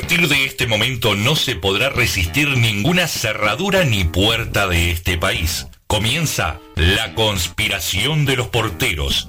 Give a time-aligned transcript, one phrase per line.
[0.00, 5.66] partir de este momento no se podrá resistir ninguna cerradura ni puerta de este país.
[5.88, 9.28] Comienza La conspiración de los porteros.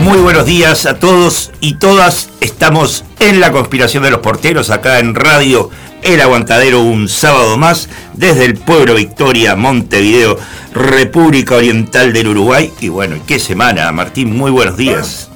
[0.00, 2.30] Muy buenos días a todos y todas.
[2.40, 5.68] Estamos en la conspiración de los porteros acá en Radio
[6.02, 10.38] El Aguantadero un sábado más desde el pueblo Victoria, Montevideo,
[10.72, 12.72] República Oriental del Uruguay.
[12.80, 15.28] Y bueno, qué semana, Martín, muy buenos días.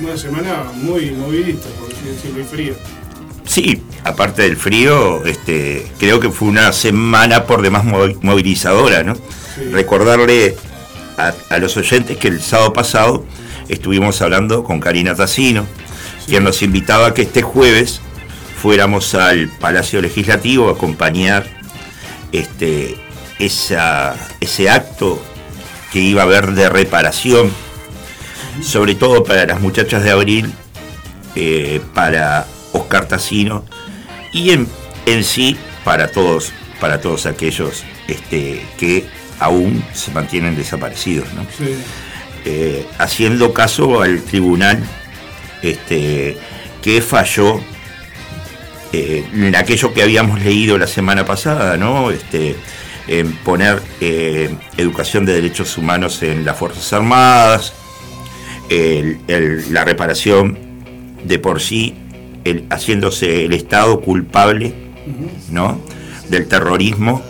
[0.00, 2.74] Una semana muy movilista, por decirlo, y frío.
[3.44, 9.18] Sí, aparte del frío, este, creo que fue una semana por demás movilizadora, ¿no?
[9.70, 10.56] Recordarle
[11.18, 13.26] a, a los oyentes que el sábado pasado
[13.68, 15.66] estuvimos hablando con Karina Tassino,
[16.26, 18.00] quien nos invitaba a que este jueves
[18.60, 21.46] fuéramos al Palacio Legislativo a acompañar
[22.32, 22.96] este,
[23.38, 25.22] ese acto
[25.92, 27.50] que iba a haber de reparación,
[28.62, 30.52] sobre todo para las muchachas de abril,
[31.34, 33.64] eh, para Oscar Tassino
[34.32, 34.66] y en,
[35.24, 39.06] sí para todos, para todos aquellos este, que
[39.38, 41.28] aún se mantienen desaparecidos.
[42.50, 44.82] Eh, haciendo caso al tribunal
[45.60, 46.38] este,
[46.80, 47.60] que falló
[48.94, 52.10] eh, en aquello que habíamos leído la semana pasada, ¿no?
[52.10, 52.56] Este,
[53.06, 57.74] en poner eh, educación de derechos humanos en las Fuerzas Armadas,
[58.70, 60.58] la reparación
[61.24, 61.96] de por sí,
[62.70, 64.72] haciéndose el Estado culpable
[65.50, 65.82] ¿no?
[66.30, 67.22] del terrorismo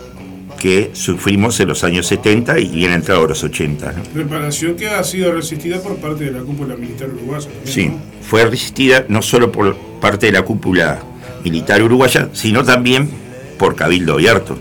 [0.59, 3.95] que sufrimos en los años 70 y bien entrado los 80.
[4.13, 7.47] Reparación que ha sido resistida por parte de la cúpula militar uruguaya.
[7.63, 11.01] sí, fue resistida no solo por parte de la cúpula
[11.43, 13.09] militar uruguaya, sino también
[13.57, 14.59] por Cabildo Abierto,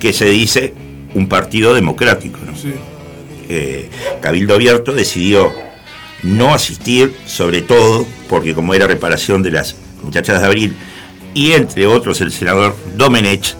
[0.00, 0.74] que se dice
[1.14, 2.38] un partido democrático.
[3.48, 3.90] Eh,
[4.20, 5.52] Cabildo Abierto decidió
[6.22, 10.76] no asistir, sobre todo porque como era reparación de las muchachas de abril,
[11.34, 13.54] y entre otros el senador Domenech,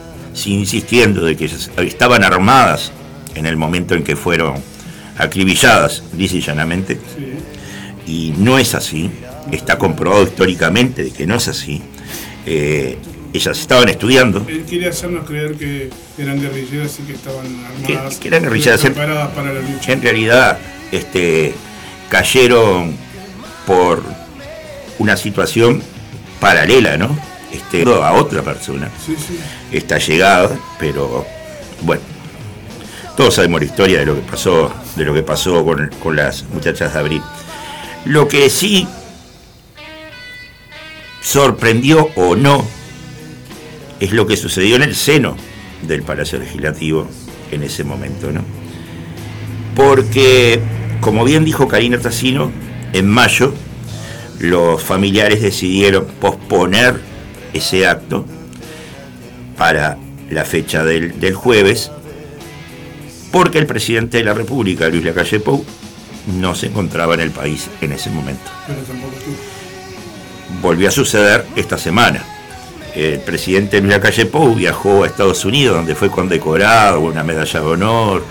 [0.46, 2.92] insistiendo de que estaban armadas
[3.34, 4.54] en el momento en que fueron
[5.16, 6.98] acribilladas, dice llanamente,
[8.06, 9.10] y no es así,
[9.52, 11.82] está comprobado históricamente de que no es así.
[12.46, 12.98] Eh,
[13.32, 14.44] ellas estaban estudiando.
[14.48, 18.16] Él quiere hacernos creer que eran guerrilleras y que estaban armadas.
[18.16, 18.80] Que, eran guerrilleras.
[18.80, 19.92] Preparadas para la lucha.
[19.92, 20.58] En realidad,
[20.92, 21.52] este,
[22.08, 22.96] cayeron
[23.66, 24.04] por
[24.98, 25.82] una situación
[26.38, 27.18] paralela, ¿no?
[27.54, 28.90] Este, a otra persona.
[29.70, 31.24] Está llegada, pero
[31.82, 32.02] bueno.
[33.16, 36.92] Todos sabemos la historia de lo que pasó, de lo que pasó con, las muchachas
[36.92, 37.22] de abril.
[38.04, 38.88] Lo que sí
[41.22, 42.66] sorprendió o no
[44.00, 45.36] es lo que sucedió en el seno
[45.82, 47.06] del Palacio Legislativo
[47.52, 48.42] en ese momento, ¿no?
[49.76, 50.60] Porque,
[51.00, 52.50] como bien dijo Karina Tassino,
[52.92, 53.54] en mayo
[54.40, 57.13] los familiares decidieron posponer
[57.54, 58.26] ese acto
[59.56, 59.96] para
[60.30, 61.90] la fecha del, jueves,
[63.32, 65.64] porque el presidente de la República, Luis Lacalle Pou,
[66.38, 68.50] no se encontraba en el país en ese momento.
[70.60, 72.24] Volvió a suceder esta semana.
[72.94, 77.60] El presidente Luis Lacalle Pou viajó a Estados Unidos, donde fue condecorado con una medalla
[77.60, 78.24] de honor.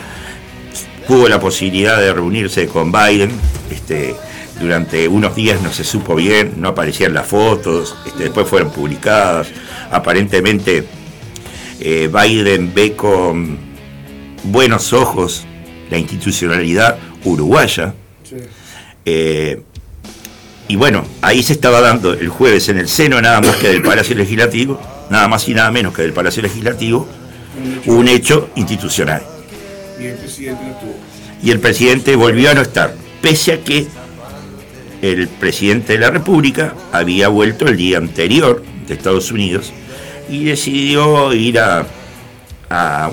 [1.08, 3.32] Tuvo la posibilidad de reunirse con Biden.
[3.70, 4.16] Este,
[4.60, 9.48] durante unos días no se supo bien, no aparecían las fotos, este, después fueron publicadas.
[9.92, 10.86] Aparentemente
[11.80, 13.58] eh, Biden ve con
[14.44, 15.46] buenos ojos
[15.90, 17.94] la institucionalidad uruguaya.
[19.06, 19.62] Eh,
[20.68, 23.82] y bueno, ahí se estaba dando el jueves en el seno nada más que del
[23.82, 24.80] Palacio Legislativo,
[25.10, 27.08] nada más y nada menos que del Palacio Legislativo,
[27.86, 29.22] un hecho institucional.
[30.00, 30.96] Y el presidente no estuvo.
[31.44, 33.88] Y el presidente volvió a no estar, pese a que
[35.04, 39.74] el presidente de la República había vuelto el día anterior de Estados Unidos
[40.30, 41.86] y decidió ir a,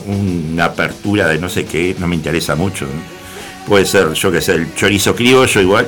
[0.06, 2.87] una apertura de no sé qué, no me interesa mucho.
[3.66, 5.87] Puede ser, yo que sé, el chorizo criollo igual,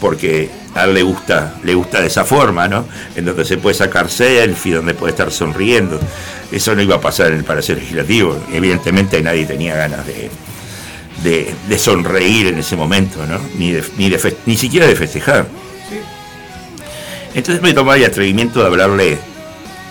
[0.00, 2.86] porque a él le gusta, le gusta de esa forma, ¿no?
[3.14, 6.00] En donde se puede sacar selfie, donde puede estar sonriendo.
[6.50, 8.42] Eso no iba a pasar en el Palacio Legislativo.
[8.50, 10.30] Evidentemente nadie tenía ganas de,
[11.22, 13.38] de, sonreír en ese momento, ¿no?
[13.56, 14.14] Ni, ni,
[14.46, 15.46] ni siquiera de festejar.
[17.34, 19.18] Entonces me tomé el atrevimiento de hablarle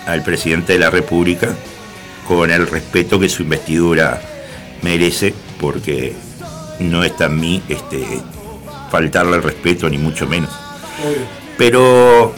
[0.06, 1.48] al presidente de la República
[2.26, 4.20] con el respeto que su investidura
[4.82, 6.14] merece, porque
[6.78, 8.04] no está en mí este,
[8.90, 10.50] faltarle el respeto, ni mucho menos.
[11.58, 12.32] Pero,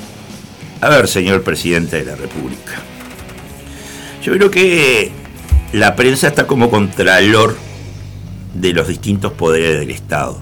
[0.81, 2.81] a ver, señor presidente de la República,
[4.23, 5.13] yo creo que
[5.73, 7.57] la prensa está como contralor
[8.55, 10.39] de los distintos poderes del Estado.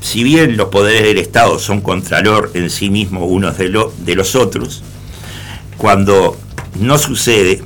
[0.00, 4.82] Si bien los poderes del Estado son contralor en sí mismos unos de, los otros,
[5.76, 6.36] cuando
[6.80, 7.62] no sucede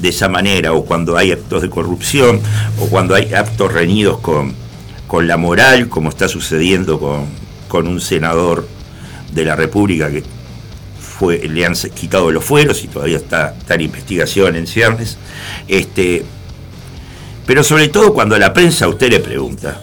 [0.00, 2.40] de esa manera, o cuando hay actos de corrupción,
[2.78, 4.54] o cuando hay actos reñidos con,
[5.06, 7.26] con la moral, como está sucediendo con,
[7.68, 8.68] con un senador
[9.32, 10.22] de la República que
[11.00, 15.16] fue, le han quitado los fueros y todavía está, está en investigación en ciernes.
[15.68, 16.24] Este,
[17.46, 19.80] pero sobre todo cuando la prensa a usted le pregunta,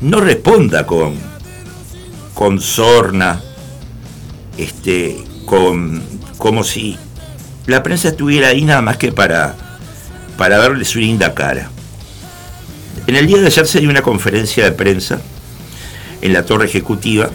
[0.00, 1.14] no responda con,
[2.34, 3.40] con sorna,
[4.58, 6.02] este, con,
[6.38, 6.98] como si
[7.66, 9.54] la prensa estuviera ahí nada más que para,
[10.36, 11.70] para verle su linda cara.
[13.06, 15.20] En el día de ayer se dio una conferencia de prensa
[16.20, 17.30] en la torre ejecutiva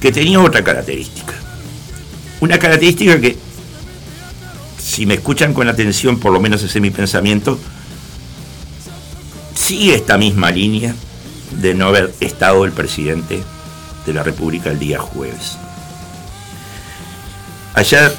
[0.00, 1.34] que tenía otra característica.
[2.40, 3.36] Una característica que
[4.90, 7.60] si me escuchan con atención, por lo menos ese es mi pensamiento,
[9.54, 10.96] sigue esta misma línea
[11.60, 13.40] de no haber estado el presidente
[14.04, 15.56] de la República el día jueves.
[17.74, 18.12] Ayer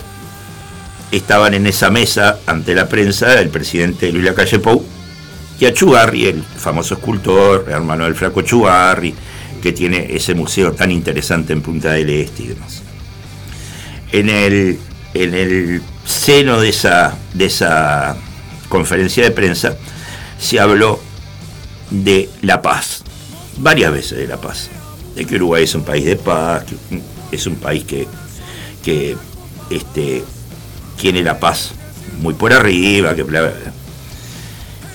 [1.11, 4.85] estaban en esa mesa ante la prensa el presidente Luis Lacalle Pou
[5.59, 9.13] y a Chugarri, el famoso escultor, hermano del Flaco Chugarri,
[9.61, 12.81] que tiene ese museo tan interesante en Punta del Este y demás.
[14.13, 14.79] En el
[15.13, 18.15] en el seno de esa, de esa
[18.69, 19.77] conferencia de prensa
[20.39, 20.99] se habló
[21.89, 23.03] de la paz,
[23.57, 24.69] varias veces de la paz,
[25.15, 26.63] de que Uruguay es un país de paz,
[27.31, 28.07] es un país que,
[28.83, 29.15] que
[29.69, 30.23] este,
[30.99, 31.71] tiene la paz
[32.21, 33.73] muy por arriba, que bla, bla, bla.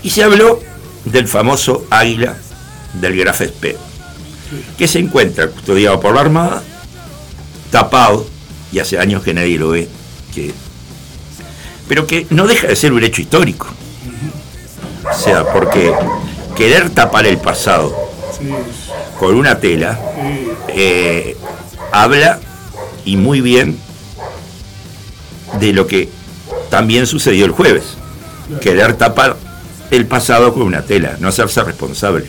[0.02, 0.60] Y se habló
[1.04, 2.36] del famoso águila
[2.94, 3.76] del Graf Spee,
[4.78, 6.62] que se encuentra custodiado por la Armada,
[7.70, 8.26] tapado,
[8.72, 9.88] y hace años que nadie lo ve,
[11.88, 13.66] pero que no deja de ser un hecho histórico.
[15.08, 15.92] O sea, porque
[16.56, 17.94] querer tapar el pasado
[19.18, 19.98] con una tela
[20.68, 21.36] eh,
[21.92, 22.40] habla
[23.04, 23.78] y muy bien
[25.60, 26.08] de lo que
[26.70, 27.96] también sucedió el jueves.
[28.60, 29.36] Querer tapar
[29.90, 32.26] el pasado con una tela, no hacerse responsable.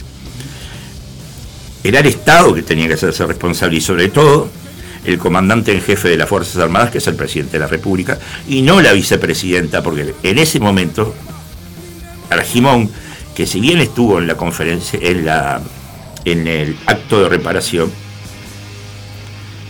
[1.83, 4.49] Era el Estado que tenía que hacerse responsable y sobre todo
[5.07, 8.19] el comandante en jefe de las Fuerzas Armadas, que es el presidente de la República,
[8.47, 11.15] y no la vicepresidenta, porque en ese momento
[12.29, 12.91] Argimón,
[13.33, 15.61] que si bien estuvo en la conferencia, en, la,
[16.25, 17.89] en el acto de reparación,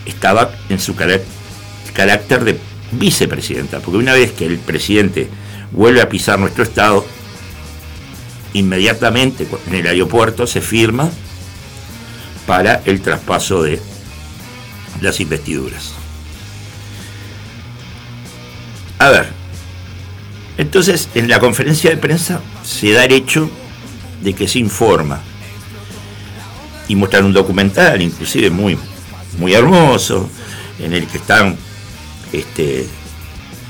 [0.07, 2.60] estaba en su carácter de
[2.94, 5.28] vicepresidenta, porque una vez que el presidente
[5.72, 7.06] vuelve a pisar nuestro Estado,
[8.54, 11.12] inmediatamente en el aeropuerto se firma
[12.48, 13.80] para el traspaso de
[15.02, 15.94] las investiduras.
[19.00, 19.28] A ver,
[20.57, 23.50] entonces en la conferencia de prensa se da el hecho
[24.24, 25.21] de que se informa
[26.88, 28.78] y muestran un documental, inclusive muy,
[29.38, 30.30] muy hermoso,
[30.80, 31.56] en el que están
[32.31, 32.88] este,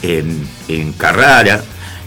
[0.01, 1.63] en, en Carrara,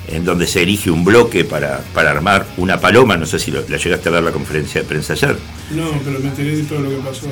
[0.08, 3.16] en donde se erige un bloque para, armar una paloma.
[3.16, 5.36] No sé si la llegaste a ver la conferencia de prensa ayer.
[5.70, 7.26] No, pero me enteré de todo lo que pasó.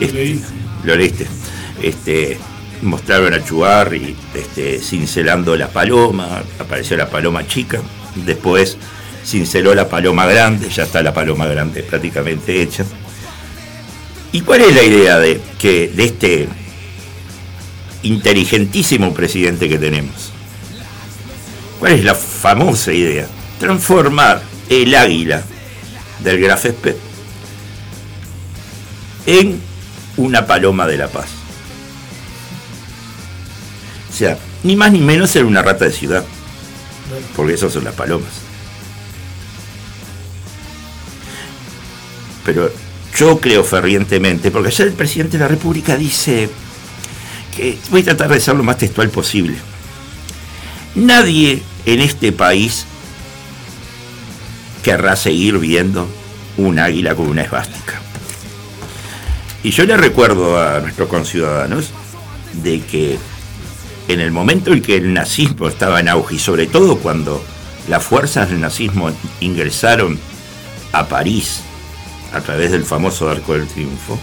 [0.00, 0.42] lo leí.
[0.84, 1.26] Lo leíste.
[1.82, 2.38] Este,
[2.82, 7.80] mostraron a Chugarri este, cincelando la paloma, apareció la paloma chica,
[8.14, 8.76] después
[9.24, 12.84] cinceló la paloma grande, ya está la paloma grande prácticamente hecha.
[14.32, 16.48] ¿Y cuál es la idea de, que, de este
[18.02, 20.32] inteligentísimo presidente que tenemos?
[21.78, 23.26] ¿Cuál es la famosa idea?
[23.58, 25.42] Transformar el águila
[26.22, 26.96] del Grafesped
[29.26, 29.60] en
[30.16, 31.28] una paloma de la paz.
[34.10, 36.24] O sea, ni más ni menos ser una rata de ciudad,
[37.34, 38.32] porque esas son las palomas.
[42.44, 42.70] Pero
[43.16, 46.48] yo creo fervientemente, porque ayer el presidente de la República dice
[47.54, 49.56] que voy a tratar de ser lo más textual posible
[50.96, 52.86] Nadie en este país
[54.82, 56.08] querrá seguir viendo
[56.56, 58.00] un águila con una esvástica.
[59.66, 61.90] Y yo le recuerdo a nuestros conciudadanos
[62.62, 63.18] de que
[64.06, 67.44] en el momento en que el nazismo estaba en auge, y sobre todo cuando
[67.88, 70.20] las fuerzas del nazismo ingresaron
[70.92, 71.62] a París
[72.32, 74.16] a través del famoso Arco del Triunfo,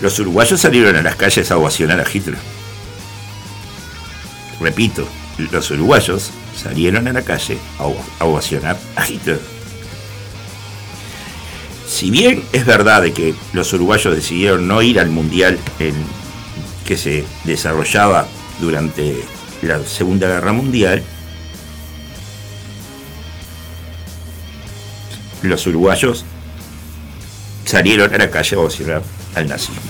[0.00, 2.38] los uruguayos salieron a las calles a ovacionar a Hitler.
[4.60, 5.08] Repito,
[5.50, 9.55] los uruguayos salieron a la calle a ovacionar a Hitler.
[11.96, 15.94] Si bien es verdad de que los uruguayos decidieron no ir al mundial en,
[16.86, 18.28] que se desarrollaba
[18.60, 19.24] durante
[19.62, 21.02] la Segunda Guerra Mundial,
[25.40, 26.26] los uruguayos
[27.64, 29.02] salieron a la calle a ovacionar
[29.34, 29.80] al nazismo.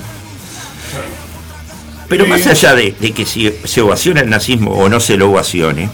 [2.09, 5.91] Pero más allá de, que si se ovaciona el nazismo o no se lo ovacione,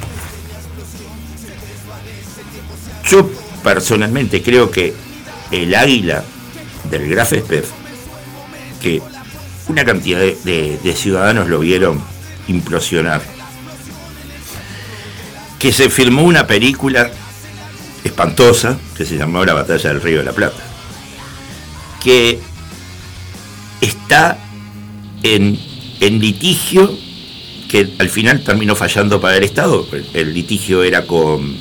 [3.08, 3.30] yo
[3.64, 4.92] personalmente creo que
[5.52, 6.24] el águila
[6.90, 7.70] del Graf Spef,
[8.80, 9.00] que
[9.68, 12.02] una cantidad de, ciudadanos lo vieron
[12.48, 13.22] implosionar,
[15.58, 17.10] que se filmó una película
[18.02, 20.60] espantosa que se llamó La Batalla del Río de la Plata,
[22.02, 22.40] que
[23.80, 24.38] está
[25.22, 25.58] en,
[26.00, 26.98] litigio
[27.68, 29.86] que al final terminó fallando para el Estado.
[30.12, 31.56] El litigio era con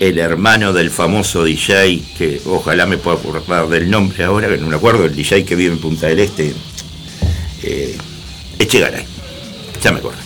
[0.00, 4.66] el hermano del famoso DJ, que ojalá me pueda acordar del nombre ahora, que no
[4.66, 6.54] me acuerdo, el DJ que vive en Punta del Este,
[7.62, 7.98] eh,
[8.58, 9.04] Echegaray,
[9.82, 10.18] ya me acuerdo.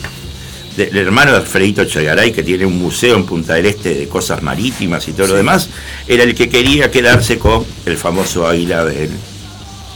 [0.77, 4.43] el hermano de Alfredito Echegaray, que tiene un museo en Punta del Este de cosas
[4.43, 5.69] marítimas y todo lo demás,
[6.07, 9.11] era el que quería quedarse con el famoso águila del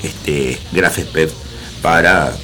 [0.03, 0.99] este, Graf
[1.81, 2.37] para,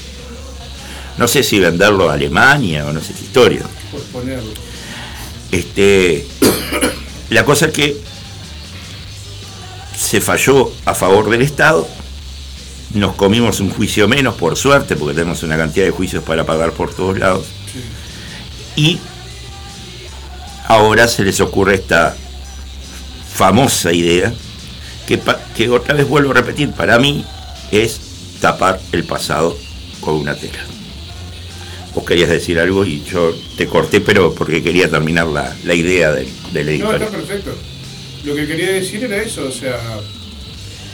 [1.18, 3.62] no sé si venderlo a Alemania o no sé qué historia.
[5.50, 6.26] Este,
[7.30, 8.00] la cosa es que
[9.96, 11.88] se falló a favor del Estado,
[12.94, 16.72] nos comimos un juicio menos, por suerte, porque tenemos una cantidad de juicios para pagar
[16.72, 17.46] por todos lados.
[18.76, 18.98] Y
[20.66, 22.16] ahora se les ocurre esta
[23.34, 24.32] famosa idea,
[25.06, 25.20] que,
[25.56, 27.24] que otra vez vuelvo a repetir, para mí
[27.70, 28.00] es
[28.40, 29.56] tapar el pasado
[30.00, 30.73] con una tela.
[31.94, 36.28] Vos querías decir algo y yo te corté, pero porque quería terminar la, idea del,
[36.52, 37.52] del No, está perfecto.
[38.24, 39.78] Lo que quería decir era eso, o sea,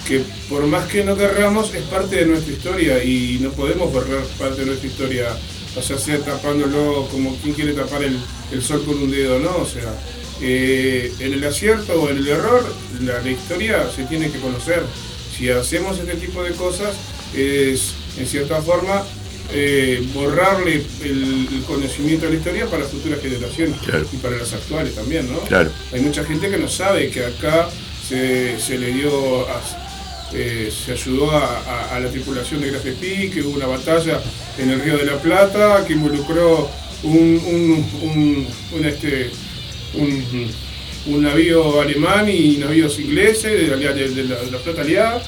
[0.07, 4.25] que por más que no querramos, es parte de nuestra historia y no podemos borrar
[4.39, 5.29] parte de nuestra historia,
[5.77, 9.57] o sea, sea tapándolo como quien quiere tapar el, sol con un dedo, ¿no?
[9.59, 9.95] O sea,
[10.43, 12.67] eh, en el acierto o en el error,
[13.03, 14.83] la, la historia se tiene que conocer.
[15.37, 16.95] Si hacemos este tipo de cosas,
[17.35, 19.05] es en cierta forma
[19.53, 23.77] eh, borrarle el, conocimiento de la historia para futuras generaciones
[24.13, 25.41] y para las actuales también, ¿no?
[25.93, 27.69] Hay mucha gente que no sabe que acá
[28.09, 29.47] se, le dio,
[30.33, 34.21] eh, se ayudó a, la tripulación de Grafepí, que hubo una batalla
[34.59, 36.69] en el Río de la Plata que involucró
[37.03, 39.31] un, un, este,
[39.95, 45.23] un, navío alemán y navíos ingleses de la, de la flota aliada.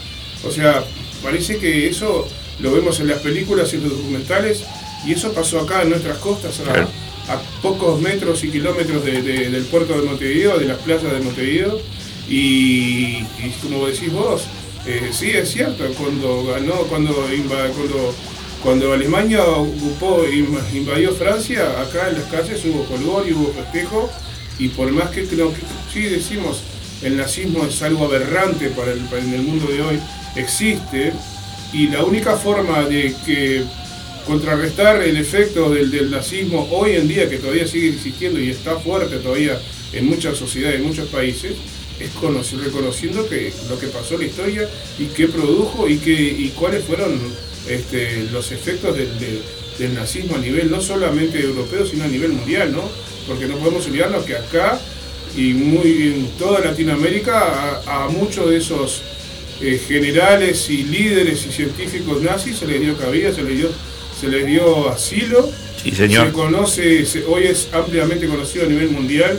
[0.44, 0.84] O sea,
[1.22, 2.28] parece que eso
[2.60, 4.64] lo vemos en las películas y en los documentales,
[5.04, 6.88] y eso pasó acá en nuestras costas, a,
[7.62, 11.80] pocos metros y kilómetros del puerto de Montevideo, de las playas de Montevideo,
[12.28, 13.22] y,
[13.62, 14.46] como decís vos,
[14.86, 18.14] eh, sí es cierto, cuando ganó, cuando, cuando,
[18.62, 20.24] cuando Alemania ocupó,
[20.72, 24.10] invadió Francia, acá en las calles hubo color y hubo festejo,
[24.58, 25.50] y por más que, que
[25.92, 26.62] sí decimos,
[27.02, 30.00] el nazismo es algo aberrante para el, para el mundo de hoy,
[30.36, 31.12] existe,
[31.72, 33.64] y la única forma de que
[34.26, 39.16] contrarrestar el efecto del, nazismo hoy en día, que todavía sigue existiendo y está fuerte
[39.16, 39.60] todavía
[39.92, 41.52] en muchas sociedades, en muchos países,
[41.98, 42.10] es
[42.64, 46.84] reconociendo que lo que pasó en la historia y qué produjo y, qué, y cuáles
[46.84, 47.20] fueron
[47.68, 52.88] este, los efectos del, nazismo a nivel no solamente europeo, sino a nivel mundial, ¿no?
[53.26, 54.78] Porque no podemos olvidarnos que acá
[55.36, 59.02] y muy en toda Latinoamérica a muchos de esos
[59.62, 63.70] eh, generales y líderes y científicos nazis se les dio cabida, se les dio,
[64.20, 65.48] se les dio asilo.
[65.92, 66.26] señor.
[66.26, 69.38] Se conoce, hoy es ampliamente conocido a nivel mundial,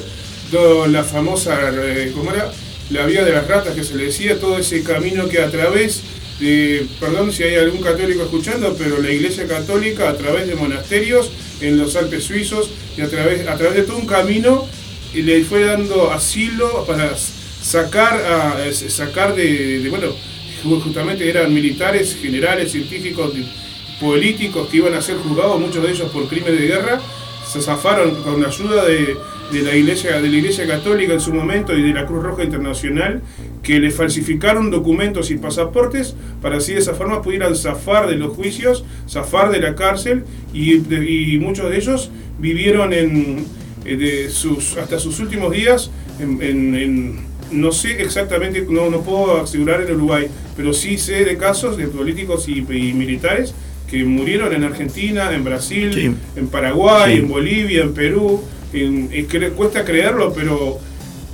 [0.49, 2.51] toda la famosa, eh, ¿cómo era?
[2.89, 6.01] La vía de las ratas que se le decía, todo ese camino que a través
[6.39, 11.31] de, perdón si hay algún católico escuchando, pero la Iglesia Católica a través de monasterios
[11.59, 14.67] en los Alpes suizos y a través, a través de todo un camino
[15.13, 17.11] le fue dando asilo para
[17.63, 20.10] sacar, a, sacar de, bueno,
[20.84, 23.34] justamente eran militares, generales, científicos,
[24.00, 27.00] políticos que iban a ser juzgados, muchos de ellos por crímenes de guerra,
[27.48, 29.17] se zafaron con la ayuda de,
[29.51, 32.43] de la iglesia, de la iglesia católica en su momento y de la Cruz Roja
[32.43, 33.22] Internacional
[33.62, 38.34] que le falsificaron documentos y pasaportes para así de esa forma pudieran zafar de los
[38.34, 43.46] juicios, zafar de la cárcel y, muchos de ellos vivieron en,
[43.86, 49.81] eh, de sus, hasta sus últimos días en, no sé exactamente, no, no puedo asegurar
[49.81, 53.53] en Uruguay, pero sí sé de casos de políticos y, militares
[53.89, 58.41] que murieron en Argentina, en Brasil, en Paraguay, en Bolivia, en Perú.
[58.74, 59.10] En,
[59.55, 60.79] cuesta creerlo, pero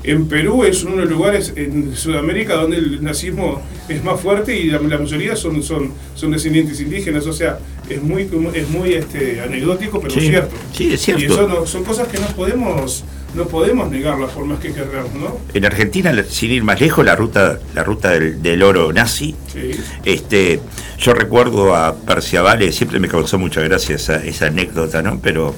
[0.04, 4.58] en Perú es uno de los lugares en Sudamérica donde el nazismo es más fuerte
[4.58, 7.60] y la, mayoría son, son, son descendientes indígenas, o sea,
[7.90, 10.56] es muy, es muy este, anecdótico, pero cierto.
[10.74, 11.22] Sí, es cierto.
[11.22, 13.04] Y eso son cosas que no podemos,
[13.36, 15.38] no podemos negar las formas que querramos, ¿no?
[15.54, 19.36] En Argentina, sin ir más lejos, la ruta, la ruta del, oro nazi,
[20.04, 20.60] este,
[20.98, 25.20] yo recuerdo a Perciavale, siempre me causó mucha gracia esa, esa anécdota, ¿no?
[25.22, 25.54] Pero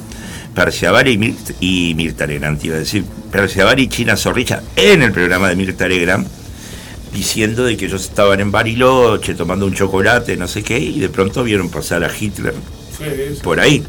[0.53, 5.55] Perciabari y, Mirta Legrand, iba a decir, Perciabari y China Zorrilla en el programa de
[5.55, 6.27] Mirta Legrand,
[7.13, 11.09] diciendo de que ellos estaban en Bariloche tomando un chocolate, no sé qué, y de
[11.09, 12.53] pronto vieron pasar a Hitler
[13.43, 13.83] por ahí.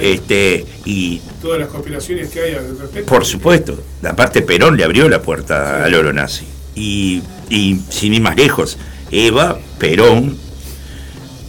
[0.00, 3.06] Este, y todas las conspiraciones que hay al respecto.
[3.12, 6.46] Por supuesto, aparte Perón le abrió la puerta al oro nazi.
[6.74, 8.78] Y, y sin ir más lejos,
[9.10, 10.36] Eva Perón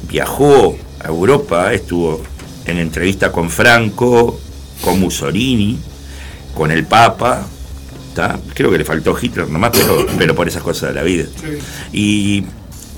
[0.09, 2.21] viajó a Europa, estuvo
[2.65, 4.39] en entrevista con Franco,
[4.81, 5.79] con Mussolini,
[6.53, 7.47] con el Papa,
[8.53, 11.25] creo que le faltó Hitler nomás, pero, pero por esas cosas de la vida.
[11.91, 12.43] Y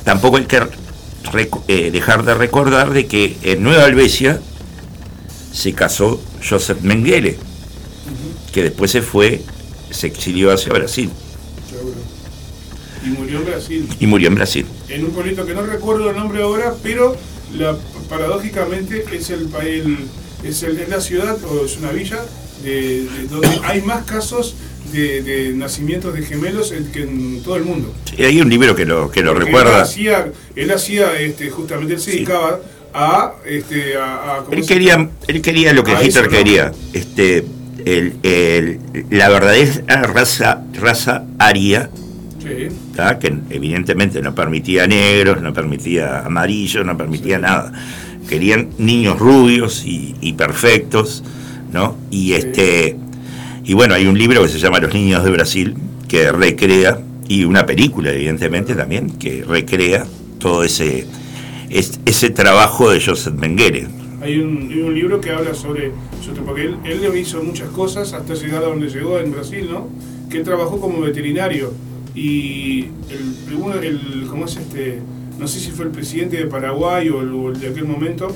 [0.04, 0.62] tampoco hay que
[1.68, 4.40] eh, dejar de recordar de que en Nueva Albesia
[5.54, 7.38] se casó Joseph Mengele,
[8.52, 9.42] que después se fue,
[9.92, 11.10] se exilió hacia Brasil.
[13.06, 13.90] Y murió en Brasil.
[14.00, 14.66] Y murió en Brasil.
[14.90, 17.16] En un pueblito que no recuerdo el nombre ahora, pero
[17.56, 17.78] la,
[18.10, 19.98] paradójicamente es el, el
[20.44, 22.20] es, el, es la ciudad o es una villa
[23.30, 24.56] donde hay más casos
[24.92, 27.94] de, nacimientos de gemelos que en todo el mundo.
[28.18, 29.78] Y hay un libro que lo, que lo recuerda.
[29.78, 32.60] Él hacía, él hacía este, justamente, él se dedicaba
[32.94, 36.72] a, este, a, él, quería, él quería lo que Hitler quería.
[36.94, 37.46] Este,
[37.86, 38.80] el, el,
[39.10, 41.90] la verdadera raza, raza aria
[43.20, 47.72] que evidentemente no permitía negros, no permitía amarillos, no permitía nada.
[48.28, 51.24] Querían niños rubios y, perfectos,
[51.72, 51.98] ¿no?
[52.10, 52.98] Y este
[53.66, 55.76] y bueno, hay un libro que se llama Los niños de Brasil
[56.08, 60.06] que recrea y una película evidentemente también que recrea
[60.40, 61.06] todo ese
[61.74, 63.88] ese trabajo de Joseph Mengele.
[64.22, 65.92] Hay un, libro que habla sobre,
[66.46, 69.90] porque él, él hizo muchas cosas hasta llegar a donde llegó en Brasil, ¿no?
[70.30, 71.74] Que él trabajó como veterinario
[72.16, 75.00] y el, el, ¿cómo es este?
[75.40, 78.34] No sé si fue el presidente de Paraguay o el, de aquel momento,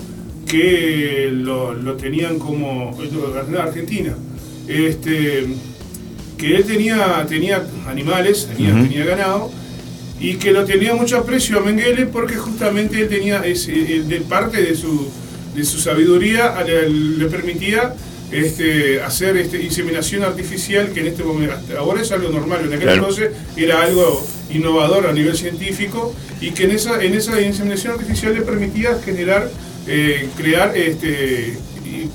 [0.48, 2.98] que lo, tenían como
[3.60, 4.16] Argentina.
[4.68, 5.48] Este,
[6.38, 9.52] que él tenía, tenía animales, tenía, ganado,
[10.20, 14.62] y que lo tenía mucho aprecio a Mengele porque justamente él tenía, ese, de parte
[14.62, 15.10] de su,
[15.56, 17.94] de su sabiduría le permitía
[18.32, 22.90] este, hacer este, inseminación artificial, que en este momento, ahora es algo normal, en aquel
[22.90, 28.34] entonces era algo innovador a nivel científico, y que en esa, en esa inseminación artificial
[28.34, 29.50] le permitía generar,
[29.88, 31.58] eh, crear, este,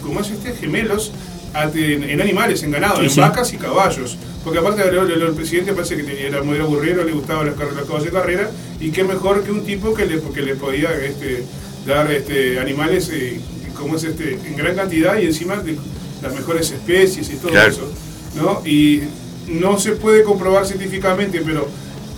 [0.02, 0.52] ¿cómo es este?
[0.52, 1.12] Gemelos
[1.54, 4.16] en, animales, en ganado, en vacas y caballos.
[4.44, 8.04] Porque aparte el, presidente parece que tenía, era muy aburrido, le gustaban los, los caballos
[8.04, 11.44] de carrera, y qué mejor que un tipo que le, que le podía este,
[11.86, 13.40] dar este, animales eh,
[13.78, 15.76] como es este, en gran cantidad y encima de,
[16.22, 17.92] las mejores especies y todo eso.
[18.36, 18.62] ¿no?
[18.64, 19.02] Y
[19.48, 21.68] no se puede comprobar científicamente, pero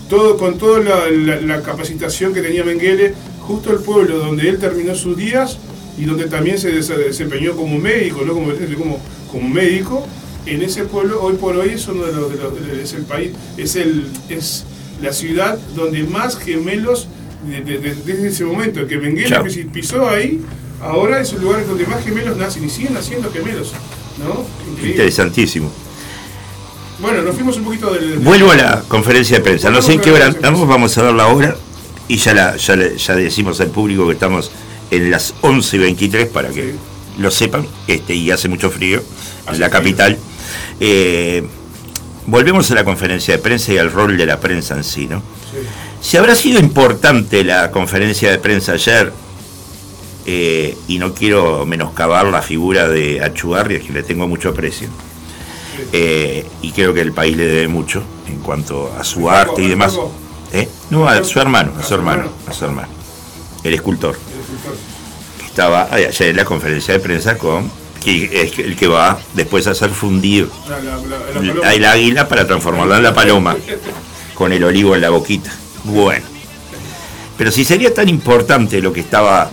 [0.08, 5.16] todo, con toda la, capacitación que tenía Mengele, justo el pueblo donde él terminó sus
[5.16, 5.58] días
[5.98, 10.06] y donde también se desempeñó como médico, no como, como, como médico,
[10.46, 12.32] en ese pueblo hoy por hoy es uno de los,
[12.82, 14.64] es el país, es el es
[15.00, 17.08] la ciudad donde más gemelos
[17.46, 19.36] desde ese momento que Mengele
[19.72, 20.40] pisó ahí
[20.82, 23.72] ahora es el lugar donde más gemelos nacen y siguen naciendo gemelos.
[24.18, 24.46] ¿no?
[24.86, 25.70] Interesantísimo.
[27.00, 28.18] Bueno, nos fuimos un poquito del...
[28.18, 29.70] Vuelvo a la conferencia de prensa.
[29.70, 31.56] No sé en qué hora estamos, vamos a ver la hora
[32.06, 34.50] y ya, la, ya, ya decimos al público que estamos
[34.90, 36.74] en las 11 y 23 para que
[37.18, 39.02] lo sepan, este, y hace mucho frío
[39.50, 40.18] en la capital.
[40.80, 41.46] Eh,
[42.26, 45.22] volvemos a la conferencia de prensa y al rol de la prensa en sí, ¿no?
[46.00, 49.12] Si habrá sido importante la conferencia de prensa ayer,
[50.26, 54.88] eh, y no quiero menoscabar la figura de Achugarri, a quien le tengo mucho aprecio.
[55.92, 59.68] Eh, y creo que el país le debe mucho en cuanto a su arte y
[59.68, 59.98] demás.
[60.52, 60.68] ¿Eh?
[60.90, 62.88] No, a su hermano, a su hermano, a su hermano,
[63.62, 64.16] el escultor.
[65.46, 67.70] Estaba ayer en la conferencia de prensa con
[68.02, 72.96] que es el que va después a hacer fundir La- la- el águila para transformarlo
[72.96, 73.56] en la paloma,
[74.34, 75.50] con el olivo en la boquita.
[75.84, 76.24] Bueno,
[77.38, 79.50] pero si sería tan importante lo que estaba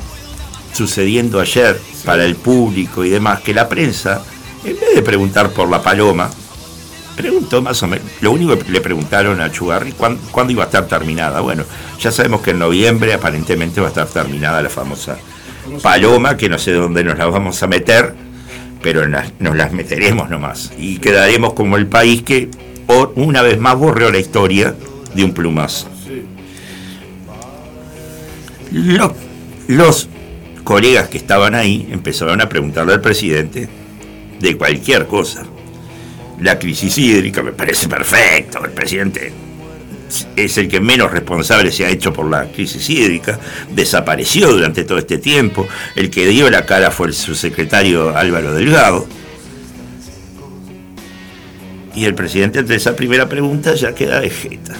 [0.73, 4.21] sucediendo ayer para el público y demás, que la prensa,
[4.65, 6.29] en vez de preguntar por la paloma,
[7.21, 10.65] preguntó más o menos, lo único que le preguntaron a Chugarri, ¿cuándo, cuándo iba a
[10.65, 11.41] estar terminada?
[11.41, 11.63] Bueno,
[11.99, 15.17] ya sabemos que en noviembre aparentemente va a estar terminada la famosa
[15.81, 18.13] paloma, que no sé dónde nos la vamos a meter,
[18.81, 20.71] pero nos las meteremos nomás.
[20.77, 22.49] Y quedaremos como el país que
[23.15, 24.75] una vez más borreó la historia
[25.13, 25.87] de un plumazo.
[28.71, 29.11] Los,
[29.67, 30.09] los
[30.63, 33.69] colegas que estaban ahí empezaron a preguntarle al presidente
[34.39, 35.45] de cualquier cosa.
[36.41, 39.31] La crisis hídrica me parece perfecto, el presidente
[40.35, 43.39] es el que menos responsable se ha hecho por la crisis hídrica,
[43.73, 49.07] desapareció durante todo este tiempo, el que dio la cara fue el subsecretario Álvaro Delgado.
[51.95, 54.75] Y el presidente ante esa primera pregunta ya queda de jeta.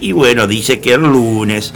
[0.00, 1.72] Y bueno, dice que el lunes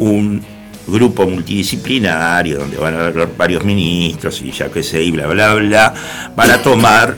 [0.00, 0.42] un
[0.86, 5.54] grupo multidisciplinario donde van a haber varios ministros y ya que sé, y bla, bla,
[5.54, 5.94] bla,
[6.34, 7.16] van a tomar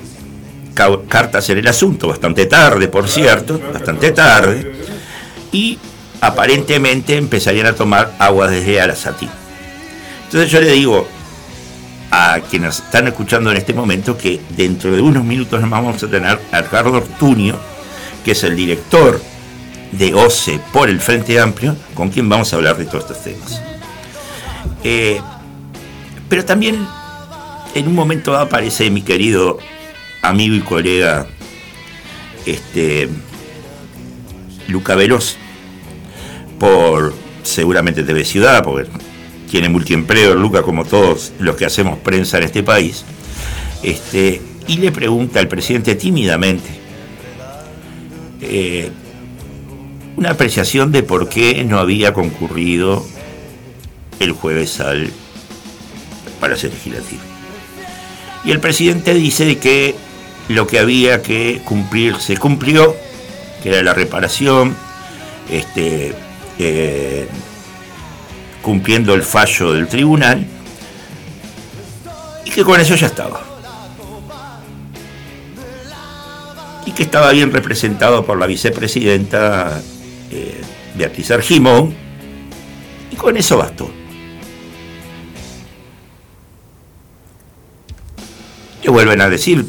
[0.75, 4.73] cartas en el asunto, bastante tarde, por cierto, bastante tarde,
[5.53, 5.79] y
[6.21, 9.29] aparentemente empezarían a tomar agua desde Arasati.
[10.25, 11.07] Entonces yo le digo
[12.11, 16.09] a quienes están escuchando en este momento que dentro de unos minutos nos vamos a
[16.09, 17.57] tener a Ricardo Ortuño,
[18.25, 19.21] que es el director
[19.93, 23.61] de OCE por el Frente Amplio, con quien vamos a hablar de todos estos temas.
[24.85, 25.21] Eh,
[26.29, 26.87] pero también
[27.75, 29.59] en un momento aparece mi querido
[30.23, 31.27] amigo y colega
[32.47, 33.09] este,
[34.69, 35.37] Luca Veloz,
[36.59, 38.89] por seguramente TV Ciudad, porque
[39.51, 43.05] tiene multiempleo Luca como todos los que hacemos prensa en este país,
[43.83, 46.71] este, y le pregunta al presidente tímidamente,
[48.41, 48.91] eh,
[50.17, 53.05] una apreciación de por qué no había concurrido
[54.21, 55.11] el jueves al
[56.41, 57.23] Palacio Legislativo.
[58.45, 59.95] Y el presidente dice que
[60.49, 62.97] lo que había que cumplir se cumplió,
[63.63, 64.77] que era la reparación,
[65.51, 66.15] este,
[66.59, 67.29] eh,
[68.61, 70.47] cumpliendo el fallo del tribunal,
[72.45, 73.43] y que con eso ya estaba.
[76.85, 79.81] Y que estaba bien representado por la vicepresidenta
[80.31, 80.61] eh,
[80.97, 81.95] Beatriz Argimón,
[83.11, 83.91] y con eso bastó.
[88.83, 89.65] Le vuelven a decir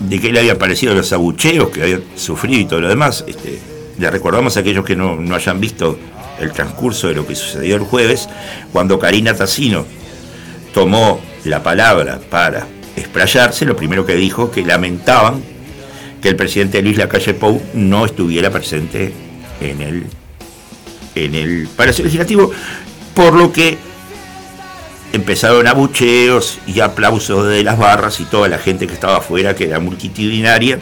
[0.00, 3.24] de qué le habían parecido los abucheos que habían sufrido y todo lo demás.
[3.26, 3.58] Este,
[3.98, 5.98] le recordamos a aquellos que no, no hayan visto
[6.40, 8.28] el transcurso de lo que sucedió el jueves,
[8.72, 9.84] cuando Karina Tassino
[10.72, 15.42] tomó la palabra para explayarse, lo primero que dijo que lamentaban
[16.22, 19.12] que el presidente Luis Lacalle Pou no estuviera presente
[19.60, 20.06] en el,
[21.14, 22.50] en el Palacio Legislativo,
[23.14, 23.76] por lo que
[25.12, 29.64] empezaron abucheos y aplausos de las barras y toda la gente que estaba afuera, que
[29.64, 30.78] era multitudinaria.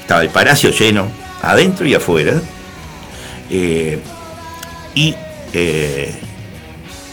[0.00, 1.08] Estaba el palacio lleno,
[1.42, 2.40] adentro y afuera.
[3.50, 4.00] Eh,
[4.94, 5.14] y
[5.52, 6.14] eh,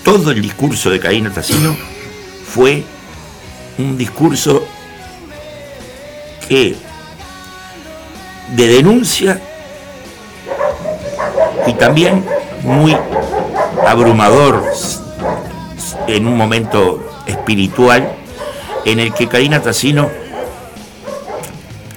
[0.03, 1.75] todo el discurso de Karina Tassino
[2.53, 2.83] fue
[3.77, 4.67] un discurso
[6.47, 6.75] que
[8.55, 9.39] de denuncia
[11.67, 12.25] y también
[12.63, 12.95] muy
[13.85, 14.65] abrumador
[16.07, 18.11] en un momento espiritual
[18.85, 20.09] en el que Karina Tassino,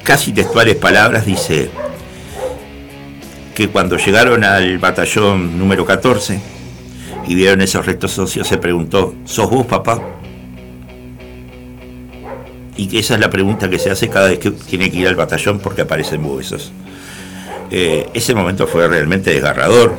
[0.02, 1.70] casi textuales palabras, dice
[3.54, 6.40] que cuando llegaron al batallón número 14
[7.26, 10.00] y vieron esos restos socios, se preguntó, ¿sos vos papá?
[12.76, 15.08] Y que esa es la pregunta que se hace cada vez que tiene que ir
[15.08, 16.72] al batallón porque aparecen huesos.
[17.70, 19.94] Eh, ese momento fue realmente desgarrador.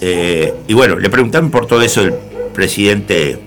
[0.00, 2.14] Eh, y bueno, le preguntaron por todo eso, el
[2.54, 3.38] presidente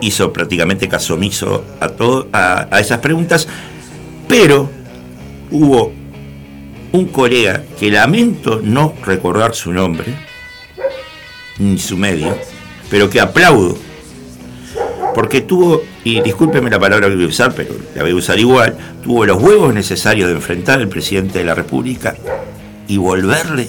[0.00, 3.48] hizo prácticamente caso omiso a, a esas preguntas,
[4.26, 4.70] pero
[5.50, 5.92] hubo
[6.92, 10.14] un colega que lamento no recordar su nombre,
[11.58, 12.36] ni su medio,
[12.90, 13.76] pero que aplaudo,
[15.14, 18.38] porque tuvo, y discúlpeme la palabra que voy a usar, pero la voy a usar
[18.38, 22.16] igual, tuvo los huevos necesarios de enfrentar al presidente de la República
[22.86, 23.68] y volverle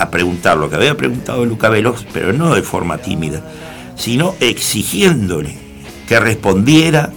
[0.00, 3.42] a preguntar lo que había preguntado Luca Veloz, pero no de forma tímida,
[3.96, 5.54] sino exigiéndole
[6.08, 7.12] que respondiera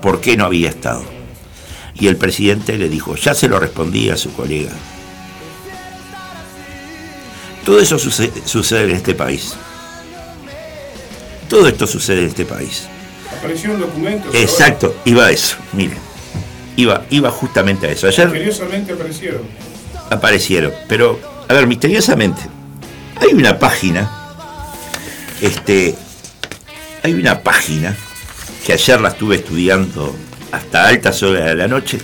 [0.00, 1.04] por qué no había estado.
[1.94, 4.72] Y el presidente le dijo, ya se lo respondí a su colega.
[7.66, 9.54] Todo eso sucede, sucede en este país.
[11.48, 12.88] Todo esto sucede en este país.
[13.38, 14.34] Aparecieron documentos.
[14.34, 15.98] Exacto, iba a eso, miren.
[16.76, 18.06] Iba, iba justamente a eso.
[18.06, 18.26] Ayer.
[18.26, 19.42] Aparecieron.
[20.10, 20.72] Aparecieron.
[20.88, 21.20] Pero,
[21.52, 22.40] a ver, misteriosamente.
[23.16, 24.10] Hay una página.
[25.40, 25.94] Este.
[27.02, 27.94] Hay una página
[28.64, 30.14] que ayer la estuve estudiando
[30.50, 31.98] hasta altas horas de la noche,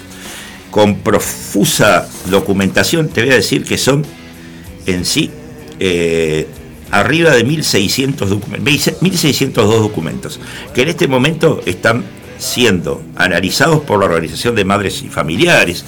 [0.70, 4.04] con profusa documentación, te voy a decir que son
[4.86, 5.30] en sí
[5.78, 6.48] eh,
[6.90, 10.40] arriba de 1600 1602 documentos,
[10.74, 12.04] que en este momento están
[12.38, 15.84] siendo analizados por la Organización de Madres y Familiares,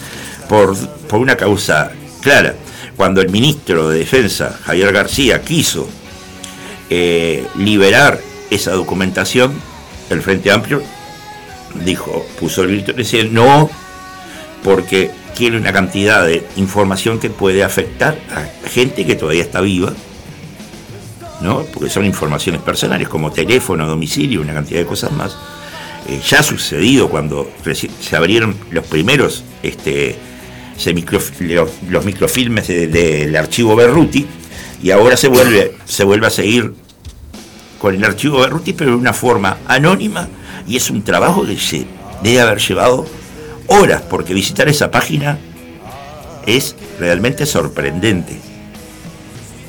[0.48, 0.76] por,
[1.08, 1.90] por una causa
[2.22, 2.54] clara.
[3.00, 5.88] Cuando el ministro de Defensa, Javier García, quiso
[6.90, 9.54] eh, liberar esa documentación,
[10.10, 10.82] el Frente Amplio
[11.82, 13.70] dijo, puso el grito decía no,
[14.62, 19.94] porque quiere una cantidad de información que puede afectar a gente que todavía está viva,
[21.40, 21.64] ¿no?
[21.72, 25.38] porque son informaciones personales como teléfono, domicilio, una cantidad de cosas más.
[26.06, 27.50] Eh, ya ha sucedido cuando
[27.98, 30.18] se abrieron los primeros este,
[31.88, 34.26] los, microfilmes del archivo Berruti
[34.82, 36.72] y ahora se vuelve, se vuelve a seguir
[37.78, 40.28] con el archivo Berruti, pero de una forma anónima
[40.66, 41.86] y es un trabajo que se
[42.22, 43.06] debe haber llevado
[43.66, 45.38] horas, porque visitar esa página
[46.46, 48.38] es realmente sorprendente.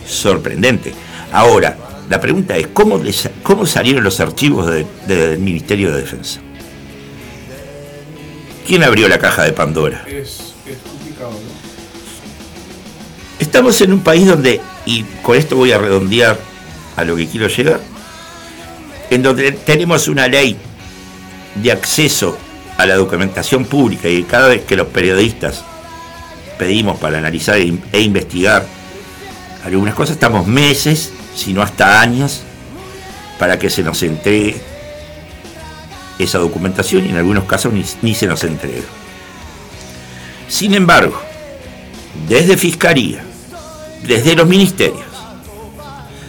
[0.07, 0.93] Sorprendente.
[1.31, 1.77] Ahora,
[2.09, 3.01] la pregunta es, ¿cómo,
[3.43, 4.69] cómo salieron los archivos
[5.07, 6.41] del Ministerio de Defensa?
[8.65, 10.03] ¿Quién abrió la caja de Pandora?
[10.07, 10.50] Es,
[13.39, 16.39] Estamos en un país donde, y con esto voy a redondear
[16.95, 17.79] a lo que quiero llegar,
[19.09, 20.57] en donde tenemos una ley
[21.55, 22.37] de acceso
[22.77, 25.63] a la documentación pública y cada vez que los periodistas
[26.57, 28.65] pedimos para analizar e, e investigar
[29.65, 32.41] algunas cosas, estamos meses, si no hasta años,
[33.37, 34.61] para que se nos entregue
[36.19, 39.00] esa documentación y en algunos casos ni se nos entrega.
[40.51, 41.17] Sin embargo,
[42.27, 43.23] desde Fiscalía,
[44.05, 45.05] desde los ministerios,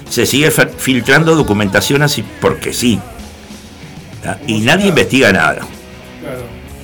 [0.09, 3.01] se sigue filtrando documentación así porque sí.
[4.47, 5.67] Y nadie investiga nada.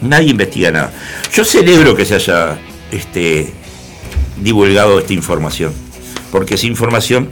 [0.02, 0.92] Nadie investiga nada.
[1.32, 2.58] Yo celebro que se haya
[2.90, 3.52] este,
[4.38, 5.72] divulgado esta información,
[6.32, 7.30] porque es información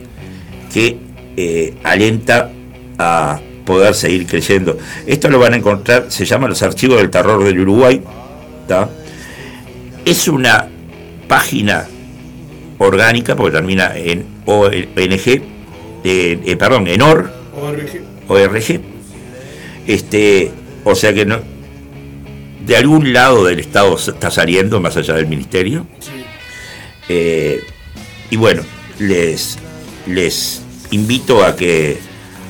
[0.73, 1.01] que
[1.37, 2.53] eh, alenta
[2.97, 4.79] a poder seguir creyendo.
[5.05, 8.01] Esto lo van a encontrar, se llama Los Archivos del Terror del Uruguay.
[10.07, 10.69] Es una
[11.29, 11.89] página
[12.79, 15.43] orgánica, porque termina en ONG,
[16.05, 17.29] eh, perdón, en OR,
[18.29, 18.81] ORG.
[19.87, 20.53] Este,
[20.85, 21.41] o sea que no,
[22.65, 25.89] de algún lado del Estado está saliendo, más allá del Ministerio.
[27.09, 27.61] Eh,
[28.31, 28.63] y bueno,
[29.01, 29.59] les,
[30.07, 31.99] les invito a que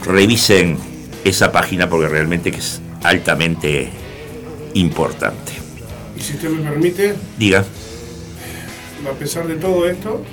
[0.04, 0.76] revisen
[1.24, 3.88] esa página porque realmente que es altamente
[4.74, 5.65] importante.
[6.26, 7.64] Si usted me permite, diga.
[9.08, 10.24] A pesar de todo esto,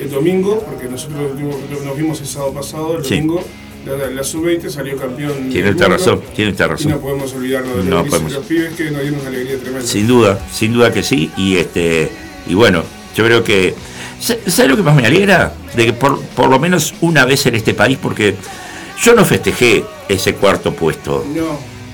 [0.00, 1.38] el domingo, porque nosotros
[1.84, 3.44] nos vimos el sábado pasado, el domingo,
[3.84, 5.50] la, sub-20 salió campeón.
[5.50, 6.92] Tiene esta razón, tiene esta razón.
[6.92, 9.86] Y no podemos olvidarnos de no los pibes que nos dieron una alegría tremenda.
[9.86, 11.30] Sin duda, sin duda que sí.
[11.36, 12.10] Y este
[12.46, 12.82] y bueno,
[13.14, 13.74] yo creo que.
[14.20, 15.52] ¿Sabes lo que más me alegra?
[15.76, 18.34] De que por, por lo menos una vez en este país, porque
[19.02, 21.22] yo no festejé ese cuarto puesto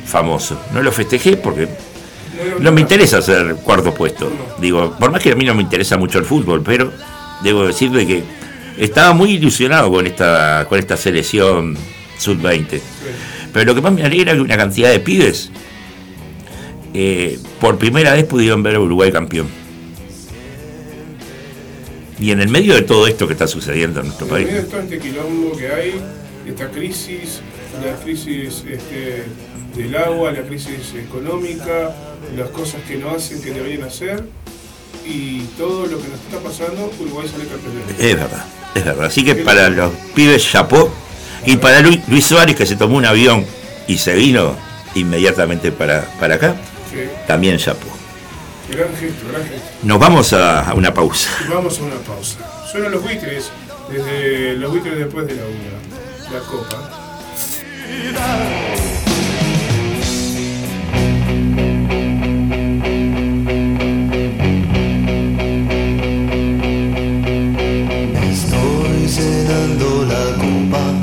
[0.06, 0.56] famoso.
[0.72, 1.68] No lo festejé porque
[2.60, 4.30] no, me interesa ser cuarto puesto.
[4.60, 6.92] Digo, por más que a mí no me interesa mucho el fútbol, pero
[7.42, 8.22] debo decirle que
[8.78, 11.76] estaba muy ilusionado con esta, con esta selección
[12.18, 12.80] sub-20.
[13.52, 15.50] Pero lo que más me alegra es que una cantidad de pibes
[16.92, 19.48] eh, por primera vez pudieron ver a Uruguay campeón.
[22.18, 24.48] Y en el medio de todo esto que está sucediendo en nuestro país.
[24.48, 25.94] En medio de todo este quilombo que hay,
[26.46, 27.40] esta crisis,
[27.84, 29.24] la crisis este,
[29.74, 31.94] del agua, la crisis económica,
[32.36, 34.24] las cosas que no hacen que deberían hacer,
[35.04, 37.82] y todo lo que nos está pasando, Uruguay sale campeón.
[37.98, 39.06] Es verdad, es verdad.
[39.06, 40.90] Así que para los pibes chapó
[41.44, 43.44] y para Luis, Suárez que se tomó un avión
[43.86, 44.56] y se vino
[44.94, 46.56] inmediatamente para, para acá,
[47.26, 47.88] también chapó.
[48.70, 49.68] Gran gesto, gran gesto.
[49.82, 51.28] Nos vamos a, a, una pausa.
[51.50, 52.38] Vamos a una pausa.
[52.70, 53.50] Suenan los buitres,
[53.90, 56.90] desde los buitres después de la una, la copa.
[70.36, 70.93] Muerde la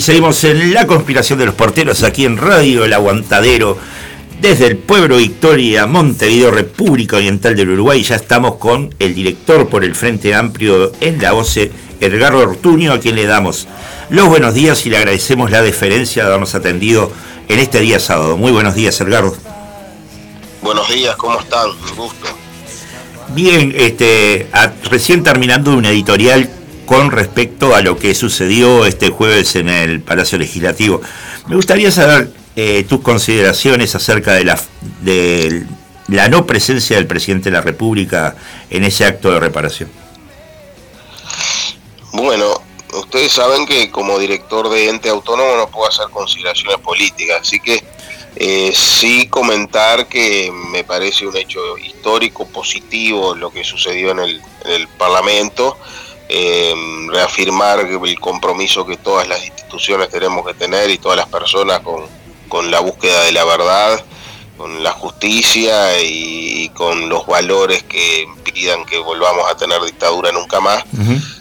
[0.00, 3.76] Y seguimos en la conspiración de los porteros aquí en Radio El Aguantadero.
[4.40, 9.84] Desde el pueblo Victoria, Montevideo, República Oriental del Uruguay, ya estamos con el director por
[9.84, 13.68] el Frente Amplio en la OCE, Edgardo Ortuño, a quien le damos
[14.08, 17.12] los buenos días y le agradecemos la deferencia de habernos atendido
[17.48, 18.38] en este día sábado.
[18.38, 19.36] Muy buenos días, Edgardo.
[20.62, 21.68] Buenos días, ¿cómo están?
[21.68, 22.26] Un gusto.
[23.34, 24.46] Bien, este,
[24.90, 26.48] recién terminando un editorial
[26.90, 31.00] con respecto a lo que sucedió este jueves en el Palacio Legislativo.
[31.46, 34.44] Me gustaría saber eh, tus consideraciones acerca de
[36.08, 38.34] la, no presencia del presidente de la República
[38.70, 39.88] en ese acto de reparación.
[42.10, 42.60] Bueno,
[42.94, 47.84] ustedes saben que como director de ente autónomo no puedo hacer consideraciones políticas, así que
[48.34, 54.88] eh, sí comentar que me parece un hecho histórico positivo lo que sucedió en el
[54.98, 55.76] Parlamento
[56.32, 56.74] eh,
[57.08, 62.04] reafirmar el compromiso que todas las instituciones tenemos que tener y todas las personas con,
[62.48, 64.04] con la búsqueda de la verdad,
[64.56, 70.60] con la justicia y, con los valores que impidan que volvamos a tener dictadura nunca
[70.60, 70.84] más.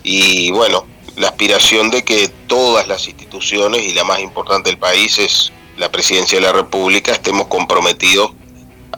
[0.02, 0.86] Y bueno,
[1.18, 5.92] la aspiración de que todas las instituciones y la más importante del país es la
[5.92, 8.32] presidencia de la República estemos comprometidos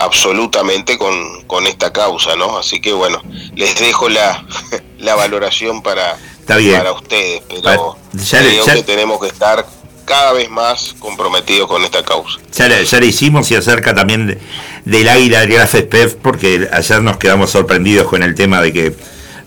[0.03, 2.57] absolutamente con, con esta causa, ¿no?
[2.57, 3.21] Así que bueno,
[3.55, 4.45] les dejo la,
[4.99, 7.97] la valoración para, para ustedes, pero
[8.29, 9.65] creo que tenemos que estar
[10.05, 12.39] cada vez más comprometidos con esta causa.
[12.53, 14.39] Ya le, ya le hicimos y acerca también
[14.85, 15.75] del águila de Graf
[16.21, 18.95] porque ayer nos quedamos sorprendidos con el tema de que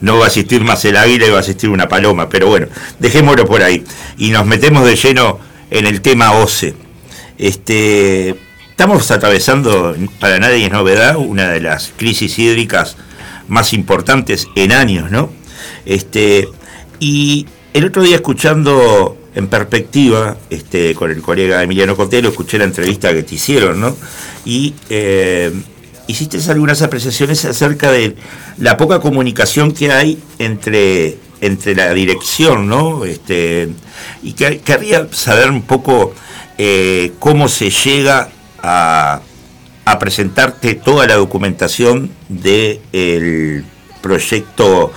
[0.01, 2.69] no va a asistir más el águila y va a asistir una paloma, pero bueno,
[2.99, 3.85] dejémoslo por ahí
[4.19, 5.39] y nos metemos de lleno
[5.71, 6.75] en el tema OCE.
[7.37, 8.37] Este,
[8.75, 12.97] estamos atravesando, para nadie es novedad, una de las crisis hídricas
[13.47, 15.31] más importantes en años, ¿no?
[15.87, 16.49] Este,
[16.99, 22.65] y el otro día escuchando en perspectiva este, con el colega Emiliano Cotelo, escuché la
[22.65, 23.97] entrevista que te hicieron, ¿no?
[24.45, 25.53] Y eh,
[26.09, 28.17] hiciste algunas apreciaciones acerca de
[28.59, 33.05] la poca comunicación que hay entre, entre la dirección, ¿no?
[33.05, 33.69] Este,
[34.25, 36.13] y que, querría saber un poco
[36.59, 38.31] eh, cómo se llega
[38.65, 39.21] a,
[40.01, 43.65] presentarte toda la documentación del
[44.03, 44.93] proyecto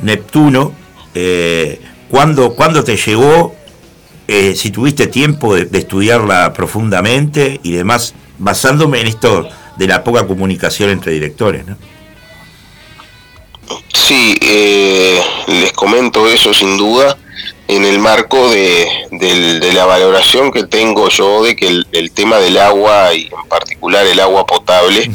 [0.00, 0.72] Neptuno,
[1.14, 2.52] eh, ¿cuándo,
[2.84, 3.54] te llegó?
[4.26, 10.26] Eh, si tuviste tiempo de, estudiarla profundamente y demás, basándome en esto de la poca
[10.26, 11.76] comunicación entre directores, ¿no?
[13.92, 17.16] Sí, eh, les comento eso sin duda
[17.68, 18.88] en el marco de,
[19.72, 24.20] la valoración que tengo yo de que el, tema del agua y en particular el
[24.20, 25.10] agua potable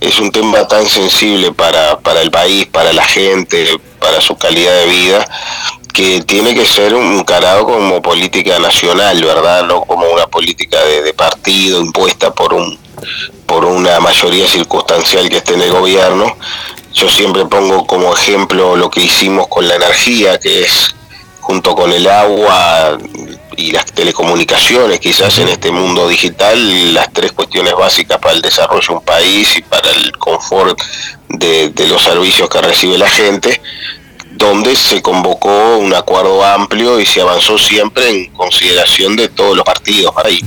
[0.00, 4.74] es un tema tan sensible para, para el país, para la gente, para su calidad
[4.80, 5.24] de vida,
[5.92, 9.64] que tiene que ser encarado como política nacional, ¿verdad?
[9.64, 12.78] No como una política de, partido impuesta por un
[13.46, 16.36] por una mayoría circunstancial que esté en el gobierno.
[16.94, 20.94] Yo siempre pongo como ejemplo lo que hicimos con la energía, que es
[21.42, 22.96] junto con el agua
[23.56, 28.86] y las telecomunicaciones, quizás en este mundo digital, las tres cuestiones básicas para el desarrollo
[28.88, 30.80] de un país y para el confort
[31.28, 33.60] de, los servicios que recibe la gente,
[34.30, 39.64] donde se convocó un acuerdo amplio y se avanzó siempre en consideración de todos los
[39.64, 40.40] partidos ahí.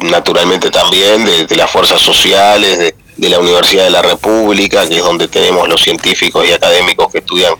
[0.00, 5.04] Naturalmente también de, las fuerzas sociales, de, de la Universidad de la República, que es
[5.04, 7.54] donde tenemos los científicos y académicos que estudian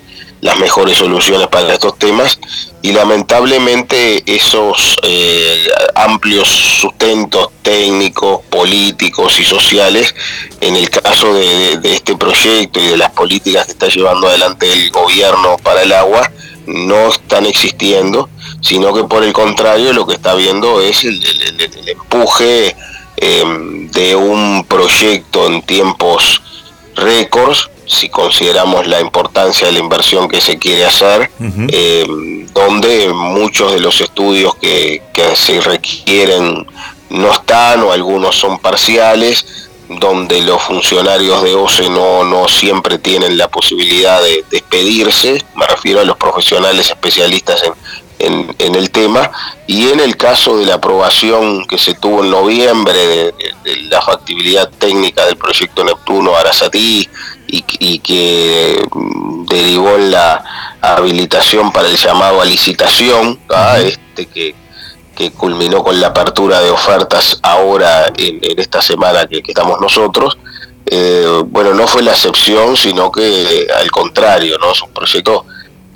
[0.47, 2.39] las mejores soluciones para estos temas.
[2.81, 10.15] Y lamentablemente esos eh, amplios sustentos técnicos, políticos y sociales,
[10.61, 14.91] en el caso de, este proyecto y de las políticas que está llevando adelante el
[14.93, 16.31] gobierno para el agua,
[16.67, 18.29] no están existiendo,
[18.61, 21.21] sino que por el contrario lo que está viendo es el,
[21.89, 22.77] empuje
[23.17, 26.41] em, de un proyecto en tiempos
[26.95, 31.31] récords si consideramos la importancia de la inversión que se quiere hacer,
[31.69, 32.05] eh,
[32.53, 35.03] donde muchos de los estudios que,
[35.35, 36.67] se requieren
[37.11, 43.39] no están o algunos son parciales, donde los funcionarios de OCE no, no siempre tienen
[43.39, 47.73] la posibilidad de despedirse, me refiero a los profesionales especialistas en,
[48.19, 49.31] en, el tema.
[49.67, 53.35] Y en el caso de la aprobación que se tuvo en noviembre de,
[53.89, 57.09] la factibilidad técnica del proyecto Neptuno Arasatí
[57.49, 60.45] y, que mm, derivó en la
[60.81, 63.39] habilitación para el llamado a licitación,
[63.85, 64.55] este que,
[65.35, 70.37] culminó con la apertura de ofertas ahora en, esta semana que, estamos nosotros,
[70.85, 74.73] eh, bueno, no fue la excepción, sino que al contrario, ¿no?
[74.73, 75.47] Es un proyecto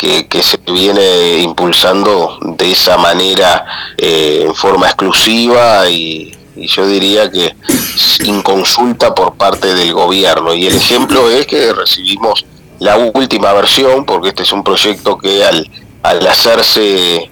[0.00, 3.66] que, se viene impulsando de esa manera
[3.98, 7.54] eh, en forma exclusiva y, yo diría que
[7.96, 10.52] sin consulta por parte del gobierno.
[10.52, 12.44] Y el ejemplo es que recibimos
[12.80, 15.70] la última versión, porque este es un proyecto que al,
[16.02, 17.30] al hacerse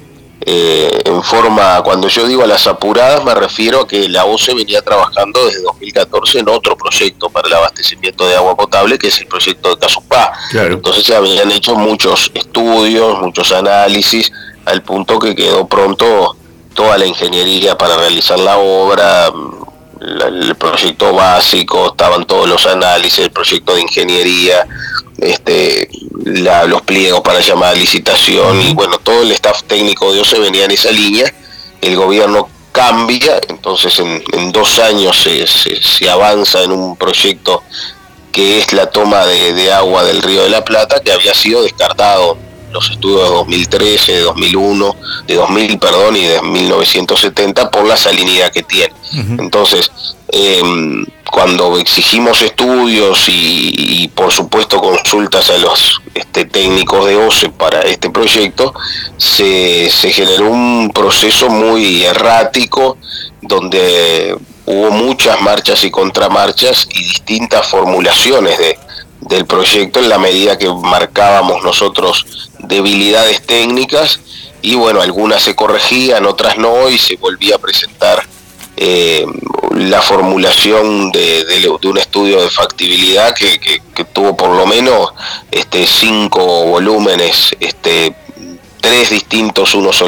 [0.51, 4.55] eh, en forma, cuando yo digo a las apuradas, me refiero a que la OCE
[4.55, 9.21] venía trabajando desde 2014 en otro proyecto para el abastecimiento de agua potable, que es
[9.21, 10.33] el proyecto de Casupá.
[10.55, 14.33] Entonces se habían hecho muchos estudios, muchos análisis,
[14.65, 16.35] al punto que quedó pronto
[16.73, 19.31] toda la ingeniería para realizar la obra,
[20.01, 24.67] el proyecto básico, estaban todos los análisis, el proyecto de ingeniería,
[25.19, 25.89] este,
[26.25, 30.65] los pliegos para llamar a licitación y bueno, todo el staff técnico de OCE venía
[30.65, 31.33] en esa línea,
[31.81, 37.63] el gobierno cambia, entonces en, dos años se, se, avanza en un proyecto
[38.31, 42.39] que es la toma de agua del río de la Plata, que había sido descartado
[42.73, 44.97] los estudios de 2013, de 2001,
[45.27, 48.95] de 2000, perdón, y de 1970 por la salinidad que tiene.
[49.39, 49.91] Entonces,
[50.29, 57.81] em, cuando exigimos estudios y, por supuesto consultas a los este, técnicos de OCE para
[57.83, 58.75] este proyecto,
[59.17, 62.97] se, se generó un proceso muy errático
[63.43, 68.79] donde hubo muchas marchas y contramarchas y distintas formulaciones de,
[69.21, 74.21] del proyecto en la medida que marcábamos nosotros debilidades técnicas
[74.63, 78.27] y bueno, algunas se corregían, otras no y se volvía a presentar
[78.77, 79.27] eh,
[79.73, 85.11] la formulación de, un estudio de factibilidad que, que, tuvo por lo menos
[85.51, 88.15] este, cinco volúmenes este,
[88.81, 90.03] tres distintos unos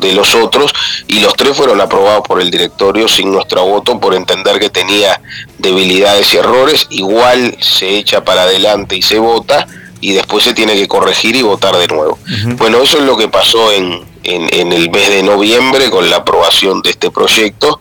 [0.00, 0.72] de los otros
[1.08, 5.20] y los tres fueron aprobados por el directorio sin nuestro voto por entender que tenía
[5.58, 9.66] debilidades y errores, igual se echa para adelante y se vota
[10.00, 12.18] y después se tiene que corregir y votar de nuevo.
[12.56, 16.82] Bueno, eso es lo que pasó en, en, el mes de noviembre con la aprobación
[16.82, 17.80] de este proyecto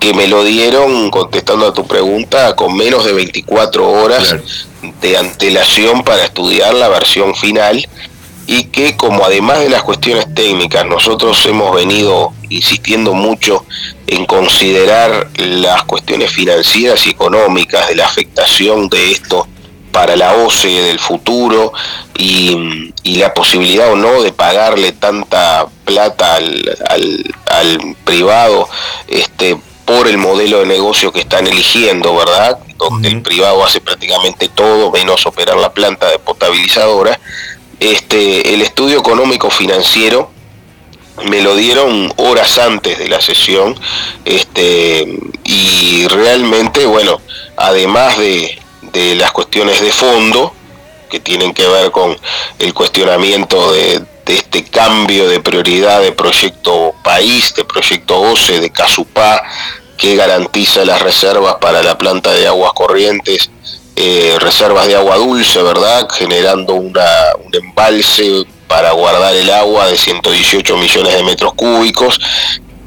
[0.00, 4.34] que me lo dieron, contestando a tu pregunta, con menos de 24 horas
[5.00, 7.86] de antelación para estudiar la versión final
[8.52, 13.64] y que como además de las cuestiones técnicas nosotros hemos venido insistiendo mucho
[14.06, 19.48] en considerar las cuestiones financieras y económicas de la afectación de esto
[19.90, 21.72] para la OCE del futuro
[22.18, 26.78] y, la posibilidad o no de pagarle tanta plata al,
[27.46, 28.68] al, privado
[29.06, 32.58] este, por el modelo de negocio que están eligiendo, ¿verdad?
[32.76, 37.18] Donde el privado hace prácticamente todo menos operar la planta de potabilizadora
[37.82, 40.30] este, el estudio económico financiero
[41.24, 43.78] me lo dieron horas antes de la sesión
[44.24, 47.20] este, y realmente, bueno,
[47.56, 48.58] además de,
[49.16, 50.54] las cuestiones de fondo,
[51.10, 52.16] que tienen que ver con
[52.58, 58.70] el cuestionamiento de, de, este cambio de prioridad de proyecto país, de proyecto OCE, de
[58.70, 59.42] Casupá,
[59.96, 63.50] que garantiza las reservas para la planta de aguas corrientes
[63.96, 66.08] eh, reservas de agua dulce, ¿verdad?
[66.10, 67.06] Generando una,
[67.44, 72.18] un embalse para guardar el agua de 118 millones de metros cúbicos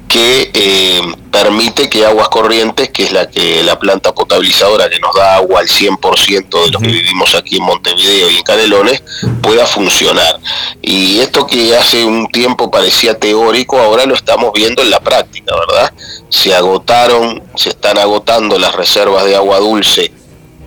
[0.07, 1.01] que eh,
[1.31, 5.59] permite que Aguas Corrientes, que es la que la planta potabilizadora que nos da agua
[5.59, 9.03] al 100% de los que vivimos aquí en Montevideo y en Canelones,
[9.41, 10.39] pueda funcionar.
[10.81, 15.53] Y esto que hace un tiempo parecía teórico, ahora lo estamos viendo en la práctica,
[15.55, 15.91] ¿verdad?
[16.29, 20.11] Se agotaron, se están agotando las reservas de agua dulce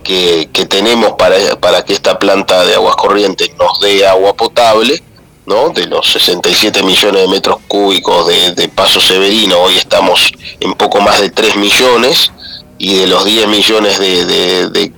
[0.03, 5.01] que, tenemos para, para que esta planta de aguas corrientes nos dé agua potable,
[5.45, 5.69] ¿no?
[5.69, 11.19] de los 67 millones de metros cúbicos de, Paso Severino, hoy estamos en poco más
[11.19, 12.31] de 3 millones,
[12.77, 14.25] y de los 10 millones de,
[14.69, 14.93] de,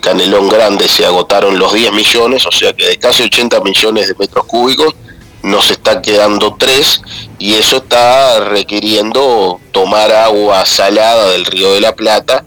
[0.00, 4.14] Canelón Grande se agotaron los 10 millones, o sea que de casi 80 millones de
[4.14, 4.94] metros cúbicos
[5.42, 7.02] nos está quedando 3
[7.38, 12.44] y eso está requiriendo tomar agua salada del río de la Plata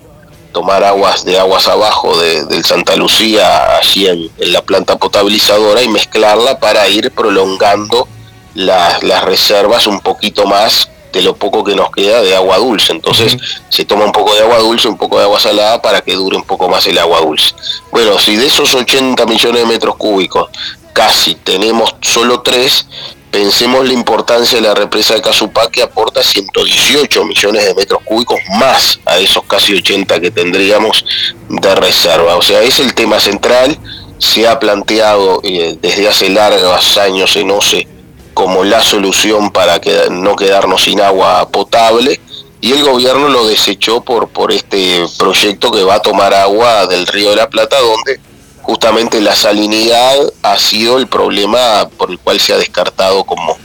[0.58, 5.88] tomar aguas de aguas abajo de, del Santa Lucía, allí en, la planta potabilizadora y
[5.88, 8.08] mezclarla para ir prolongando
[8.56, 12.92] las reservas un poquito más de lo poco que nos queda de agua dulce.
[12.92, 13.38] Entonces
[13.70, 16.36] se toma un poco de agua dulce, un poco de agua salada para que dure
[16.36, 17.54] un poco más el agua dulce.
[17.92, 20.50] Bueno, si de esos 80 millones de metros cúbicos
[20.92, 22.88] casi tenemos solo 3,
[23.32, 28.40] Pensemos la importancia de la represa de Casupá que aporta 118 millones de metros cúbicos
[28.58, 31.06] más a esos casi 80 que tendríamos
[31.50, 32.36] de reserva.
[32.38, 33.78] O sea, es el tema central,
[34.18, 37.88] se ha planteado eh, desde hace largos años en OCE
[38.34, 42.20] como la solución para que, no quedarnos sin agua potable
[42.62, 47.08] y el gobierno lo desechó por, por este proyecto que va a tomar agua del
[47.08, 48.20] río de la Plata donde
[48.68, 53.58] justamente la salinidad ha sido el problema por el cual se ha descartado como,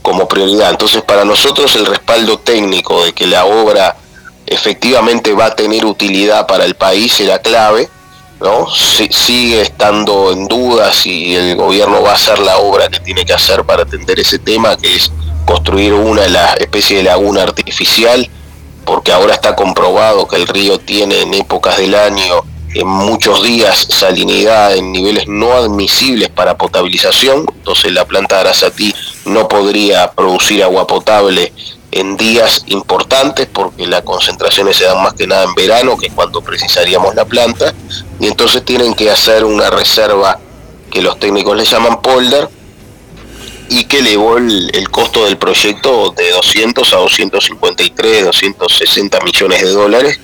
[0.00, 0.70] como prioridad.
[0.70, 3.94] Entonces, para nosotros el respaldo técnico de que la obra
[4.46, 7.90] efectivamente va a tener utilidad para el país será clave.
[8.40, 8.66] ¿no?
[8.70, 13.32] sigue estando en duda si el gobierno va a hacer la obra que tiene que
[13.32, 15.10] hacer para atender ese tema, que es
[15.46, 18.28] construir una la especie de laguna artificial,
[18.84, 22.44] porque ahora está comprobado que el río tiene en épocas del año
[22.74, 28.94] en muchos días salinidad en niveles no admisibles para potabilización, entonces la planta de Arasatí
[29.24, 31.52] no podría producir agua potable
[31.92, 36.12] en días importantes porque las concentraciones se dan más que nada en verano, que es
[36.12, 37.72] cuando precisaríamos la planta,
[38.20, 40.38] y entonces tienen que hacer una reserva
[40.90, 42.48] que los técnicos le llaman polder
[43.68, 49.70] y que elevó el, el costo del proyecto de 200 a 253, 260 millones de
[49.70, 50.20] dólares,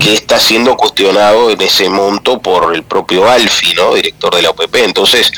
[0.00, 3.94] que está siendo cuestionado en ese monto por el propio Alfi, ¿no?
[3.94, 4.76] director de la OPP.
[4.76, 5.32] Entonces,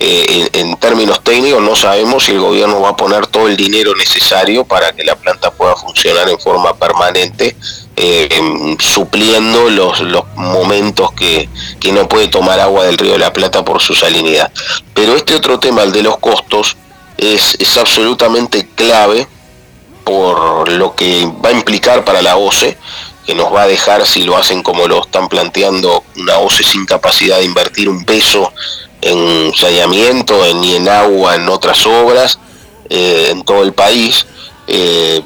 [0.00, 3.96] eh, en, términos técnicos no sabemos si el gobierno va a poner todo el dinero
[3.96, 7.56] necesario para que la planta pueda funcionar en forma permanente,
[7.96, 11.48] eh, supliendo los, los momentos que,
[11.80, 14.52] que no puede tomar agua del río de la Plata por su salinidad.
[14.94, 16.76] Pero este otro tema, el de los costos,
[17.16, 19.26] es, es absolutamente clave
[20.04, 22.78] por lo que va a implicar para la OCE
[23.28, 26.86] que nos va a dejar, si lo hacen como lo están planteando, una OCE sin
[26.86, 28.54] capacidad de invertir un peso
[29.02, 32.38] en saneamiento, ni en agua, en otras obras,
[32.88, 34.24] eh, en todo el país.
[34.66, 35.20] Eh,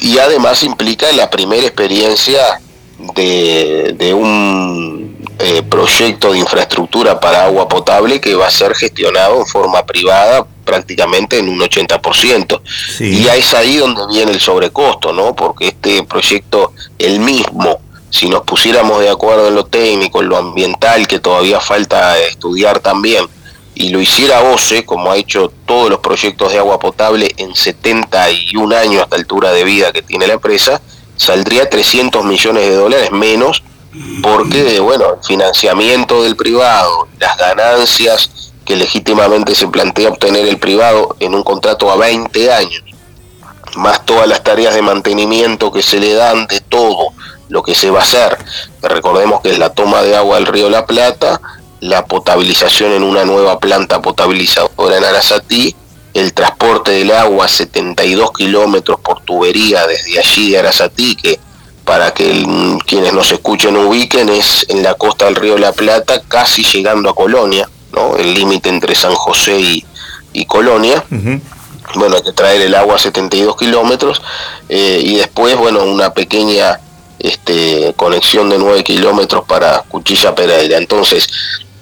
[0.00, 2.62] y además implica la primera experiencia
[3.14, 5.03] de, un
[5.38, 10.46] eh, proyecto de infraestructura para agua potable que va a ser gestionado en forma privada
[10.64, 12.60] prácticamente en un 80%.
[13.00, 15.34] Y ya es ahí donde viene el sobrecosto, ¿no?
[15.34, 17.80] Porque este proyecto, el mismo,
[18.10, 22.78] si nos pusiéramos de acuerdo en lo técnico, en lo ambiental, que todavía falta estudiar
[22.78, 23.26] también,
[23.74, 28.76] y lo hiciera OCE, como ha hecho todos los proyectos de agua potable en 71
[28.76, 30.80] años hasta altura de vida que tiene la empresa,
[31.16, 33.64] saldría 300 millones de dólares menos
[34.22, 41.16] porque, bueno, el financiamiento del privado, las ganancias que legítimamente se plantea obtener el privado
[41.20, 42.82] en un contrato a 20 años,
[43.76, 47.08] más todas las tareas de mantenimiento que se le dan de todo
[47.48, 48.38] lo que se va a hacer.
[48.82, 51.40] Recordemos que es la toma de agua del río La Plata,
[51.80, 55.76] la potabilización en una nueva planta potabilizadora en Arasatí,
[56.14, 61.38] el transporte del agua 72 kilómetros por tubería desde allí de Arasatí, que
[61.84, 62.46] para que
[62.86, 67.14] quienes nos escuchen ubiquen, es en la costa del río La Plata, casi llegando a
[67.14, 67.68] Colonia
[68.18, 69.82] el límite entre San José
[70.32, 71.04] y, Colonia.
[71.94, 74.20] Bueno, hay que traer el agua a 72 kilómetros
[74.68, 76.80] eh, y después, bueno, una pequeña
[77.18, 80.78] este, conexión de 9 kilómetros para Cuchilla Pereira.
[80.78, 81.28] Entonces,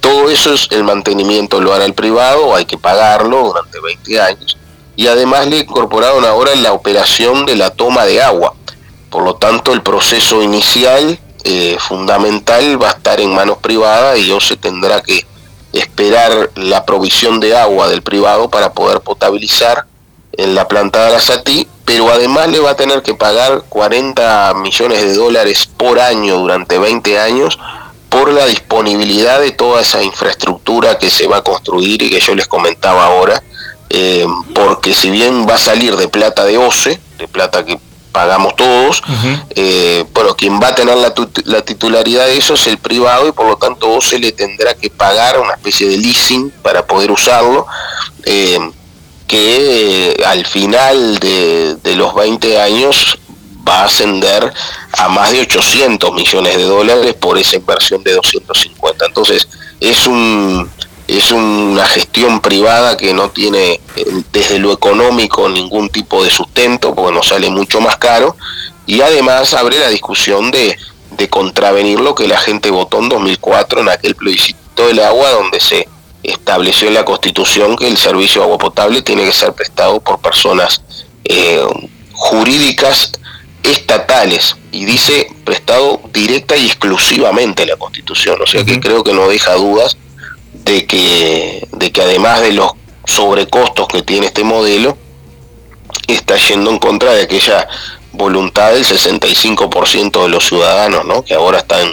[0.00, 4.58] todo eso es el mantenimiento lo hará el privado, hay que pagarlo durante 20 años.
[4.96, 8.54] Y además le incorporaron ahora la operación de la toma de agua.
[9.12, 14.32] Por lo tanto, el proceso inicial eh, fundamental va a estar en manos privadas y
[14.40, 15.26] se tendrá que
[15.74, 19.84] esperar la provisión de agua del privado para poder potabilizar
[20.32, 25.02] en la planta de Arasatí, pero además le va a tener que pagar 40 millones
[25.02, 27.58] de dólares por año durante 20 años
[28.08, 32.34] por la disponibilidad de toda esa infraestructura que se va a construir y que yo
[32.34, 33.42] les comentaba ahora,
[33.90, 37.78] eh, porque si bien va a salir de plata de OCE, de plata que
[38.12, 39.02] pagamos todos,
[39.54, 41.12] eh, bueno, quien va a tener la,
[41.44, 44.90] la, titularidad de eso es el privado y por lo tanto se le tendrá que
[44.90, 47.66] pagar una especie de leasing para poder usarlo,
[48.24, 48.58] eh,
[49.26, 53.18] que eh, al final de, de, los 20 años
[53.66, 54.52] va a ascender
[54.98, 59.06] a más de 800 millones de dólares por esa inversión de 250.
[59.06, 59.48] Entonces,
[59.80, 60.70] es un
[61.18, 66.94] es una gestión privada que no tiene eh, desde lo económico ningún tipo de sustento
[66.94, 68.36] porque nos sale mucho más caro.
[68.86, 70.76] Y además abre la discusión de,
[71.10, 75.60] de contravenir lo que la gente votó en 2004 en aquel plebiscito del agua donde
[75.60, 75.88] se
[76.22, 80.20] estableció en la constitución que el servicio de agua potable tiene que ser prestado por
[80.20, 80.82] personas
[81.24, 81.64] eh,
[82.12, 83.12] jurídicas
[83.62, 88.40] estatales y dice prestado directa y exclusivamente la constitución.
[88.42, 89.96] O sea que creo que no deja dudas
[90.52, 92.72] de que, de que además de los
[93.04, 94.96] sobrecostos que tiene este modelo,
[96.06, 97.68] está yendo en contra de aquella
[98.12, 101.22] voluntad del 65% de los ciudadanos, ¿no?
[101.22, 101.88] que ahora están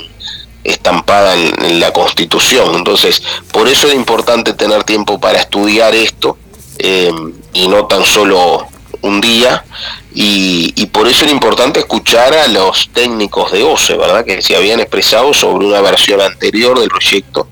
[0.64, 2.76] estampada en, la Constitución.
[2.76, 6.38] Entonces, por eso es importante tener tiempo para estudiar esto
[6.78, 7.12] eh,
[7.54, 8.68] y no tan solo
[9.02, 9.64] un día.
[10.14, 14.26] Y, por eso es importante escuchar a los técnicos de OCE, ¿verdad?
[14.26, 17.48] Que se habían expresado sobre una versión anterior del proyecto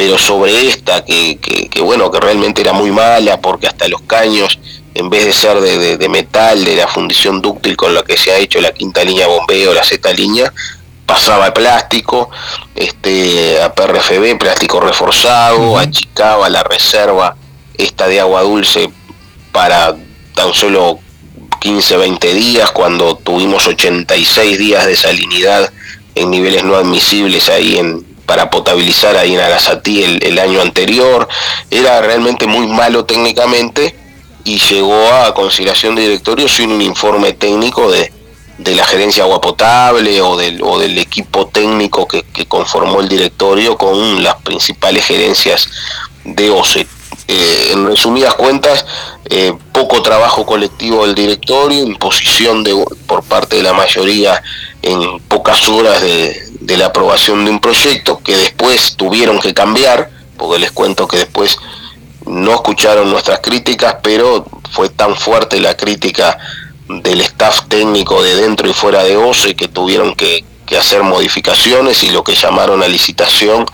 [0.00, 4.58] pero sobre esta, que, que, bueno, que realmente era muy mala, porque hasta los caños,
[4.94, 8.38] en vez de ser de, metal, de la fundición dúctil con la que se ha
[8.38, 10.50] hecho la quinta línea bombeo, la Z línea,
[11.04, 12.30] pasaba a plástico,
[12.74, 17.36] este, a PRFB, plástico reforzado, achicaba la reserva
[17.76, 18.90] esta de agua dulce
[19.52, 19.94] para
[20.34, 20.98] tan solo
[21.60, 25.70] 15, 20 días, cuando tuvimos 86 días de salinidad
[26.14, 31.26] en niveles no admisibles ahí en, para potabilizar ahí en Arasatí el, año anterior.
[31.68, 33.96] Era realmente muy malo técnicamente
[34.44, 38.12] y llegó a consideración de directorio sin un informe técnico de,
[38.58, 44.22] la gerencia agua potable o del, o del equipo técnico que, conformó el directorio con
[44.22, 45.68] las principales gerencias
[46.22, 46.86] de OCE.
[47.26, 48.86] Eh, en resumidas cuentas,
[49.28, 52.76] eh, poco trabajo colectivo del directorio, imposición de,
[53.08, 54.40] por parte de la mayoría
[54.82, 60.10] en pocas horas de, de la aprobación de un proyecto que después tuvieron que cambiar,
[60.36, 61.58] porque les cuento que después
[62.26, 66.38] no escucharon nuestras críticas, pero fue tan fuerte la crítica
[67.02, 70.44] del staff técnico de dentro y fuera de OCE que tuvieron que,
[70.78, 73.66] hacer modificaciones y lo que llamaron a licitación,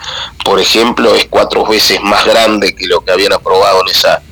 [0.47, 4.23] por ejemplo, es cuatro veces más grande que lo que habían aprobado en esa,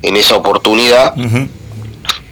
[0.00, 1.12] en esa oportunidad.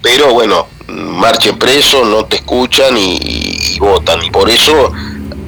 [0.01, 4.23] Pero bueno, marche preso, no te escuchan y votan.
[4.25, 4.93] Y por eso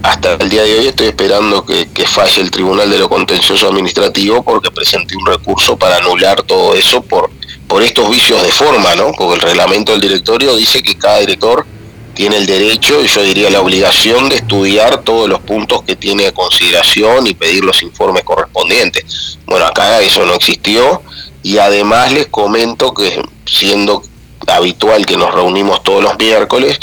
[0.05, 4.43] hasta el día de hoy estoy esperando que, falle el Tribunal de lo Contencioso Administrativo
[4.43, 7.31] porque presenté un recurso para anular todo eso por,
[7.67, 9.13] por estos vicios de forma, ¿no?
[9.13, 11.65] Porque el reglamento del directorio dice que cada director
[12.13, 16.27] tiene el derecho y yo diría la obligación de estudiar todos los puntos que tiene
[16.27, 19.39] a consideración y pedir los informes correspondientes.
[19.47, 21.01] Bueno, acá eso no existió
[21.43, 24.03] y además les comento que siendo
[24.49, 26.79] habitual que nos reunimos todos los miércoles,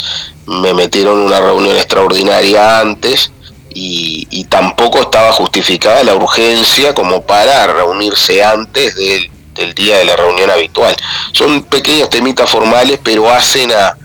[0.46, 3.30] me metieron una reunión extraordinaria antes
[3.74, 10.50] y, tampoco estaba justificada la urgencia como para reunirse antes del, día de la reunión
[10.50, 10.94] habitual.
[11.32, 13.96] Son pequeños temitas formales, pero hacen a,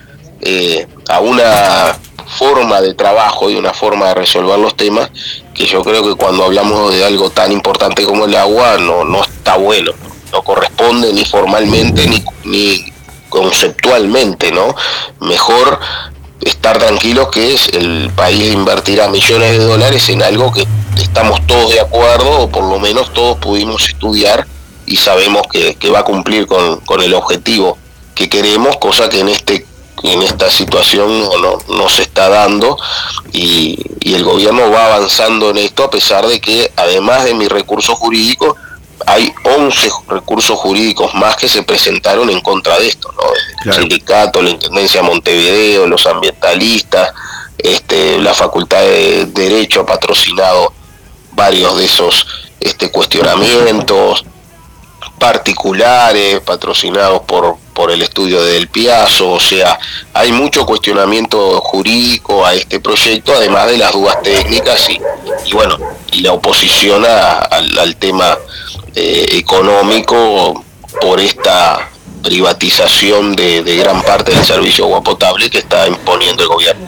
[0.41, 1.97] eh, a una
[2.37, 5.09] forma de trabajo y una forma de resolver los temas
[5.53, 9.23] que yo creo que cuando hablamos de algo tan importante como el agua no, no
[9.23, 9.91] está bueno,
[10.31, 12.07] no corresponde ni formalmente
[12.45, 12.93] ni
[13.29, 14.75] conceptualmente, ¿no?
[15.19, 15.79] Mejor
[16.41, 20.67] estar tranquilos que es el país invertirá millones de dólares en algo que
[20.97, 24.47] estamos todos de acuerdo o por lo menos todos pudimos estudiar
[24.85, 27.77] y sabemos que, va a cumplir con, el objetivo
[28.15, 29.65] que queremos, cosa que en este
[30.03, 31.27] en esta situación
[31.67, 32.77] no, se está dando
[33.33, 37.47] y, y el gobierno va avanzando en esto a pesar de que además de mi
[37.47, 38.55] recurso jurídico
[39.05, 43.71] hay 11 recursos jurídicos más que se presentaron en contra de esto, ¿no?
[43.71, 47.13] El sindicato, la Intendencia de Montevideo, los ambientalistas,
[47.57, 50.73] este, la Facultad de Derecho ha patrocinado
[51.31, 52.27] varios de esos
[52.59, 54.25] este, cuestionamientos
[55.19, 59.77] particulares patrocinados por, por el estudio del Piazo, o sea,
[60.11, 64.99] hay mucho cuestionamiento jurídico a este proyecto, además de las dudas técnicas y,
[65.45, 65.77] y bueno,
[66.11, 68.35] y la oposición al tema
[68.95, 70.65] eh, económico
[70.99, 71.87] por esta
[72.23, 76.87] privatización de, gran parte del servicio agua potable que está imponiendo el gobierno.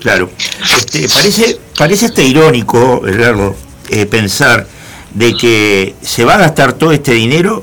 [0.00, 0.30] Claro,
[0.78, 3.54] este, parece, parece hasta irónico, Eduardo,
[3.90, 4.66] eh, pensar
[5.12, 7.62] de que se va a gastar todo este dinero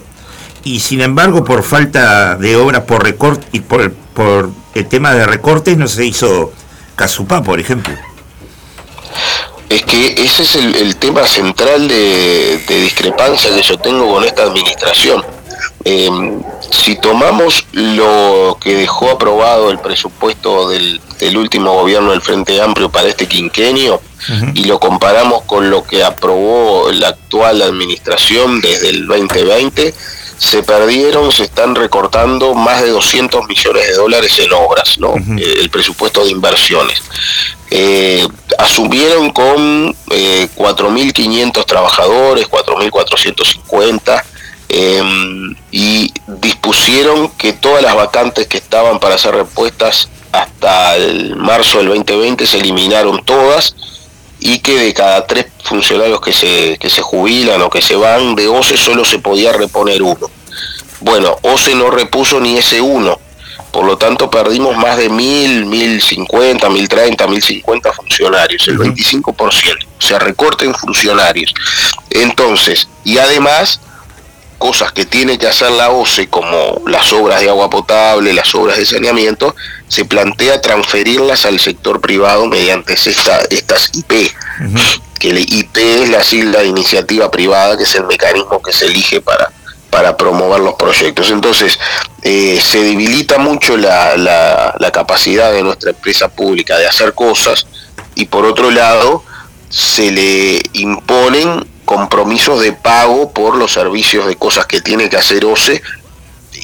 [0.63, 5.25] y sin embargo por falta de obras por recorte y por, por el tema de
[5.25, 6.51] recortes no se hizo
[6.95, 7.93] Casupá, por ejemplo
[9.71, 15.23] es que ese es el, tema central de, discrepancia que yo tengo con esta administración.
[15.85, 20.99] Em, si tomamos lo que dejó aprobado el presupuesto del,
[21.37, 24.01] último gobierno del Frente Amplio para este quinquenio
[24.53, 29.93] y lo comparamos con lo que aprobó la actual administración desde el 2020,
[30.41, 35.13] se perdieron, se están recortando más de 200 millones de dólares en obras, ¿no?
[35.15, 37.03] Eh, el presupuesto de inversiones.
[37.69, 38.27] Eh,
[38.57, 44.23] asumieron con eh, 4.500 trabajadores, 4.450,
[44.69, 51.77] em, y dispusieron que todas las vacantes que estaban para ser repuestas hasta el marzo
[51.77, 53.75] del 2020 se eliminaron todas
[54.41, 58.35] y que de cada tres funcionarios que se, que se jubilan o que se van
[58.35, 60.29] de OCE solo se podía reponer uno.
[60.99, 63.19] Bueno, OCE no repuso ni ese uno,
[63.71, 68.79] por lo tanto perdimos más de mil, mil cincuenta, mil treinta, mil cincuenta funcionarios, el
[68.79, 71.53] 25%, o sea, recorte en funcionarios.
[72.09, 73.79] Entonces, y además,
[74.57, 78.77] cosas que tiene que hacer la OCE, como las obras de agua potable, las obras
[78.77, 79.55] de saneamiento,
[79.91, 84.31] se plantea transferirlas al sector privado mediante esta, estas IP,
[85.19, 88.85] que el IP es la sigla de iniciativa privada, que es el mecanismo que se
[88.85, 89.51] elige para,
[89.89, 91.29] para promover los proyectos.
[91.29, 91.77] Entonces,
[92.21, 97.67] eh, se debilita mucho la, la, capacidad de nuestra empresa pública de hacer cosas
[98.15, 99.25] y por otro lado,
[99.67, 105.43] se le imponen compromisos de pago por los servicios de cosas que tiene que hacer
[105.43, 105.81] OCE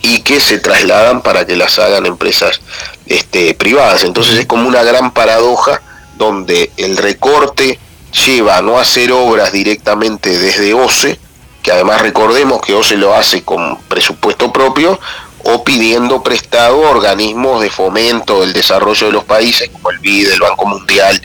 [0.02, 2.62] y que se trasladan para que las hagan empresas
[3.08, 4.04] este, privadas.
[4.04, 5.82] Entonces es como una gran paradoja
[6.18, 7.80] donde el recorte
[8.26, 11.20] lleva a no hacer obras directamente desde OCE,
[11.62, 15.00] que además recordemos que OCE lo hace con presupuesto propio,
[15.44, 20.32] o pidiendo prestado a organismos de fomento del desarrollo de los países, como el BID,
[20.32, 21.22] el Banco Mundial,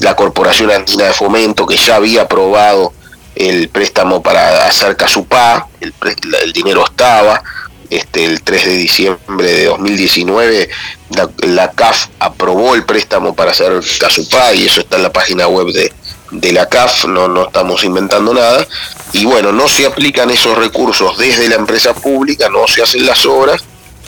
[0.00, 2.92] la Corporación Andina de Fomento, que ya había aprobado
[3.34, 5.92] el préstamo para hacer Casupá, el,
[6.44, 7.42] el dinero estaba,
[7.90, 10.68] este, el 3 de diciembre de 2019
[11.42, 15.68] la, CAF aprobó el préstamo para hacer Casupá y eso está en la página web
[15.72, 15.92] de,
[16.30, 18.66] de la CAF, no, no estamos inventando nada.
[19.12, 23.24] Y bueno, no se aplican esos recursos desde la empresa pública, no se hacen las
[23.26, 23.62] obras,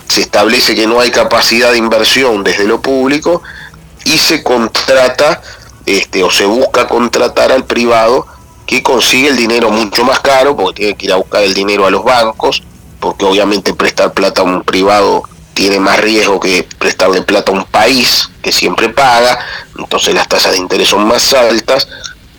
[0.08, 3.42] se establece que no hay capacidad de inversión desde lo público
[4.04, 5.42] y se contrata
[5.84, 8.26] este, o se busca contratar al privado
[8.66, 11.86] que consigue el dinero mucho más caro porque tiene que ir a buscar el dinero
[11.86, 12.62] a los bancos
[13.06, 15.22] porque obviamente prestar plata a un privado
[15.54, 19.38] tiene más riesgo que prestarle plata a un país que siempre paga,
[19.78, 21.86] entonces las tasas de interés son más altas,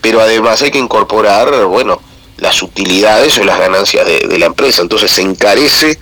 [0.01, 2.01] pero además hay que incorporar, bueno,
[2.35, 5.97] las utilidades o las ganancias de, la empresa, entonces se encarece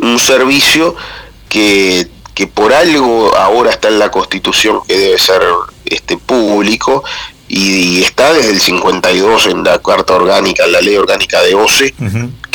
[0.00, 0.96] un servicio
[1.48, 5.40] que, que por algo ahora está en la constitución que debe ser
[5.84, 7.04] este público
[7.48, 11.94] y, está desde el 52 en la carta orgánica, en la ley orgánica de OCE,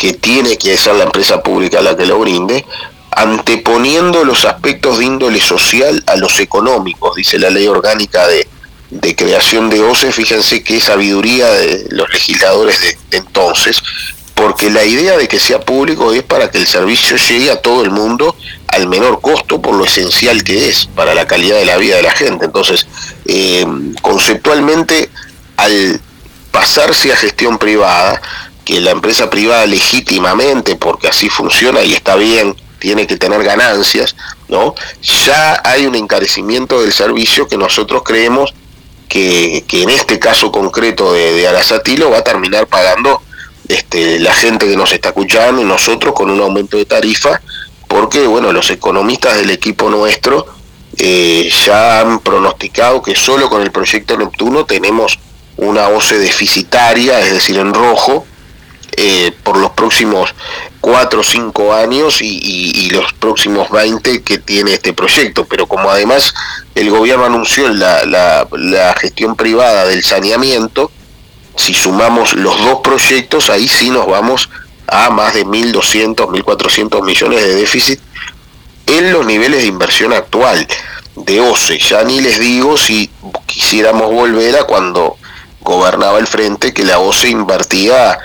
[0.01, 2.65] que tiene que ser la empresa pública la que lo brinde,
[3.11, 8.47] anteponiendo los aspectos de índole social a los económicos, dice la ley orgánica de,
[8.89, 13.83] de creación de OCE, fíjense qué sabiduría de los legisladores de, entonces,
[14.33, 17.83] porque la idea de que sea público es para que el servicio llegue a todo
[17.83, 18.35] el mundo
[18.69, 22.01] al menor costo por lo esencial que es para la calidad de la vida de
[22.01, 22.45] la gente.
[22.45, 22.87] Entonces,
[23.25, 23.67] eh,
[24.01, 25.11] conceptualmente,
[25.57, 26.01] al
[26.51, 28.19] pasarse a gestión privada,
[28.65, 34.15] que la empresa privada legítimamente, porque así funciona y está bien, tiene que tener ganancias,
[34.49, 34.75] ¿no?
[35.01, 38.53] Ya hay un encarecimiento del servicio que nosotros creemos
[39.07, 43.21] que, en este caso concreto de, de Arasatilo va a terminar pagando
[43.67, 47.41] este, la gente que nos está escuchando y nosotros con un aumento de tarifa
[47.91, 50.47] porque bueno, los economistas del equipo nuestro
[50.97, 55.19] eh, ya han pronosticado que solo con el proyecto Neptuno tenemos
[55.57, 58.25] una OCE deficitaria, es decir, en rojo,
[58.97, 60.33] eh, por los próximos
[60.81, 65.45] 4 o 5 años y, los próximos 20 que tiene este proyecto.
[65.45, 66.33] Pero como además
[66.75, 68.05] el gobierno anunció la,
[68.51, 70.91] la gestión privada del saneamiento,
[71.55, 74.49] si sumamos los dos proyectos, ahí sí nos vamos
[74.87, 77.99] a más de 1.200, 1.400 millones de déficit
[78.87, 80.67] en los niveles de inversión actual
[81.15, 81.79] de OCE.
[81.79, 83.09] Ya ni les digo si
[83.45, 85.17] quisiéramos volver a cuando
[85.61, 88.17] gobernaba el frente, que la OCE invertía,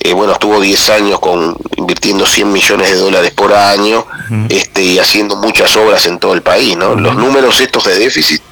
[0.00, 4.06] eh, bueno, estuvo 10 años con invirtiendo 100 millones de dólares por año
[4.48, 6.76] este, y haciendo muchas obras en todo el país.
[6.76, 6.94] ¿no?
[6.94, 8.42] Los números estos de déficit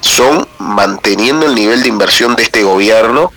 [0.00, 3.32] son manteniendo el nivel de inversión de este gobierno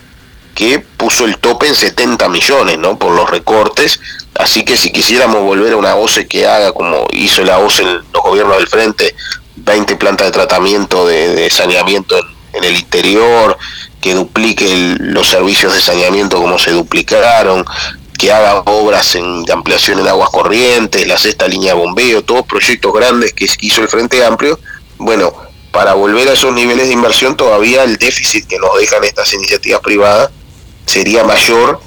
[0.56, 3.00] que puso el tope en 70 millones, ¿no?
[3.00, 4.00] Por los recortes.
[4.36, 7.94] Así que si quisiéramos volver a una OCE que haga como hizo la OCE en
[8.12, 9.16] los gobiernos del frente,
[9.56, 13.58] 20 plantas de tratamiento de, saneamiento en, el interior,
[14.02, 17.66] que duplique los servicios de saneamiento como se duplicaron,
[18.18, 22.46] que haga obras en, de ampliación en aguas corrientes, la sexta línea de bombeo, todos
[22.46, 24.60] proyectos grandes que hizo el Frente Amplio,
[24.98, 25.34] bueno,
[25.72, 29.82] para volver a esos niveles de inversión todavía el déficit que nos dejan estas iniciativas
[29.82, 30.32] privadas
[30.86, 31.80] sería mayor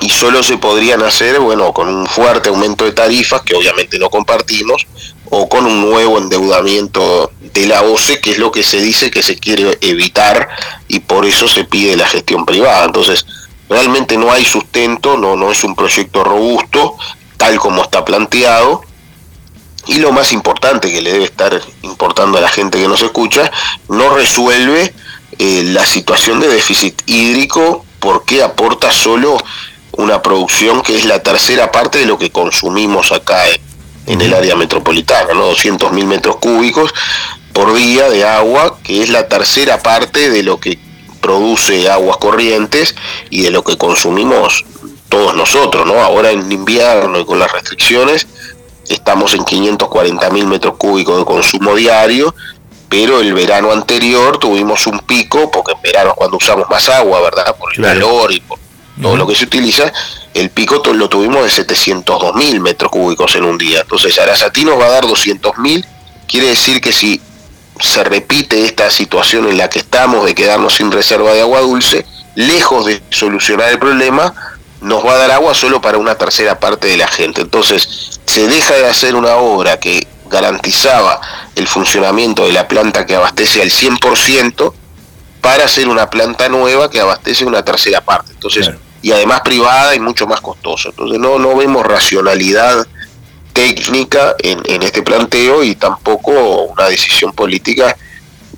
[0.00, 4.08] y solo se podrían hacer, bueno, con un fuerte aumento de tarifas, que obviamente no
[4.08, 4.86] compartimos,
[5.34, 9.22] o con un nuevo endeudamiento de la OCE, que es lo que se dice que
[9.22, 10.46] se quiere evitar
[10.88, 12.84] y por eso se pide la gestión privada.
[12.84, 13.24] Entonces,
[13.66, 16.96] realmente no hay sustento, no, no es un proyecto robusto,
[17.38, 18.82] tal como está planteado.
[19.86, 23.50] Y lo más importante que le debe estar importando a la gente que nos escucha,
[23.88, 24.92] no resuelve
[25.38, 29.38] eh, la situación de déficit hídrico porque aporta solo
[29.92, 33.44] una producción que es la tercera parte de lo que consumimos acá
[34.06, 35.46] el área metropolitana, ¿no?
[35.46, 36.92] 200 mil metros cúbicos
[37.52, 40.78] por día de agua, que es la tercera parte de lo que
[41.20, 42.94] produce aguas corrientes
[43.30, 44.64] y de lo que consumimos
[45.08, 46.02] todos nosotros, ¿no?
[46.02, 48.26] Ahora en invierno y con las restricciones,
[48.88, 52.34] estamos en 540 mil metros cúbicos de consumo diario,
[52.88, 57.20] pero el verano anterior tuvimos un pico, porque en verano es cuando usamos más agua,
[57.20, 57.56] ¿verdad?
[57.56, 58.58] Por el calor y por
[59.00, 59.92] todo lo que se utiliza,
[60.34, 63.80] el pico lo tuvimos de 702 mil metros cúbicos en un día.
[63.80, 65.84] Entonces Arasatí nos va a dar 200 mil,
[66.26, 67.20] quiere decir que si
[67.80, 72.06] se repite esta situación en la que estamos de quedarnos sin reserva de agua dulce,
[72.34, 74.32] lejos de solucionar el problema,
[74.80, 77.40] nos va a dar agua solo para una tercera parte de la gente.
[77.40, 81.20] Entonces, se deja de hacer una obra que garantizaba
[81.54, 84.72] el funcionamiento de la planta que abastece al 100%
[85.40, 88.32] para hacer una planta nueva que abastece una tercera parte.
[88.32, 88.70] Entonces,
[89.02, 90.90] y además privada y mucho más costoso.
[90.90, 92.86] Entonces, no, no vemos racionalidad
[93.52, 96.30] técnica en, este planteo y tampoco
[96.64, 97.96] una decisión política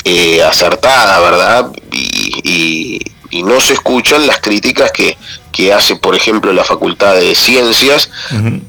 [0.04, 1.72] eh, acertada, ¿verdad?
[1.90, 3.00] Y,
[3.42, 5.18] no se escuchan las críticas que,
[5.50, 8.08] que hace, por ejemplo, la Facultad de Ciencias,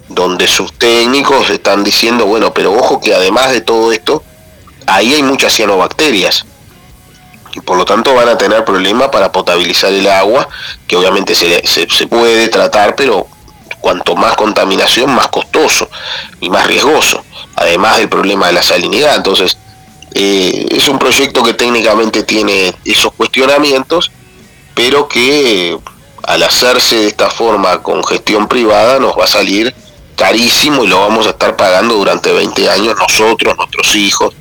[0.10, 4.24] donde sus técnicos están diciendo, bueno, pero ojo que además de todo esto,
[4.88, 6.48] ahí hay muchas cianobacterias.
[7.56, 10.48] Y por lo tanto van a tener problemas para potabilizar el agua,
[10.88, 13.28] que obviamente se, se, puede tratar, pero
[13.80, 15.90] cuanto más contaminación, más costoso
[16.42, 17.24] y más riesgoso,
[17.56, 19.16] además del problema de la salinidad.
[19.16, 19.58] Entonces,
[20.14, 24.12] eh, es un proyecto que técnicamente tiene esos cuestionamientos,
[24.74, 25.78] pero que
[26.24, 29.74] al hacerse de esta forma con gestión privada nos va a salir
[30.18, 34.34] carísimo y lo vamos a estar pagando durante 20 años nosotros, nuestros hijos,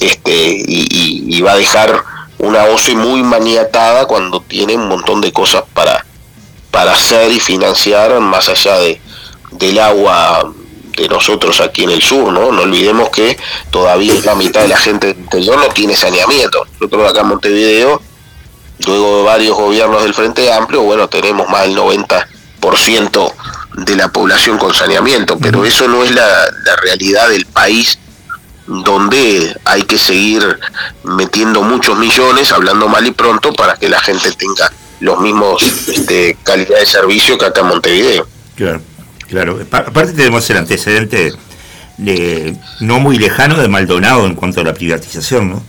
[0.00, 5.64] este, y va a dejar una OCE muy maniatada cuando tiene un montón de cosas
[5.72, 6.04] para,
[6.70, 9.00] para hacer y financiar más allá de,
[9.52, 10.52] del agua
[10.96, 12.52] de nosotros aquí en el sur, ¿no?
[12.52, 13.38] No olvidemos que
[13.70, 16.66] todavía la mitad de la gente del interior no tiene saneamiento.
[16.80, 18.00] Nosotros acá en Montevideo,
[18.86, 23.32] luego de varios gobiernos del Frente Amplio, bueno, tenemos más del 90%
[23.76, 26.26] de la población con saneamiento, pero eso no es la,
[26.64, 27.98] la realidad del país
[28.66, 30.58] donde hay que seguir
[31.04, 36.36] metiendo muchos millones, hablando mal y pronto, para que la gente tenga los mismos este,
[36.42, 38.26] calidad de servicio que acá en Montevideo.
[38.56, 38.80] Claro,
[39.28, 39.58] claro.
[39.70, 41.32] Aparte tenemos el antecedente
[41.98, 45.62] de, no muy lejano de Maldonado en cuanto a la privatización, ¿no?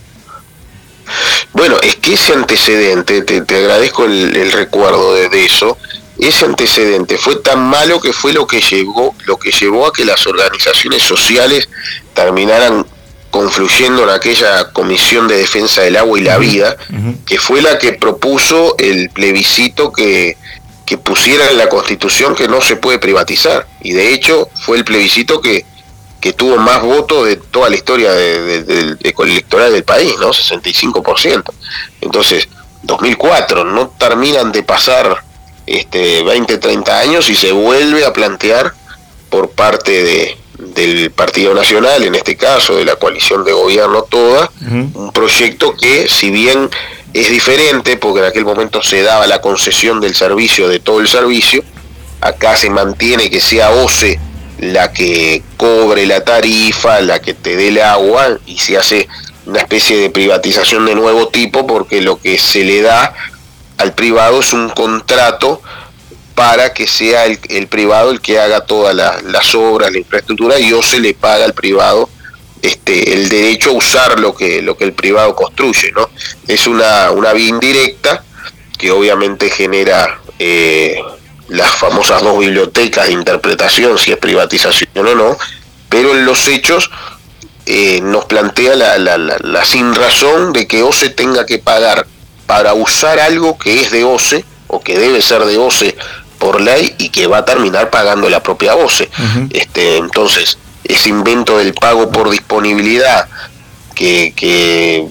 [1.52, 5.78] Bueno, es que ese antecedente, te, agradezco el, recuerdo de, de, eso,
[6.18, 10.04] ese antecedente fue tan malo que fue lo que llevó, lo que llevó a que
[10.04, 11.68] las organizaciones sociales
[12.12, 12.84] terminaran
[13.30, 16.76] confluyendo en aquella Comisión de Defensa del Agua y la Vida,
[17.26, 20.36] que fue la que propuso el plebiscito que,
[21.04, 23.68] pusiera en la Constitución que no se puede privatizar.
[23.82, 25.66] Y de hecho fue el plebiscito que,
[26.20, 30.30] que tuvo más votos de toda la historia de, de, electoral del país, ¿no?
[30.30, 31.44] 65%.
[32.00, 32.48] Entonces,
[32.82, 35.27] 2004, no terminan de pasar
[35.68, 38.72] este, 20, 30 años y se vuelve a plantear
[39.30, 44.50] por parte de, del Partido Nacional, en este caso de la coalición de gobierno toda,
[44.60, 46.70] un proyecto que si bien
[47.12, 51.08] es diferente, porque en aquel momento se daba la concesión del servicio, de todo el
[51.08, 51.62] servicio,
[52.20, 54.18] acá se mantiene que sea OCE
[54.58, 59.08] la que cobre la tarifa, la que te dé el agua, y se hace
[59.46, 63.14] una especie de privatización de nuevo tipo, porque lo que se le da
[63.78, 65.62] al privado es un contrato
[66.34, 70.82] para que sea el, privado el que haga todas las obras, la infraestructura, y o
[70.82, 72.08] se le paga al privado
[72.62, 75.90] este, el derecho a usar lo que, lo que el privado construye.
[75.92, 76.08] ¿no?
[76.46, 78.22] Es una, una vía indirecta
[78.78, 81.00] que obviamente genera eh,
[81.48, 85.36] las famosas dos bibliotecas de interpretación, si es privatización o no,
[85.88, 86.90] pero en los hechos
[87.66, 92.06] eh, nos plantea la, la, la, sin razón de que OCE tenga que pagar
[92.48, 95.94] para usar algo que es de OCE o que debe ser de OCE
[96.38, 99.10] por ley y que va a terminar pagando la propia OCE.
[99.50, 103.28] este, entonces, ese invento del pago por disponibilidad,
[103.94, 105.06] que, que,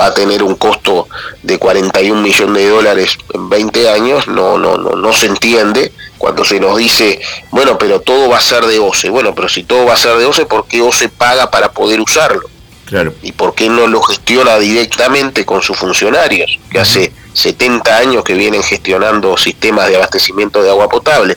[0.00, 1.06] va a tener un costo
[1.44, 6.44] de 41 millones de dólares en 20 años, no, no, no, no se entiende cuando
[6.44, 7.20] se nos dice,
[7.52, 9.10] bueno, pero todo va a ser de OCE.
[9.10, 12.00] Bueno, pero si todo va a ser de OCE, ¿por qué OCE paga para poder
[12.00, 12.42] usarlo?
[12.90, 13.14] Claro.
[13.22, 16.58] ¿Y por qué no lo gestiona directamente con sus funcionarios?
[16.72, 21.36] Que hace 70 años que vienen gestionando sistemas de abastecimiento de agua potable.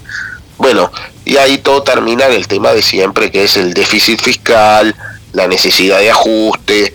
[0.58, 0.91] Bueno,
[1.24, 4.95] y ahí todo termina en el tema de siempre, que es el déficit fiscal,
[5.34, 6.91] la necesidad de ajuste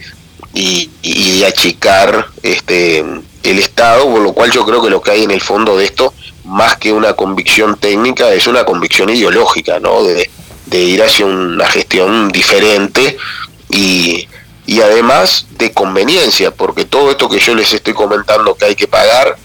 [0.54, 0.90] y,
[1.38, 2.98] de achicar este,
[3.44, 5.84] el Estado, por lo cual yo creo que lo que hay en el fondo de
[5.84, 6.12] esto,
[6.44, 10.02] más que una convicción técnica, es una convicción ideológica, ¿no?
[10.02, 10.28] De,
[10.66, 13.16] de ir hacia una gestión diferente
[13.70, 14.26] y,
[14.68, 18.86] y además de conveniencia, porque todo esto que yo les estoy comentando que hay que
[18.86, 19.38] pagar,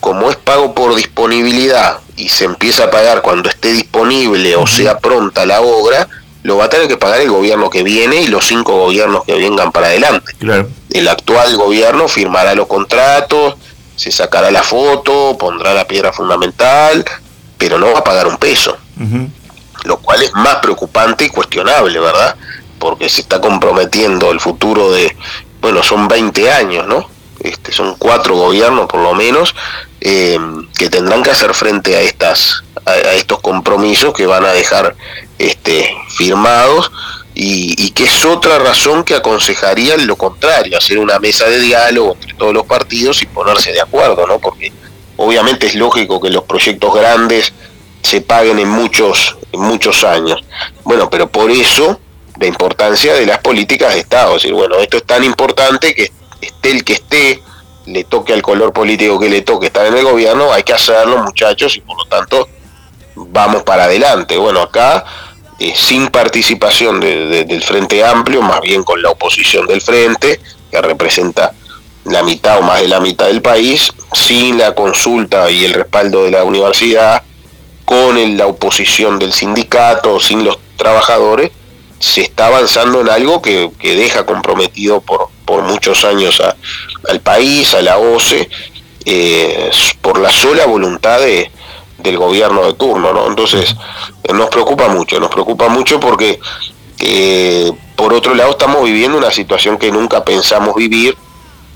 [0.00, 4.98] como es pago por disponibilidad y se empieza a pagar cuando esté disponible o sea
[4.98, 6.08] pronta la obra,
[6.42, 9.34] lo va a tener que pagar el gobierno que viene y los cinco gobiernos que
[9.34, 10.32] vengan para adelante.
[10.90, 13.54] El actual gobierno firmará los contratos,
[13.94, 17.04] se sacará la foto, pondrá la piedra fundamental,
[17.56, 18.76] pero no va a pagar un peso.
[19.84, 22.34] Lo cual es más preocupante y cuestionable, ¿verdad?
[22.78, 25.16] Porque se está comprometiendo el futuro de,
[25.60, 27.08] bueno, son 20 años, ¿no?
[27.40, 29.54] Este, son cuatro gobiernos por lo menos
[30.00, 30.38] eh,
[30.76, 34.96] que tendrán que hacer frente a estas a, estos compromisos que van a dejar
[35.38, 36.90] este, firmados
[37.34, 42.34] y, que es otra razón que aconsejaría lo contrario, hacer una mesa de diálogo entre
[42.34, 44.40] todos los partidos y ponerse de acuerdo, ¿no?
[44.40, 44.72] Porque
[45.16, 47.52] obviamente es lógico que los proyectos grandes
[48.02, 50.42] se paguen en muchos, en muchos años.
[50.82, 52.00] Bueno, pero por eso
[52.38, 54.36] la importancia de las políticas de Estado.
[54.36, 57.42] Es decir, bueno, esto es tan importante que esté el que esté,
[57.86, 61.18] le toque al color político que le toque estar en el gobierno, hay que hacerlo,
[61.18, 62.48] muchachos, y por lo tanto
[63.16, 64.36] vamos para adelante.
[64.36, 65.04] Bueno, acá
[65.58, 71.52] eh, sin participación del Frente Amplio, más bien con la oposición del Frente, que representa
[72.04, 76.24] la mitad o más de la mitad del país, sin la consulta y el respaldo
[76.24, 77.22] de la universidad,
[77.84, 81.50] con la oposición del sindicato, sin los trabajadores,
[81.98, 86.42] se está avanzando en algo que, deja comprometido por, por muchos años
[87.08, 88.48] al país, a la OCE,
[89.04, 89.70] eh,
[90.00, 91.50] por la sola voluntad de,
[91.98, 93.26] del gobierno de turno, ¿no?
[93.26, 93.74] Entonces,
[94.32, 96.38] nos preocupa mucho, nos preocupa mucho porque,
[97.00, 101.16] eh, por otro lado, estamos viviendo una situación que nunca pensamos vivir,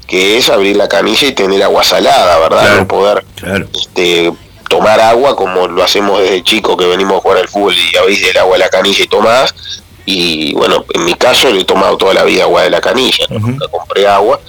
[0.06, 2.76] que es abrir la canilla y tener agua salada, ¿verdad?
[2.78, 3.24] no poder
[3.74, 4.32] Este,
[4.68, 8.22] tomar agua como lo hacemos desde chico que venimos a jugar al fútbol y abrís
[8.22, 9.54] del agua a la canilla y tomás.
[10.04, 13.24] Y bueno, en mi caso le he tomado toda la vida agua de la canilla,
[13.30, 14.40] nunca compré agua.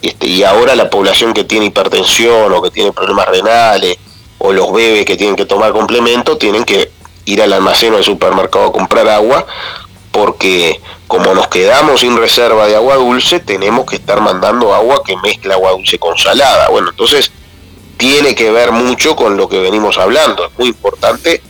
[0.00, 3.96] Este, y ahora la población que tiene hipertensión o que tiene problemas renales,
[4.38, 6.90] o los bebés que tienen que tomar complemento tienen que
[7.24, 9.46] ir al almacén o al supermercado a comprar agua
[10.14, 15.16] porque como nos quedamos sin reserva de agua dulce, tenemos que estar mandando agua que
[15.16, 16.68] mezcla agua dulce con salada.
[16.68, 17.32] Bueno, entonces
[17.96, 20.46] tiene que ver mucho con lo que venimos hablando.
[20.46, 21.42] Es muy importante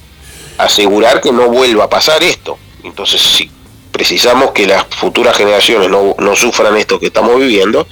[0.57, 2.57] asegurar que no vuelva a pasar esto.
[2.85, 3.51] Entonces, si
[3.91, 7.87] precisamos que las futuras generaciones no, no sufran esto que estamos viviendo,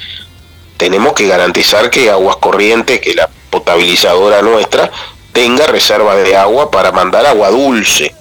[0.76, 4.90] tenemos que garantizar que aguas corrientes, que la potabilizadora nuestra
[5.32, 8.14] tenga reserva de agua para mandar agua dulce,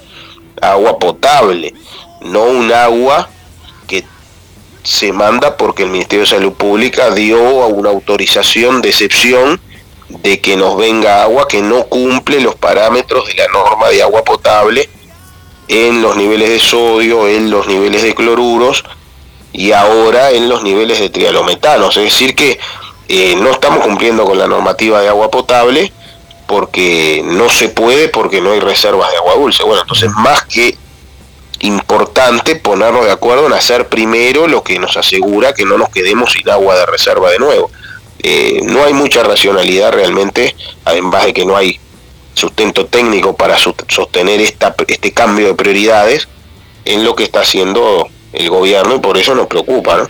[0.62, 1.74] agua potable,
[2.22, 3.30] no un agua
[3.88, 4.06] que
[4.84, 9.60] se manda porque el Ministerio de Salud Pública dio una autorización de excepción
[10.08, 14.24] de que nos venga agua que no cumple los parámetros de la norma de agua
[14.24, 14.90] potable
[15.72, 18.84] en los niveles de sodio, en los niveles de cloruros
[19.54, 21.96] y ahora en los niveles de trialometanos.
[21.96, 22.60] Es decir que
[23.08, 25.94] eh, no estamos cumpliendo con la normativa de agua potable
[26.46, 29.64] porque no se puede, porque no hay reservas de agua dulce.
[29.64, 30.78] Bueno, entonces más que
[31.60, 36.34] importante ponernos de acuerdo en hacer primero lo que nos asegura que no nos quedemos
[36.34, 37.72] sin agua de reserva de nuevo.
[38.20, 40.54] Eh, no hay mucha racionalidad realmente,
[40.84, 41.80] además de que no hay
[42.34, 46.28] sustento técnico para sostener esta, este cambio de prioridades
[46.86, 49.98] en lo que está haciendo el gobierno y por eso nos preocupa.
[49.98, 50.10] ¿no?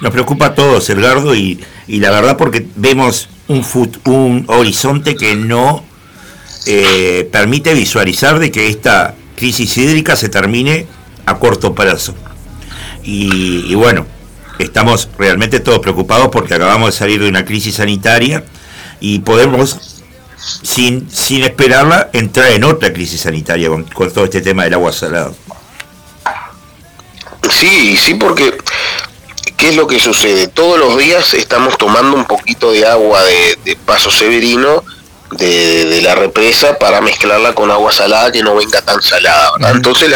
[0.00, 3.64] Nos preocupa a todos, Edgardo, y, y la verdad porque vemos un,
[4.04, 5.84] un horizonte que no
[6.66, 10.86] eh, permite visualizar de que esta crisis hídrica se termine
[11.24, 12.14] a corto plazo.
[13.02, 14.06] Y, bueno,
[14.58, 18.44] estamos realmente todos preocupados porque acabamos de salir de una crisis sanitaria
[19.00, 19.97] y podemos,
[20.38, 24.92] sin, sin esperarla, entrar en otra crisis sanitaria con, con todo este tema del agua
[24.92, 25.32] salada.
[27.50, 28.56] Sí, sí, porque
[29.58, 30.46] ¿Qué es lo que sucede?
[30.46, 34.84] Todos los días estamos tomando un poquito de agua de, Paso Severino,
[35.32, 39.50] de, la represa, para mezclarla con agua salada que no venga tan salada.
[39.74, 40.14] Entonces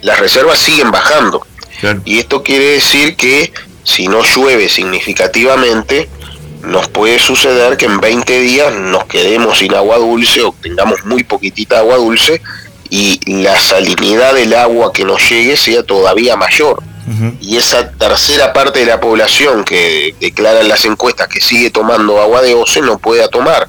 [0.00, 1.44] las reservas siguen bajando.
[2.04, 3.52] Y esto quiere decir que
[3.82, 6.08] si no llueve significativamente,
[6.66, 11.24] nos puede suceder que en 20 días nos quedemos sin agua dulce o tengamos muy
[11.24, 12.40] poquitita agua dulce
[12.90, 16.82] y la salinidad del agua que nos llegue sea todavía mayor
[17.40, 22.20] y esa tercera parte de la población que declara en las encuestas que sigue tomando
[22.20, 23.68] agua de OCE no pueda tomar.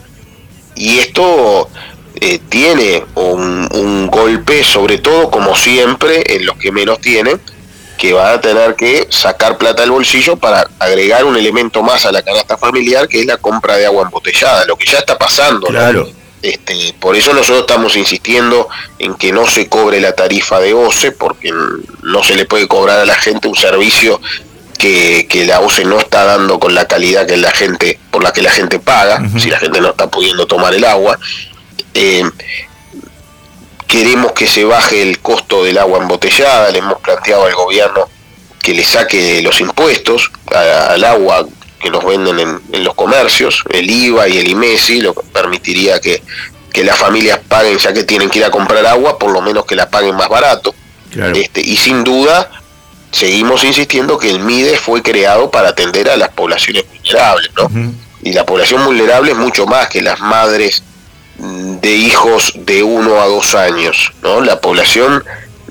[0.75, 1.69] Y esto
[2.15, 7.39] eh, tiene un, un, golpe, sobre todo como siempre, en los que menos tienen,
[7.97, 12.11] que van a tener que sacar plata del bolsillo para agregar un elemento más a
[12.11, 15.67] la canasta familiar, que es la compra de agua embotellada, lo que ya está pasando.
[15.67, 16.07] Claro.
[16.41, 18.69] Este, por eso nosotros estamos insistiendo
[18.99, 21.51] en que no se cobre la tarifa de OCE, porque
[22.03, 24.21] no se le puede cobrar a la gente un servicio
[24.77, 28.43] que, la OCE no está dando con la calidad que la gente, por la que
[28.43, 31.17] la gente paga, si la gente no está pudiendo tomar el agua.
[31.93, 32.23] Eh,
[33.87, 38.09] queremos que se baje el costo del agua embotellada, le hemos planteado al gobierno
[38.61, 41.45] que le saque los impuestos al agua
[41.79, 46.23] que nos venden en, los comercios, el IVA y el IMESI, lo que permitiría que,
[46.83, 49.75] las familias paguen, ya que tienen que ir a comprar agua, por lo menos que
[49.75, 50.75] la paguen más barato.
[51.33, 52.49] Este, y sin duda,
[53.11, 57.71] seguimos insistiendo que el MIDE fue creado para atender a las poblaciones vulnerables, ¿no?
[58.23, 60.83] Y la población vulnerable es mucho más que las madres
[61.37, 64.41] de hijos de uno a dos años, ¿no?
[64.41, 65.23] La población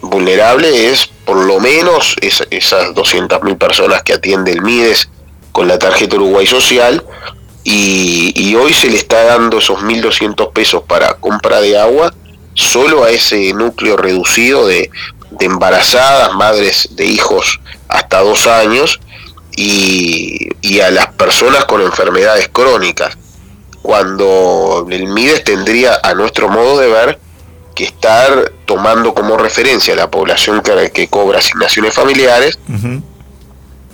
[0.03, 5.09] vulnerable es por lo menos esas 200.000 personas que atiende el MIDES
[5.53, 7.05] con la tarjeta Uruguay Social
[7.65, 12.15] y, hoy se le está dando esos 1.200 pesos para compra de agua
[12.53, 14.91] solo a ese núcleo reducido de,
[15.41, 17.59] embarazadas, madres de hijos
[17.89, 19.01] hasta dos años
[19.57, 23.17] y, y a las personas con enfermedades crónicas
[23.85, 27.19] cuando el MIDES tendría, a nuestro modo de ver,
[27.75, 32.59] que estar tomando como referencia a la población que, que cobra asignaciones familiares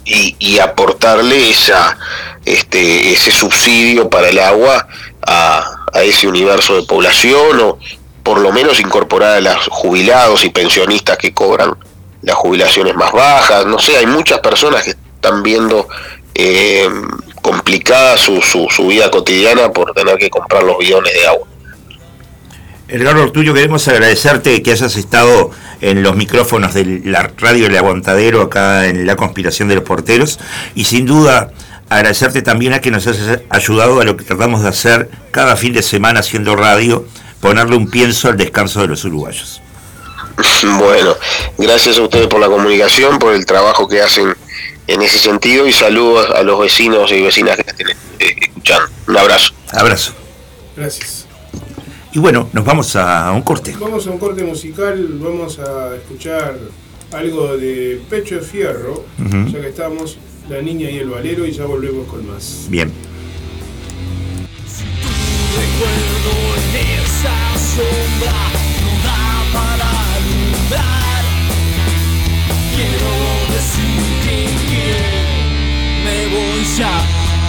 [0.05, 1.99] y, aportarle esa,
[2.45, 4.87] este, ese subsidio para el agua
[5.27, 7.79] a, a, ese universo de población o
[8.23, 11.75] por lo menos incorporar a los jubilados y pensionistas que cobran
[12.23, 13.67] las jubilaciones más bajas.
[13.67, 15.89] No sé, hay muchas personas que están viendo
[16.37, 16.89] eh,
[17.43, 21.47] complicada su, su, vida cotidiana por tener que comprar los bidones de agua.
[22.89, 28.43] Edgardo Ortuño, queremos agradecerte que hayas estado en los micrófonos de la radio El Aguantadero
[28.43, 30.39] acá en la conspiración de los porteros
[30.75, 31.53] y sin duda
[31.89, 35.73] agradecerte también a que nos hayas ayudado a lo que tratamos de hacer cada fin
[35.73, 37.05] de semana haciendo radio,
[37.41, 39.61] ponerle un pienso al descanso de los uruguayos.
[40.63, 41.17] Bueno,
[41.59, 44.35] gracias a ustedes por la comunicación, por el trabajo que hacen
[44.91, 48.91] en ese sentido y saludos a los vecinos y vecinas que estén eh, escuchando.
[49.07, 49.55] Un abrazo.
[49.71, 50.13] Abrazo.
[50.77, 51.27] Gracias.
[52.13, 53.77] Y bueno, nos vamos a un corte.
[53.79, 56.59] Vamos a un corte musical, vamos a escuchar
[57.13, 60.19] algo de Pecho de Fierro, ya que estamos,
[60.49, 62.67] La Niña y el Valero, y ya volvemos con más.
[62.69, 62.93] Bien.
[72.75, 74.10] Quiero decir
[76.05, 77.40] me voy ya.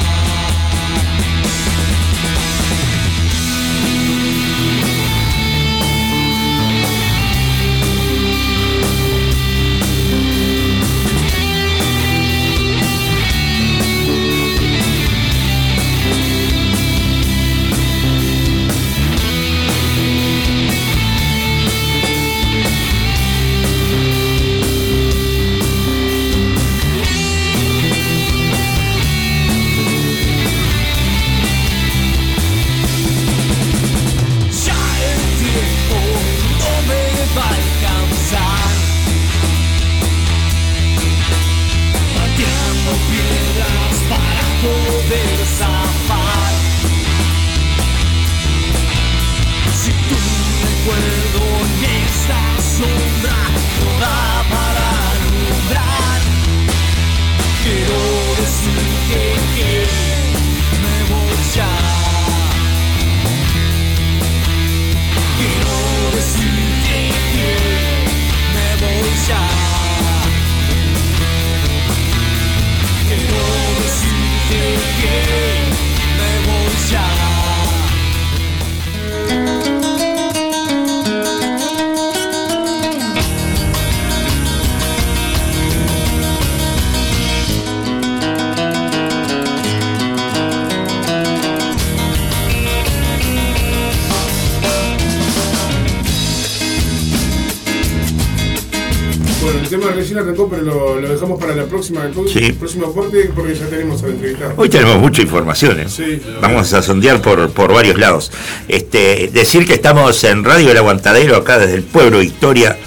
[100.49, 104.53] Pero lo, dejamos para la próxima, el próximo aporte porque ya tenemos al entrevistado.
[104.57, 106.21] Hoy tenemos mucha información, ¿eh?
[106.41, 108.31] Vamos a sondear por, por varios lados.
[108.67, 112.77] Este, decir que estamos en Radio El Aguantadero, acá desde el pueblo Victoria,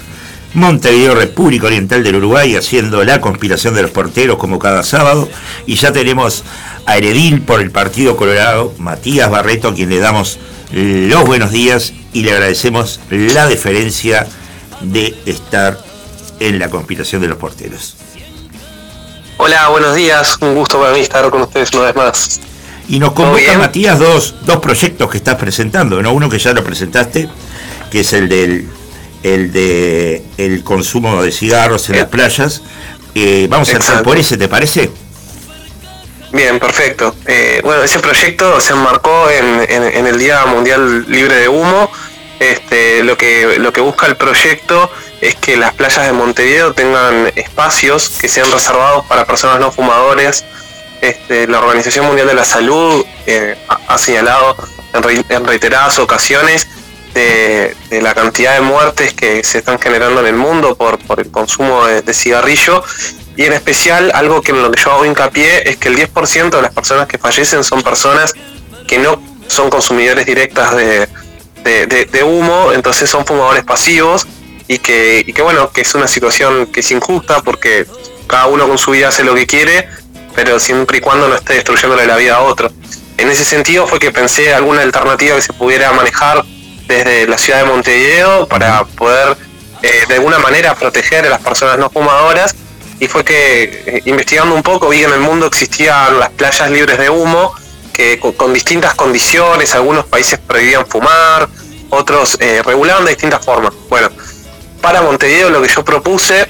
[0.55, 5.29] Montevideo, República Oriental del Uruguay, haciendo la conspiración de los porteros como cada sábado.
[5.67, 6.45] Y ya tenemos
[6.87, 10.39] a Heredil por el Partido Colorado, Matías Barreto, a quien le damos
[10.73, 14.27] los buenos días y le agradecemos la deferencia
[14.81, 15.79] de estar
[16.49, 17.97] en la conspiración de los porteros.
[19.39, 20.37] Hola, buenos días.
[20.41, 22.41] Un gusto para mí estar con ustedes una vez más.
[22.89, 26.03] Y nos convoca, Matías, dos, dos proyectos que estás presentando.
[26.03, 26.13] ¿no?
[26.13, 27.29] Uno que ya lo presentaste,
[27.91, 28.69] que es el del
[29.23, 32.63] el de el consumo de cigarros en las playas.
[33.15, 34.91] Eh, vamos a empezar por ese, ¿te parece?
[36.31, 37.15] Bien, perfecto.
[37.27, 41.91] Eh, bueno, ese proyecto se enmarcó en, en, el Día Mundial Libre de Humo,
[42.41, 44.91] Este, lo que lo que busca el proyecto
[45.21, 50.45] es que las playas de Montevideo tengan espacios que sean reservados para personas no fumadores.
[51.01, 54.57] Este, la Organización Mundial de la Salud eh, ha, señalado
[54.93, 56.67] en, reiteradas ocasiones
[57.15, 61.87] de, la cantidad de muertes que se están generando en el mundo por, el consumo
[61.87, 62.83] de, cigarrillo
[63.37, 66.51] y en especial algo que en lo que yo hago hincapié es que el 10%
[66.51, 68.35] de las personas que fallecen son personas
[68.87, 71.09] que no son consumidores directas de,
[71.65, 74.27] de, humo, entonces son fumadores pasivos
[74.69, 77.87] y que, y que bueno, que es una situación que es injusta porque
[78.27, 79.89] cada uno con su vida hace lo que quiere,
[80.35, 82.71] pero siempre y cuando no esté destruyéndole la vida a otro.
[83.17, 86.45] En ese sentido fue que pensé alguna alternativa que se pudiera manejar
[86.87, 89.37] desde la ciudad de Montevideo para poder
[89.83, 92.55] eh, de alguna manera proteger a las personas no fumadoras
[93.01, 96.71] y fue que eh, investigando un poco vi que en el mundo existían las playas
[96.71, 97.55] libres de humo
[97.95, 101.49] que con, distintas condiciones, algunos países prohibían fumar,
[101.89, 103.73] otros eh, regulaban de distintas formas.
[103.89, 104.11] Bueno,
[104.83, 106.47] para Montevideo lo que yo propuse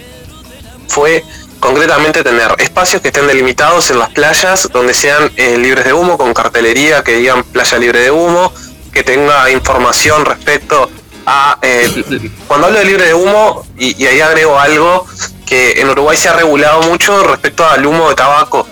[0.88, 1.22] fue
[1.60, 6.18] concretamente tener espacios que estén delimitados en las playas donde sean eh, libres de humo,
[6.18, 8.52] con cartelería que digan playa libre de humo,
[8.92, 10.90] que tenga información respecto
[11.26, 11.58] a...
[11.62, 12.04] Eh,
[12.46, 15.06] cuando hablo de libre de humo, y, ahí agrego algo,
[15.46, 18.66] que en Uruguay se ha regulado mucho respecto al humo de tabaco,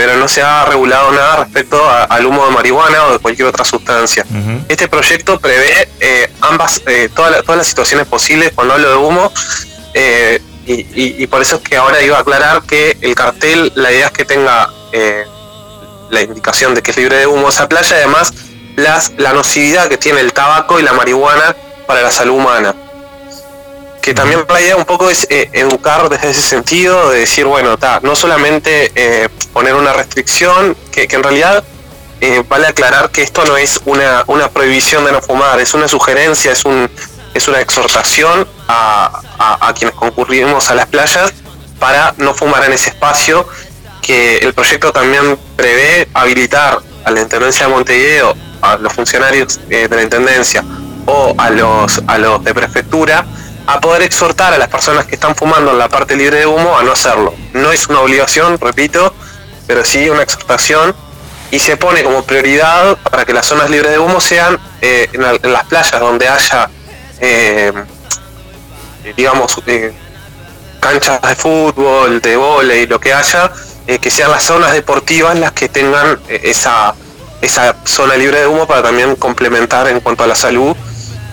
[0.00, 3.66] pero no se ha regulado nada respecto al humo de marihuana o de cualquier otra
[3.66, 4.24] sustancia.
[4.66, 9.30] Este proyecto prevé eh, ambas, eh, todas, las situaciones posibles cuando hablo de humo,
[9.92, 14.06] eh, y, por eso es que ahora iba a aclarar que el cartel, la idea
[14.06, 14.70] es que tenga
[16.08, 18.32] la indicación de que es libre de humo esa playa, y además
[18.76, 21.54] las, la nocividad que tiene el tabaco y la marihuana
[21.86, 22.74] para la salud humana
[24.00, 27.76] que también la idea un poco es eh, educar desde ese sentido, de decir, bueno,
[28.02, 31.64] no solamente eh, poner una restricción, que, en realidad
[32.20, 35.88] eh, vale aclarar que esto no es una, una prohibición de no fumar, es una
[35.88, 36.90] sugerencia, es, un,
[37.34, 39.20] es una exhortación a,
[39.60, 41.32] a, quienes concurrimos a las playas
[41.78, 43.46] para no fumar en ese espacio,
[44.02, 49.88] que el proyecto también prevé habilitar a la Intendencia de Montevideo, a los funcionarios de
[49.88, 50.64] la Intendencia
[51.06, 53.24] o a los, a los de prefectura,
[53.72, 56.76] a poder exhortar a las personas que están fumando en la parte libre de humo
[56.76, 57.32] a no hacerlo.
[57.52, 59.14] No es una obligación, repito,
[59.68, 60.92] pero sí una exhortación
[61.52, 65.52] y se pone como prioridad para que las zonas libres de humo sean eh, en,
[65.52, 66.68] las playas donde haya,
[67.20, 67.72] eh,
[69.16, 69.92] digamos, eh,
[70.80, 73.52] canchas de fútbol, de volei, lo que haya,
[73.86, 76.94] que sean las zonas deportivas las que tengan esa,
[77.40, 80.76] esa zona libre de humo para también complementar en cuanto a la salud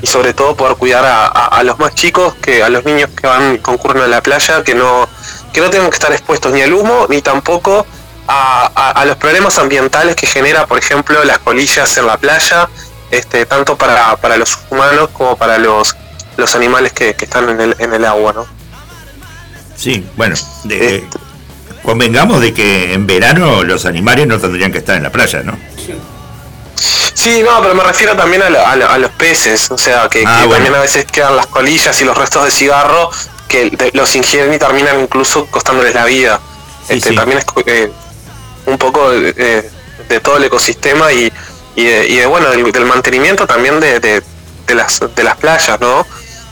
[0.02, 3.58] y sobre todo poder cuidar a, los más chicos, que a los niños que van
[3.58, 5.08] concurren a la playa, que no,
[5.54, 7.86] que no tengan que estar expuestos ni al humo, ni tampoco
[8.28, 12.70] a, los problemas ambientales que genera, por ejemplo, las colillas en la playa,
[13.10, 15.96] este, tanto para, para los humanos como para los,
[16.36, 18.46] los animales que, están en el, en el agua, ¿no?
[19.76, 21.20] Sí, bueno, de, este.
[21.84, 25.58] convengamos de que en verano los animales no tendrían que estar en la playa, ¿no?
[25.78, 25.94] Sí,
[27.26, 31.06] no, pero me refiero también a, los peces, o sea, que, ah, también a veces
[31.06, 33.10] quedan las colillas y los restos de cigarro
[33.48, 36.40] que los ingieren y terminan incluso costándoles la vida.
[36.90, 37.92] este, También es eh,
[38.66, 39.70] un poco de,
[40.22, 41.32] todo el ecosistema y,
[41.76, 44.22] de, bueno, del, mantenimiento también de,
[44.68, 46.06] las, de las playas, ¿no?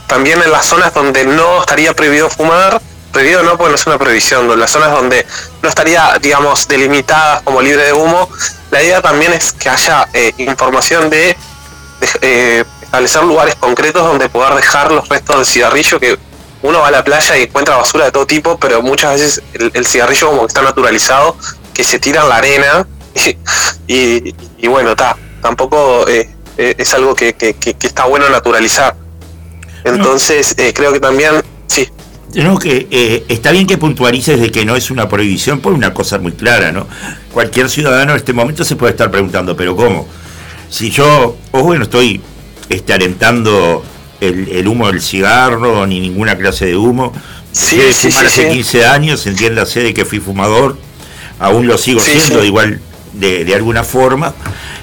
[0.06, 2.80] También en las zonas donde no estaría prohibido fumar,
[3.16, 5.24] prohibido no, porque no es una prohibición, las zonas donde
[5.62, 8.28] no estaría, digamos, delimitadas como libre de humo,
[8.70, 11.34] la idea también es que haya eh, información de,
[12.20, 16.18] eh, establecer lugares concretos donde poder dejar los restos de cigarrillo que
[16.60, 19.86] uno va a la playa y encuentra basura de todo tipo, pero muchas veces el,
[19.86, 21.38] cigarrillo como que está naturalizado,
[21.72, 22.86] que se tira en la arena
[23.86, 26.28] y, bueno, está, tampoco eh,
[26.58, 27.34] es algo que,
[27.80, 28.94] está bueno naturalizar.
[29.84, 31.88] Entonces, creo que también, sí.
[32.36, 35.94] No, que eh, está bien que puntualices de que no es una prohibición por una
[35.94, 36.86] cosa muy clara, ¿no?
[37.32, 40.06] Cualquier ciudadano en este momento se puede estar preguntando, pero ¿cómo?
[40.68, 42.20] Si yo, o bueno, estoy
[42.68, 43.82] este, alentando
[44.20, 47.12] el, humo del cigarro, ni ninguna clase de humo.
[47.52, 50.76] Sí, sí, fumar hace 15 años, entiéndase de que fui fumador,
[51.38, 52.80] aún lo sigo siendo igual
[53.14, 54.34] de, alguna forma,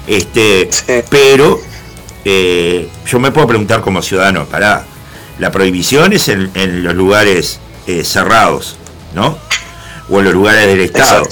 [0.08, 0.68] este,
[1.08, 1.60] pero
[2.24, 4.84] eh, yo me puedo preguntar como ciudadano, pará,
[5.38, 8.76] la prohibición es en, los lugares eh, cerrados,
[9.14, 9.38] ¿no?
[10.08, 11.26] O en los lugares del Estado,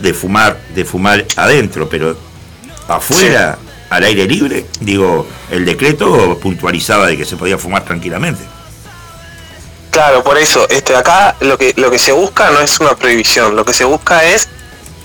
[0.00, 2.16] de fumar, de fumar adentro, pero
[2.88, 3.58] afuera,
[3.90, 8.42] al aire libre, digo, el decreto puntualizaba de que se podía fumar tranquilamente.
[9.90, 13.54] Claro, por eso, este acá lo que lo que se busca no es una prohibición,
[13.54, 14.48] lo que se busca es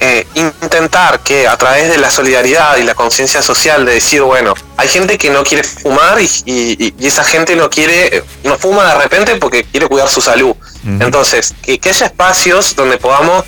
[0.01, 4.53] eh, intentar que a través de la solidaridad y la conciencia social de decir, bueno,
[4.77, 8.93] hay gente que no quiere fumar y, y- y esa gente no quiere, no fuma
[8.93, 10.55] de repente porque quiere cuidar su salud.
[11.01, 13.43] Entonces, que, que haya espacios donde podamos,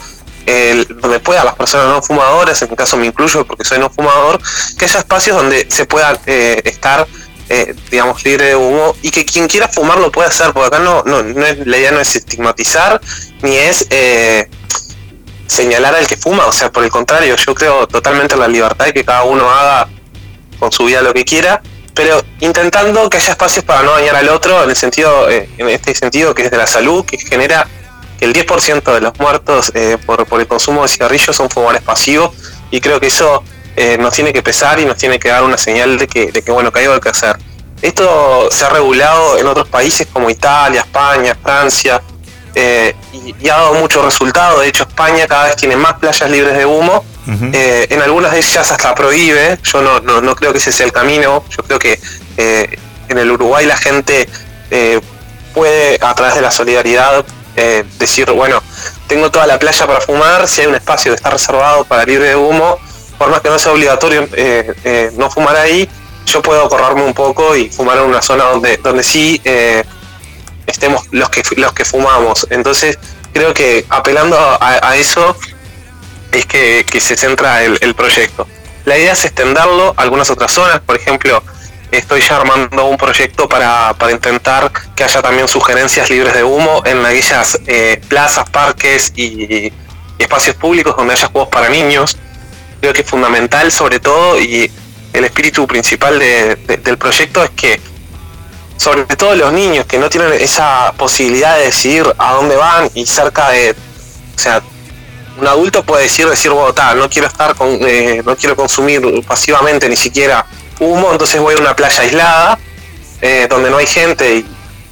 [0.46, 3.90] eh, donde puedan las personas no fumadoras, en mi caso me incluyo porque soy no
[3.90, 4.42] fumador,
[4.78, 7.08] que haya espacios donde se pueda eh, estar,
[7.48, 10.80] eh, digamos, libre de humo y que quien quiera fumar lo pueda hacer, porque acá
[10.80, 13.00] no, no, no es, la idea no es estigmatizar
[13.42, 14.50] ni es eh,
[15.52, 18.86] señalar al que fuma, o sea, por el contrario, yo creo totalmente en la libertad
[18.86, 19.90] de que cada uno haga
[20.58, 21.62] con su vida lo que quiera,
[21.94, 25.68] pero intentando que haya espacios para no dañar al otro en el sentido, eh, en
[25.68, 27.68] este sentido que es de la salud, que genera
[28.18, 31.82] que el 10% de los muertos eh, por, por el consumo de cigarrillos son fumadores
[31.82, 32.32] pasivos
[32.70, 33.44] y creo que eso
[33.76, 36.42] eh, nos tiene que pesar y nos tiene que dar una señal de que, de
[36.42, 37.36] que bueno, que hay algo que hacer.
[37.82, 42.02] Esto se ha regulado en otros países como Italia, España, Francia,
[42.56, 44.60] eh, y, y ha dado mucho resultado.
[44.60, 47.06] De hecho, España cada vez tiene más playas libres de humo.
[47.54, 49.58] Eh, en algunas de ellas hasta prohíbe.
[49.64, 51.46] Yo no, no, no creo que ese sea el camino.
[51.50, 52.00] Yo creo que
[52.36, 54.28] eh, en el Uruguay la gente
[55.54, 57.26] puede, a través de la solidaridad,
[58.00, 58.64] decir, bueno,
[59.08, 62.30] tengo toda la playa para fumar, si hay un espacio que está reservado para libre
[62.30, 62.78] de humo,
[63.18, 64.28] por más que no sea obligatorio
[65.18, 65.88] no fumar ahí,
[66.26, 69.42] yo puedo correrme un poco y fumar en una zona donde, donde sí
[70.72, 72.48] estemos los que los que fumamos.
[72.50, 72.98] Entonces,
[73.34, 75.36] creo que apelando a, eso
[76.32, 78.48] es que, que se centra el, proyecto.
[78.86, 81.44] La idea es extenderlo a algunas otras zonas, por ejemplo,
[81.92, 86.82] estoy ya armando un proyecto para, para intentar que haya también sugerencias libres de humo
[86.86, 89.72] en aquellas eh, plazas, parques y,
[90.18, 92.16] espacios públicos donde haya juegos para niños.
[92.80, 94.72] Creo que es fundamental sobre todo y
[95.14, 97.82] el espíritu principal de- de- del proyecto es que
[98.82, 103.06] sobre todo los niños que no tienen esa posibilidad de decidir a dónde van y
[103.06, 103.76] cerca de,
[104.36, 104.64] o sea,
[105.40, 109.88] un adulto puede decir, decir, ta, no quiero estar con, eh, no quiero consumir pasivamente
[109.88, 110.48] ni siquiera
[110.80, 112.58] humo, entonces voy a una playa aislada,
[113.22, 114.46] eh, donde no hay gente y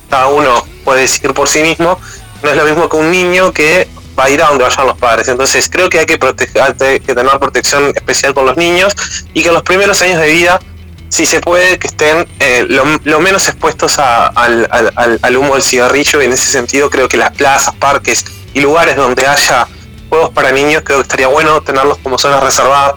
[0.07, 1.99] cada uno puede decidir por sí mismo,
[2.43, 3.87] no es lo mismo que un niño que
[4.17, 5.27] va a ir a donde vayan los padres.
[5.29, 8.95] Entonces creo que hay que, proteger, que tener protección especial con los niños
[9.33, 10.59] y que en los primeros años de vida,
[11.09, 14.67] si se puede, que estén eh, lo, lo menos expuestos a- al,
[15.21, 18.95] al- humo del cigarrillo y en ese sentido creo que las plazas, parques y lugares
[18.95, 19.67] donde haya
[20.09, 22.93] juegos para niños, creo que estaría bueno tenerlos como zonas reservadas,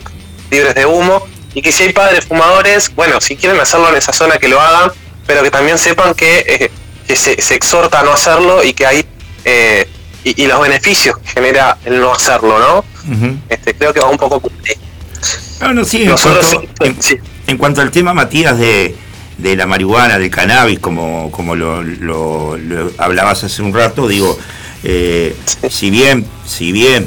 [0.51, 4.13] libres de humo, y que si hay padres fumadores, bueno, si quieren hacerlo en esa
[4.13, 4.91] zona que lo hagan,
[5.27, 6.71] pero que también sepan que, eh,
[7.07, 9.05] que se, se exhorta a no hacerlo y que hay
[9.45, 9.87] eh,
[10.25, 12.85] y, y los beneficios que genera el no hacerlo, ¿no?
[13.49, 14.77] Este, creo que va un poco por ahí.
[15.61, 17.19] No, no, sí, en Nosotros cuanto, sí, en, sí.
[17.47, 18.95] En cuanto al tema, Matías, de,
[19.39, 24.39] de la marihuana, del cannabis, como, como lo, lo- lo hablabas hace un rato, digo,
[24.85, 25.35] eh,
[25.69, 27.07] si bien, si bien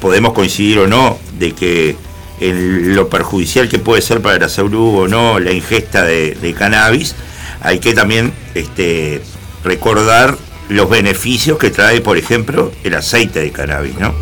[0.00, 1.96] podemos coincidir o no de que
[2.40, 6.52] en lo perjudicial que puede ser para la salud o no la ingesta de, de
[6.54, 7.14] cannabis,
[7.62, 9.22] hay que también este,
[9.64, 10.36] recordar
[10.68, 14.14] los beneficios que trae, por ejemplo, el aceite de cannabis, ¿no?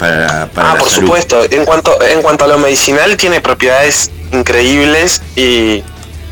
[0.00, 1.04] Para, para Ah, la por salud.
[1.06, 1.44] supuesto.
[1.50, 5.84] En cuanto, en cuanto a lo medicinal, tiene propiedades increíbles y,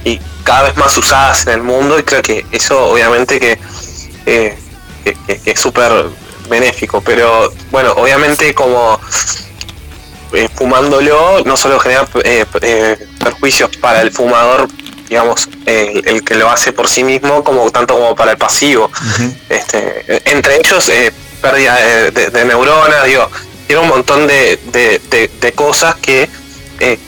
[0.04, 3.58] y cada vez más usadas en el mundo y creo que eso obviamente que,
[4.26, 4.56] eh,
[5.04, 5.92] que, que- que es súper
[6.48, 7.00] benéfico.
[7.02, 8.98] Pero bueno, obviamente como
[10.32, 14.68] eh, fumándolo no solo genera eh, eh, perjuicios para el fumador,
[15.10, 18.90] digamos, el, el que lo hace por sí mismo, como tanto como para el pasivo.
[19.50, 21.12] este, entre ellos, eh,
[21.42, 23.30] pérdida de, de- de neuronas, digo,
[23.68, 26.28] tiene un montón de, de- cosas que,
[26.80, 26.98] eh,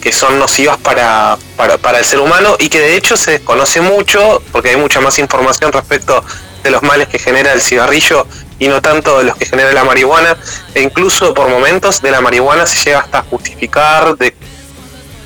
[0.00, 3.80] que son nocivas para, para, para el ser humano y que de hecho se desconoce
[3.80, 6.24] mucho, porque hay mucha más información respecto
[6.64, 8.26] de los males que genera el cigarrillo
[8.58, 10.36] y no tanto de los que genera la marihuana,
[10.74, 14.34] e incluso por momentos de la marihuana se llega hasta a justificar de,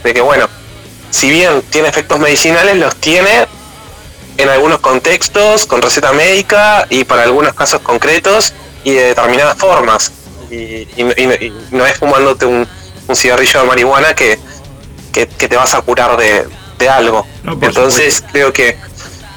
[0.05, 0.49] de que, bueno,
[1.11, 3.47] si bien tiene efectos medicinales, los tiene
[4.37, 8.53] en algunos contextos, con receta médica y para algunos casos concretos
[8.85, 10.13] y de determinadas formas.
[10.51, 12.67] Y, y no- y es fumándote un,
[13.09, 14.39] un cigarrillo de marihuana que,
[15.13, 16.47] que, que te vas a curar de,
[16.79, 17.27] de algo.
[17.43, 18.77] No, Entonces creo que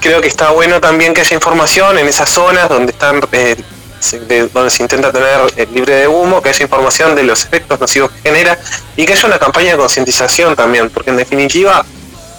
[0.01, 3.55] creo que está bueno también que haya información en esas zonas donde están eh,
[3.99, 7.43] se- de- donde se intenta tener eh, libre de humo, que haya información de los
[7.45, 8.57] efectos nocivos que genera
[8.95, 11.85] y que haya una campaña de concientización también, porque en definitiva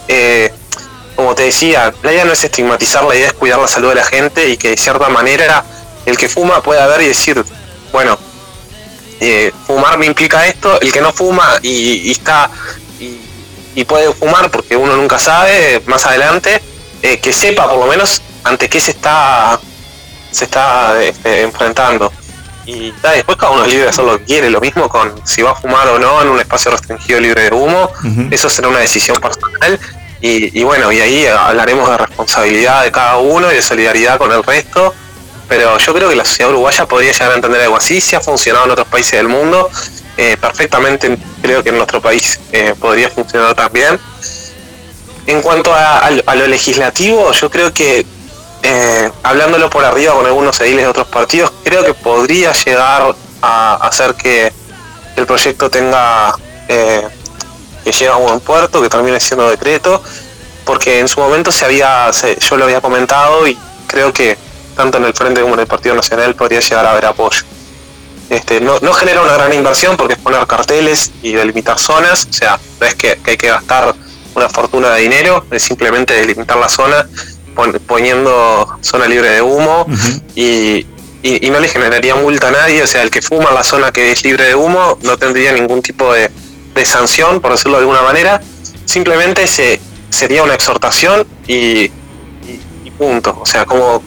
[0.08, 0.52] eh,
[1.16, 3.96] como te decía, la idea no es estigmatizar, la idea es cuidar la salud de
[3.96, 5.62] la gente y que de cierta manera
[6.06, 7.44] el que fuma pueda ver y decir,
[7.92, 8.18] bueno,
[9.20, 12.50] eh, fumar me implica esto, el que no fuma y, y está
[12.98, 13.20] y,
[13.74, 16.60] y puede fumar porque uno nunca sabe más adelante,
[17.02, 19.60] eh, que sepa por lo menos ante qué se está
[20.30, 22.12] se está este, enfrentando.
[22.66, 24.50] y ta, después cada uno es libre de hacer lo que quiere.
[24.50, 27.54] Lo mismo con si va a fumar o no en un espacio restringido libre de
[27.54, 27.90] humo.
[28.30, 29.78] Eso será una decisión personal.
[30.20, 34.30] Y, y bueno, y ahí hablaremos de responsabilidad de cada uno y de solidaridad con
[34.30, 34.94] el resto.
[35.50, 38.00] Pero yo creo que la sociedad uruguaya podría llegar a entender algo así.
[38.00, 39.68] Si ha funcionado en otros países del mundo,
[40.16, 43.98] eh, perfectamente creo que en nuestro país eh, podría funcionar también.
[45.26, 48.06] En cuanto a, lo- legislativo, yo creo que,
[48.62, 53.12] eh, hablándolo por arriba con algunos ediles de otros partidos, creo que podría llegar
[53.42, 54.52] a hacer que
[55.16, 56.32] el proyecto tenga,
[56.68, 60.00] que llegue a buen puerto, que termine siendo decreto,
[60.64, 63.58] porque en su momento se había, se- yo lo había comentado y
[63.88, 64.38] creo que
[64.80, 67.42] tanto en el Frente como en el Partido Nacional podría llegar a haber apoyo.
[68.30, 72.32] Este, no, no genera una gran inversión porque es poner carteles y delimitar zonas, o
[72.32, 73.94] sea, no es que, que hay que gastar
[74.34, 77.06] una fortuna de dinero, es simplemente delimitar la zona
[77.54, 79.84] pon- poniendo zona libre de humo
[80.34, 80.86] y,
[81.22, 83.64] y- y no le generaría multa a nadie, o sea, el que fuma en la
[83.64, 86.30] zona que es libre de humo no tendría ningún tipo de,
[86.74, 88.40] de sanción, por decirlo de alguna manera,
[88.86, 91.90] simplemente se, sería una exhortación y
[92.98, 94.02] punto, o sea, como,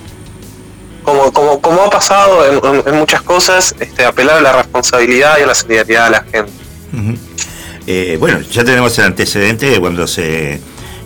[1.04, 2.46] como, como, como ha pasado
[2.86, 6.52] en, muchas cosas, este, apelar a la responsabilidad y a la solidaridad de la gente.
[7.86, 10.62] Eh, bueno, ya tenemos el antecedente de cuando se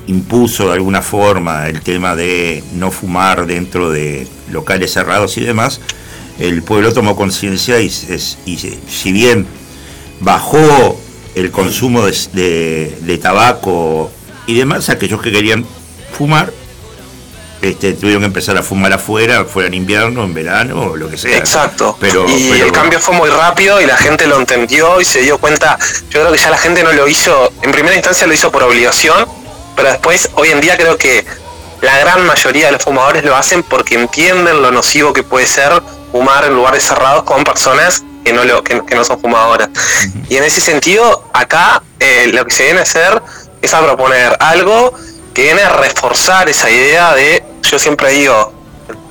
[0.07, 5.81] impuso de alguna forma el tema de no fumar dentro de locales cerrados y demás,
[6.39, 9.47] el pueblo tomó conciencia y, si bien
[10.19, 10.99] bajó
[11.35, 14.11] el consumo de tabaco
[14.45, 15.65] y demás, aquellos que querían
[16.11, 16.51] fumar
[17.61, 21.17] este, tuvieron que empezar a fumar afuera, fuera en invierno, en verano o lo que
[21.17, 21.37] sea.
[21.37, 21.97] Exacto.
[21.99, 25.21] Pero, y pero- el cambio fue muy rápido y la gente lo entendió y se
[25.21, 25.77] dio cuenta.
[26.09, 28.63] Yo creo que ya la gente no lo hizo, en primera instancia lo hizo por
[28.63, 29.27] obligación,
[29.75, 31.25] pero después, hoy en día creo que
[31.81, 35.81] la gran mayoría de los fumadores lo hacen porque entienden lo nocivo que puede ser
[36.11, 39.69] fumar en lugares cerrados con personas que no, lo, que, que no son fumadoras.
[40.29, 43.21] Y en ese sentido, acá eh, lo que se viene a hacer
[43.61, 44.93] es a proponer algo
[45.37, 48.51] que viene a reforzar esa idea de, yo siempre digo,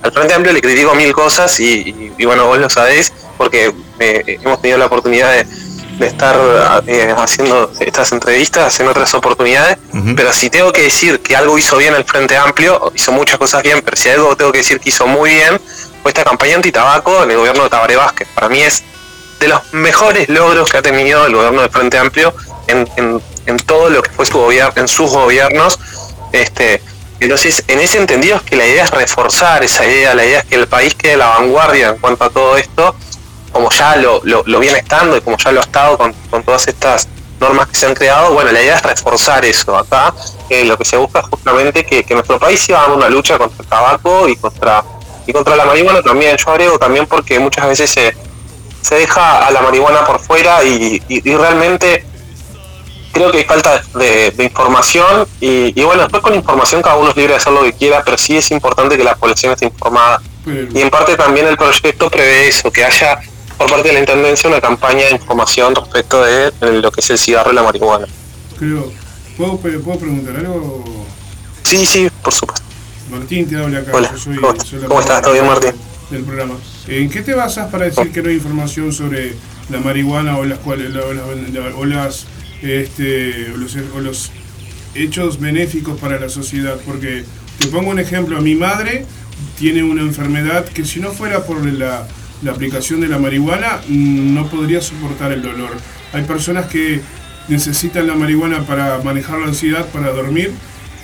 [0.03, 3.73] al Frente Amplio le critico mil cosas y, y- y bueno, vos lo sabéis porque
[4.01, 5.45] eh, hemos tenido la oportunidad de,
[6.01, 6.37] de estar
[6.89, 9.79] eh, haciendo estas entrevistas en otras oportunidades,
[10.17, 13.63] pero si tengo que decir que algo hizo bien el Frente Amplio, hizo muchas cosas
[13.63, 15.61] bien, pero si algo tengo que decir que hizo muy bien,
[16.03, 18.27] fue esta campaña antitabaco en el gobierno de Tabaré Vázquez.
[18.35, 18.83] Para mí es
[19.39, 22.35] de los mejores logros que ha tenido el gobierno del Frente Amplio
[22.67, 25.79] en, en- en todo lo que fue su gobierno, en sus gobiernos.
[26.37, 26.83] Este,
[27.21, 30.45] entonces, en ese entendido es que la idea es reforzar esa idea, la idea es
[30.45, 32.95] que el país quede a la vanguardia en cuanto a todo esto,
[33.53, 36.43] como ya lo, lo, lo viene estando y como ya lo ha estado con, con
[36.43, 37.09] todas estas
[37.41, 39.77] normas que se han creado, bueno, la idea es reforzar eso.
[39.77, 40.15] Acá
[40.51, 43.69] eh, lo que se busca es justamente que, nuestro país siga una lucha contra el
[43.69, 44.85] tabaco y contra
[45.27, 46.37] y contra la marihuana también.
[46.37, 48.15] Yo agrego también porque muchas veces se,
[48.83, 52.05] se deja a la marihuana por fuera y- y realmente
[53.17, 57.11] creo que hay falta de, de información y, y bueno, después con información cada uno
[57.11, 59.67] es libre de hacer lo que quiera, pero sí es importante que la población esté
[59.67, 60.21] informada.
[60.47, 63.19] Y en parte también el proyecto prevé eso, que haya
[63.59, 67.19] por parte de la Intendencia una campaña de información respecto de lo que es el
[67.19, 68.07] cigarro y la marihuana.
[68.59, 68.93] creo,
[69.37, 70.85] ¿puedo, ¿puedo preguntar algo?
[71.63, 72.65] Sí, sí, por supuesto.
[73.11, 73.91] Martín te habla acá.
[73.95, 75.23] Hola, yo soy, ¿cómo- soy la cómo estás?
[75.23, 75.73] ¿Todo bien, Martín?
[76.11, 76.55] Del programa.
[76.87, 79.35] ¿En qué te basas para decir que no hay información sobre
[79.71, 82.27] la marihuana o las cuales la- la- o las,
[82.63, 84.33] este, los,
[84.95, 86.79] hechos benéficos para la sociedad?
[86.85, 87.25] Porque
[87.59, 88.41] te pongo un ejemplo.
[88.41, 89.05] Mi madre
[89.59, 92.07] tiene una enfermedad que si no fuera por la,
[92.51, 95.71] aplicación de la marihuana mm, no podría soportar el dolor.
[96.13, 97.01] Hay personas que
[97.49, 100.53] necesitan la marihuana para manejar la ansiedad, para dormir,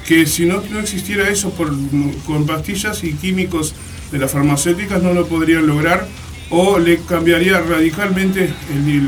[0.07, 3.75] que si no, no existiera eso con pastillas y químicos
[4.13, 6.07] de las farmacéuticas no lo podrían lograr
[6.51, 8.53] o le cambiaría radicalmente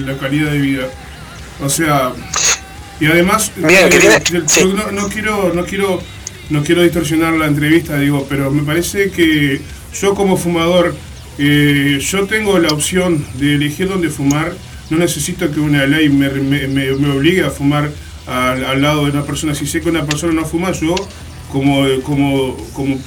[0.07, 0.89] la calidad de vida.
[1.63, 2.13] O sea,
[3.01, 4.65] y además Bien, que eh, sí.
[4.75, 6.01] no, no quiero no quiero
[6.51, 9.61] no quiero distorsionar la entrevista, digo, pero me parece que
[10.01, 10.95] yo como fumador
[11.39, 14.53] eh, yo tengo la opción de elegir dónde fumar,
[14.91, 17.91] no necesito que una ley me, me- me- me obligue a fumar
[18.27, 19.55] al, al lado de una persona.
[19.55, 20.95] Si sé que una persona no fuma, yo
[21.51, 22.99] como, como, como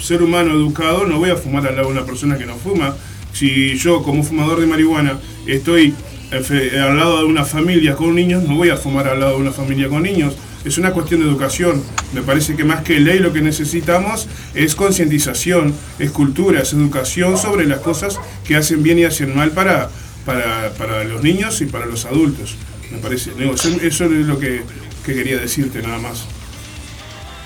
[0.00, 2.94] ser humano educado no voy a fumar al lado de una persona que no fuma.
[3.32, 5.94] Si yo como fumador de marihuana estoy
[6.32, 9.52] al lado de una familia con niños, no voy a fumar al lado de una
[9.52, 10.34] familia con niños.
[10.64, 11.82] Es una cuestión de educación.
[12.14, 17.36] Me parece que más que ley lo que necesitamos es concientización, es cultura, es educación
[17.36, 19.90] sobre las cosas que hacen bien y hacen mal para,
[20.24, 22.56] para, para los niños y para los adultos.
[22.90, 23.32] Me parece.
[23.82, 24.62] Eso es lo que,
[25.04, 26.26] que quería decirte nada más.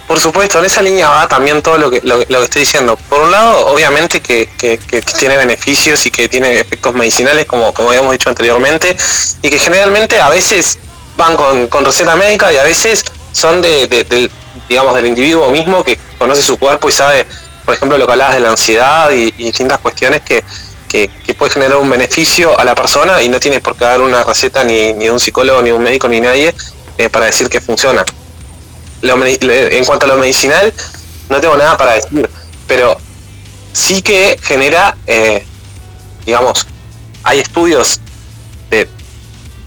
[0.07, 2.97] Por supuesto, en esa línea va también todo lo que, lo, que estoy diciendo.
[3.09, 4.78] Por un lado, obviamente que, que-
[5.19, 8.97] tiene beneficios y que tiene efectos medicinales, como, como habíamos dicho anteriormente,
[9.43, 10.78] y que generalmente a veces
[11.16, 14.31] van con, con receta médica y a veces son de, de-
[14.69, 17.27] digamos, del individuo mismo que conoce su cuerpo y sabe,
[17.65, 20.45] por ejemplo, lo que hablabas de la ansiedad y, distintas cuestiones que,
[20.89, 24.01] que, que puede generar un beneficio a la persona y no tiene por qué dar
[24.01, 26.55] una receta ni, ni de un psicólogo, ni de un médico, ni nadie
[26.99, 28.05] eh, para decir que funciona
[29.02, 30.73] lo en cuanto a lo medicinal,
[31.28, 32.28] no tengo nada para decir,
[32.66, 32.97] pero
[33.73, 35.44] sí que genera, eh,
[36.24, 36.66] digamos,
[37.24, 38.01] hay estudios
[38.70, 38.89] de,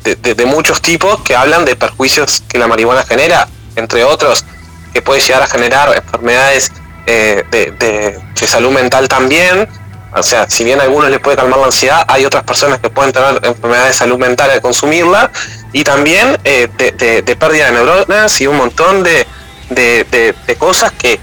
[0.03, 4.45] de- de- muchos tipos que hablan de perjuicios que la marihuana genera, entre otros,
[4.93, 6.71] que puede llegar a generar enfermedades
[7.05, 9.67] eh, de salud mental también.
[10.15, 12.89] O sea, si bien a algunos les puede calmar la ansiedad, hay otras personas que
[12.89, 15.31] pueden tener enfermedades de salud mental al consumirla
[15.73, 19.25] y también eh, de, pérdida de neuronas y un montón de,
[19.69, 21.19] de- cosas que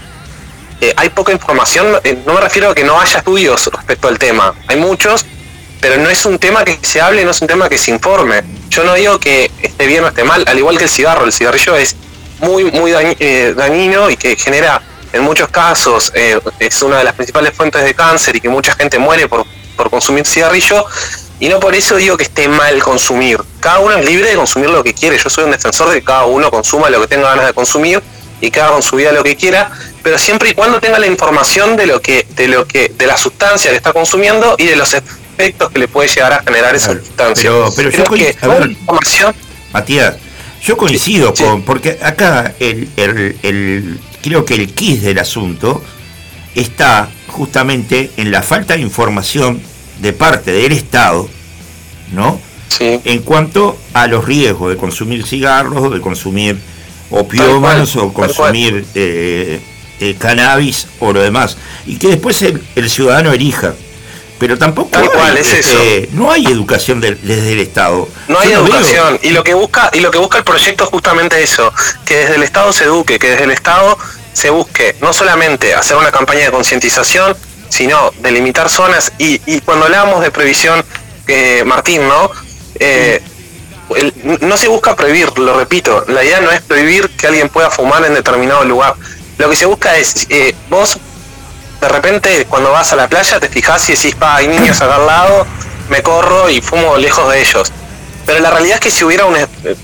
[0.95, 1.87] hay poca información.
[2.03, 5.25] eh, no me refiero a que no haya estudios respecto al tema, hay muchos,
[5.81, 8.43] pero no es un tema que se hable, no es un tema que se informe.
[8.69, 11.33] Yo no digo que esté bien o esté mal, al igual que el cigarro, el
[11.33, 11.95] cigarrillo es
[12.39, 14.81] muy, muy eh, dañino y que genera
[15.13, 18.73] en muchos casos eh, es una de las principales fuentes de cáncer y que mucha
[18.73, 19.45] gente muere por,
[19.75, 20.85] por consumir cigarrillo.
[21.39, 23.39] Y no por eso digo que esté mal consumir.
[23.59, 25.17] Cada uno es libre de consumir lo que quiere.
[25.17, 28.01] Yo soy un defensor de que cada uno consuma lo que tenga ganas de consumir
[28.41, 29.71] y haga con su vida lo que quiera,
[30.03, 33.17] pero siempre y cuando tenga la información de lo que, de lo que, de la
[33.17, 36.87] sustancia que está consumiendo y de los efectos que le puede llegar a generar esa
[36.89, 37.49] Claro, sustancia.
[37.49, 38.69] pero- pero yo que a ver.
[38.71, 39.35] información
[39.73, 40.15] Matías,
[40.63, 41.43] yo coincido Sí.
[41.43, 45.83] con, porque acá el, el- el- creo que el quid del asunto
[46.55, 49.61] está justamente en la falta de información
[49.99, 51.27] de parte del Estado,
[52.11, 52.39] ¿no?
[52.69, 56.57] sí, En cuanto a los riesgos de consumir cigarros, de consumir
[57.09, 59.61] opiómanos o consumir eh,
[59.99, 61.57] eh, cannabis o lo demás.
[61.85, 63.73] Y que después el, el ciudadano elija.
[64.39, 68.07] Pero tampoco Tal hay, cual, es este, no hay educación desde el Estado.
[68.27, 70.89] No hay Yo educación y lo que busca y lo que busca el proyecto es
[70.91, 71.73] justamente eso,
[72.05, 73.97] que desde el Estado se eduque, que desde el Estado
[74.33, 77.35] se busque no solamente hacer una campaña de concientización,
[77.69, 80.83] sino delimitar zonas y, y cuando hablábamos de previsión,
[81.27, 82.31] eh, Martín, ¿no?
[82.79, 83.21] Eh,
[84.41, 88.03] no se busca prohibir, lo repito, la idea no es prohibir que alguien pueda fumar
[88.05, 88.95] en determinado lugar.
[89.37, 90.97] Lo que se busca es, eh, vos
[91.79, 94.95] de repente cuando vas a la playa te fijas y decís, pa, hay niños acá
[94.95, 95.45] al lado,
[95.89, 97.71] me corro y fumo lejos de ellos.
[98.25, 99.37] Pero la realidad es que si hubiera un,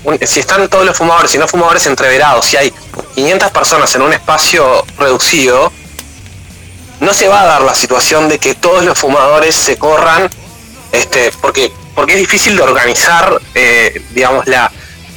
[0.04, 2.74] un- si están todos los fumadores y no fumadores entreverados, si hay
[3.14, 5.72] 500 personas en un espacio reducido,
[7.04, 10.28] no se va a dar la situación de que todos los fumadores se corran,
[10.92, 14.00] este, porque, porque es difícil de organizar, eh,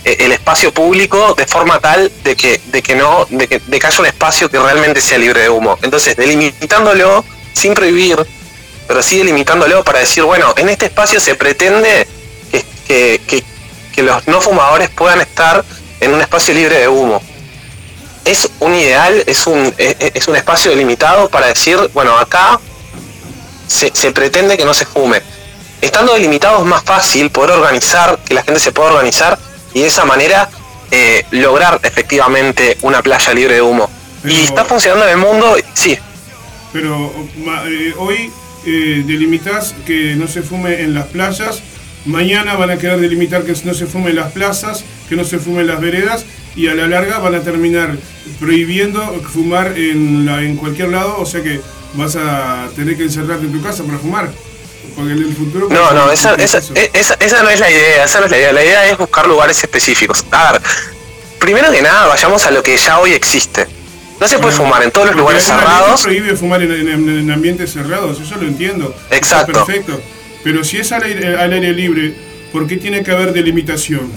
[0.06, 3.80] eh, el espacio público de forma tal de que, de que no, de que, de
[3.80, 5.78] que haya un espacio que realmente sea libre de humo.
[5.82, 8.18] Entonces, delimitándolo sin prohibir,
[8.88, 12.08] pero sí delimitándolo para decir, bueno, en este espacio se pretende
[12.88, 13.44] que- que-
[13.94, 15.66] que los no fumadores puedan estar
[16.00, 17.22] en un espacio libre de humo.
[18.28, 22.60] Es un ideal, es un, es, un espacio delimitado para decir, bueno, acá
[23.68, 25.22] se, se pretende que no se fume.
[25.80, 29.40] Estando delimitado es más fácil poder organizar, que la gente se pueda organizar
[29.74, 30.50] y de esa manera
[30.92, 33.90] eh, lograr efectivamente una playa libre de humo.
[34.22, 35.98] Pero- Y está funcionando en el mundo, sí,
[36.74, 37.14] Pero
[37.66, 38.30] eh, hoy
[38.66, 41.62] eh, delimitas que no se fume en las playas,
[42.06, 45.40] mañana van a querer delimitar que no se fume en las plazas, que no se
[45.40, 46.26] fume en las veredas
[46.58, 47.96] y a la larga van a terminar
[48.40, 49.00] prohibiendo
[49.32, 51.62] fumar en, la, en cualquier lado, o sea que
[51.94, 54.30] vas a tener que encerrarte en tu casa para fumar.
[54.96, 55.68] Porque en el futuro...
[55.70, 58.38] No, no, esa, es esa, esa, esa no es la idea, esa no es la
[58.38, 58.52] idea.
[58.54, 60.26] La idea es buscar lugares específicos.
[60.32, 60.62] A ver,
[61.40, 63.68] primero que nada, vayamos a lo que ya hoy existe.
[64.20, 66.02] No se puede Bueno, fumar en todos los lugares cerrados.
[66.02, 68.96] prohíbe fumar en, en- en ambientes cerrados, eso lo entiendo.
[69.04, 69.66] Está Exacto.
[69.66, 70.02] perfecto.
[70.44, 72.16] Pero si es al aire, al aire libre,
[72.52, 74.12] ¿por qué tiene que haber delimitación?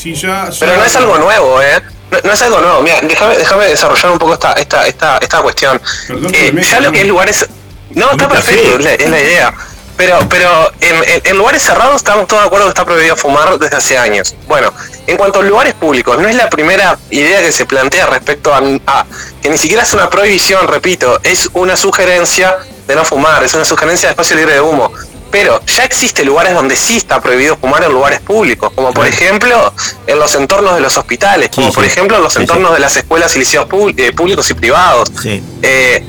[0.00, 1.80] Si ya, ya- Pero no es algo nuevo, ¿eh?
[2.10, 2.80] No, no es algo nuevo.
[2.82, 5.80] Mira, déjame, déjame desarrollar un poco esta, esta, esta, esta cuestión.
[6.08, 7.46] Perdón Eh, me ya lo que es lugares...
[7.90, 9.54] No, está perfecto, es la, es la idea.
[9.96, 13.98] Pero, pero en lugares cerrados estamos todos de acuerdo que está prohibido fumar desde hace
[13.98, 14.34] años.
[14.48, 14.72] Bueno,
[15.06, 18.62] en cuanto a lugares públicos, no es la primera idea que se plantea respecto a,
[18.86, 19.04] a-
[19.42, 22.56] que ni siquiera es una prohibición, repito, es una sugerencia
[22.86, 24.90] de no fumar, es una sugerencia de espacio libre de humo.
[25.30, 29.72] Pero ya existe lugares donde sí está prohibido fumar en lugares públicos, como por ejemplo
[30.06, 31.90] en los entornos de los hospitales, como Sí, por sí.
[31.90, 32.74] ejemplo en los Sí, entornos sí.
[32.74, 33.66] de las escuelas y liceos
[33.96, 35.10] eh, públicos y privados.
[35.22, 35.42] Sí.
[35.62, 36.04] Eh,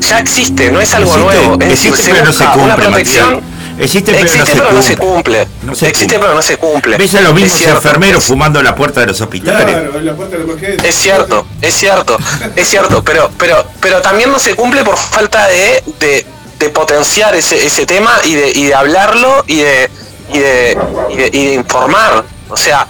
[0.00, 1.52] ya existe, no es algo Existe- nuevo.
[1.54, 3.60] Es decir, existe, se pero no se busca una cumple, protección.
[3.78, 5.48] Existe, pero Existe, no pero no se cumple.
[5.62, 6.18] No se Existe, cumple.
[6.18, 6.96] pero no se cumple.
[6.98, 9.64] Ves a los mismos enfermeros fumando en la puerta de los hospitales.
[9.74, 10.88] Claro, en la puerta de la emergencia.
[10.88, 12.18] Es cierto, es cierto,
[12.56, 16.26] es cierto, pero, pero, pero también no se cumple por falta de, de,
[16.60, 19.90] de potenciar ese, ese tema y de, y de hablarlo y de,
[20.32, 20.78] y de,
[21.08, 22.22] y de, y de informar.
[22.48, 22.86] O sea,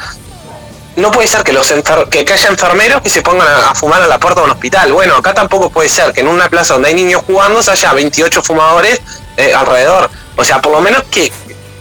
[0.96, 3.74] no puede ser que los enfer- que, que haya enfermeros que se pongan a, a
[3.74, 4.92] fumar a la puerta de un hospital.
[4.92, 7.92] Bueno, acá tampoco puede ser que en una plaza donde hay niños jugando se haya
[7.92, 9.00] 28 fumadores
[9.36, 10.10] eh, alrededor.
[10.36, 11.32] O sea, por lo menos que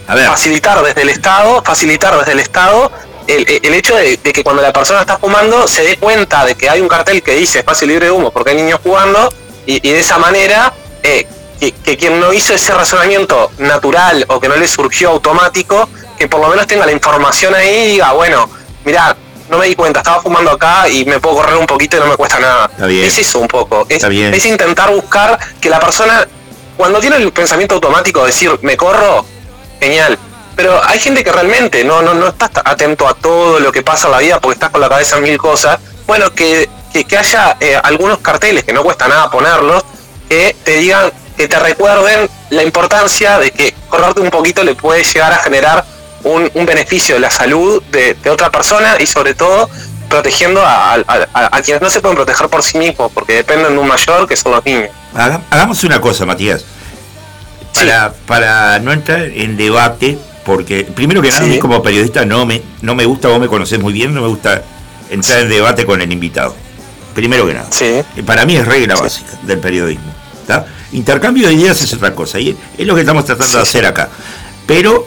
[0.06, 2.90] A ver, facilitar desde el Estado, facilitar desde el Estado
[3.26, 6.54] el, el hecho de, de que cuando la persona está fumando se dé cuenta de
[6.54, 9.32] que hay un cartel que dice espacio libre de humo porque hay niños jugando
[9.66, 10.72] y, y de esa manera
[11.02, 11.26] eh,
[11.60, 15.88] que, que quien no hizo ese razonamiento natural o que no le surgió automático,
[16.18, 18.48] que por lo menos tenga la información ahí y diga, bueno,
[18.84, 19.14] mira,
[19.50, 22.06] no me di cuenta, estaba fumando acá y me puedo correr un poquito y no
[22.06, 22.70] me cuesta nada.
[22.72, 23.04] Está bien.
[23.04, 24.32] Es eso un poco, es, Está bien.
[24.32, 26.26] es intentar buscar que la persona,
[26.76, 29.26] cuando tiene el pensamiento automático de decir, me corro,
[29.80, 30.18] genial.
[30.56, 34.06] Pero hay gente que realmente no, no, no está atento a todo lo que pasa
[34.06, 35.78] en la vida porque estás con la cabeza en mil cosas.
[36.06, 39.84] Bueno, que, que, que haya eh, algunos carteles que no cuesta nada ponerlos,
[40.28, 41.10] que te digan,
[41.40, 45.86] que te recuerden la importancia de que correrte un poquito le puede llegar a generar
[46.22, 49.70] un, un beneficio de la salud de, de otra persona y sobre todo
[50.10, 51.02] protegiendo a, a-
[51.32, 54.28] a- a quienes no se pueden proteger por sí mismos porque dependen de un mayor
[54.28, 54.90] que son los niños.
[55.14, 56.62] haga- hagamos una cosa, Matías.
[57.74, 61.58] Para, para no entrar en debate, porque primero que nada, Sí.
[61.58, 64.62] como periodista no me, no me gusta, vos me conocés muy bien, no me gusta
[65.08, 66.54] entrar en debate con el invitado.
[67.14, 67.66] Primero que nada.
[67.70, 70.12] Sí, Para mí es regla básica del periodismo.
[70.50, 70.66] ¿Tá?
[70.92, 74.08] Intercambio de ideas es otra cosa, y es lo que estamos tratando de hacer acá.
[74.66, 75.06] Pero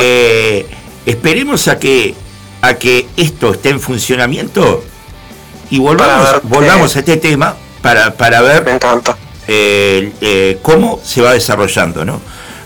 [0.00, 0.66] eh,
[1.06, 2.14] esperemos a que,
[2.62, 4.82] a que esto esté en funcionamiento
[5.70, 9.16] y volvamos, ver volvamos a este tema para, para me ver encanta.
[9.48, 12.20] eh, eh, cómo se va desarrollando, ¿no?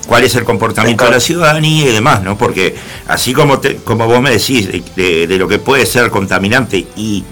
[0.06, 2.38] cuál es el comportamiento de la ciudadanía y demás, ¿no?
[2.38, 2.76] Porque
[3.08, 6.86] así como te- como vos me decís de, de- de lo que puede ser contaminante
[6.94, 7.24] y,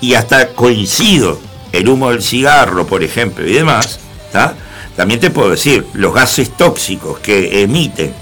[0.00, 1.40] y hasta coincido
[1.72, 3.98] el humo del cigarro, por ejemplo, y demás,
[4.32, 4.54] ¿tá?
[4.96, 8.12] También te puedo decir, los gases tóxicos que emiten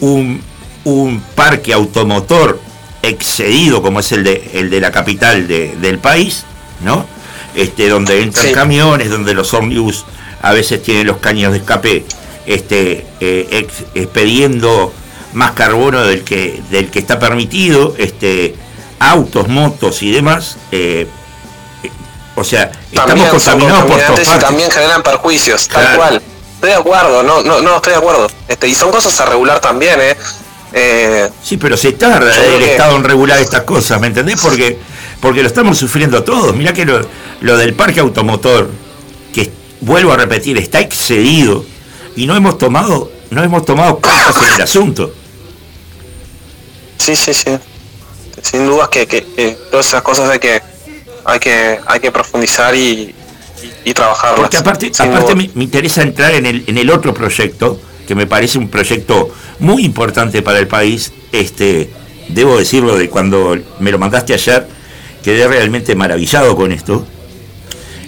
[0.00, 0.42] un,
[0.84, 2.60] un parque automotor
[3.02, 6.44] excedido como es el de, el de la capital de- del país,
[6.84, 7.06] ¿no?
[7.54, 8.52] Este, donde entran Sí.
[8.52, 10.04] camiones, donde los ómnibus
[10.42, 12.04] a veces tienen los caños de escape
[12.46, 14.92] este, eh, ex- expediendo
[15.34, 18.54] más carbono del que, del que está permitido, este,
[18.98, 20.56] autos, motos y demás.
[20.72, 21.06] eh, eh,
[22.36, 26.22] o sea, estamos También son contaminados por todas y también generan perjuicios, tal cual.
[26.54, 28.28] Estoy de acuerdo, no, no, no, estoy de acuerdo.
[28.48, 30.16] Este, y son cosas a regular también, ¿eh?
[30.72, 34.40] Eh, Sí, pero se tarda el que- Estado en regular estas cosas, ¿me entendés?
[34.40, 34.78] Porque,
[35.20, 36.54] porque lo estamos sufriendo todos.
[36.54, 37.00] Mirá que lo,
[37.40, 38.70] lo del parque automotor,
[39.32, 39.50] que
[39.80, 41.64] vuelvo a repetir, está excedido
[42.14, 45.12] y no hemos tomado, no hemos tomado cartas en el asunto.
[46.98, 47.58] sí, sí, sí.
[48.42, 50.62] Sin dudas que, que- que todas esas cosas hay que,
[51.24, 53.14] hay que, hay que profundizar y,
[53.84, 54.40] y, y trabajarlas.
[54.40, 58.26] Porque aparte, aparte me, me interesa entrar en el, en el otro proyecto, que me
[58.26, 59.30] parece un proyecto
[59.60, 61.12] muy importante para el país.
[61.32, 61.90] Este,
[62.28, 64.66] debo decirlo de cuando me lo mandaste ayer,
[65.22, 67.06] quedé realmente maravillado con esto.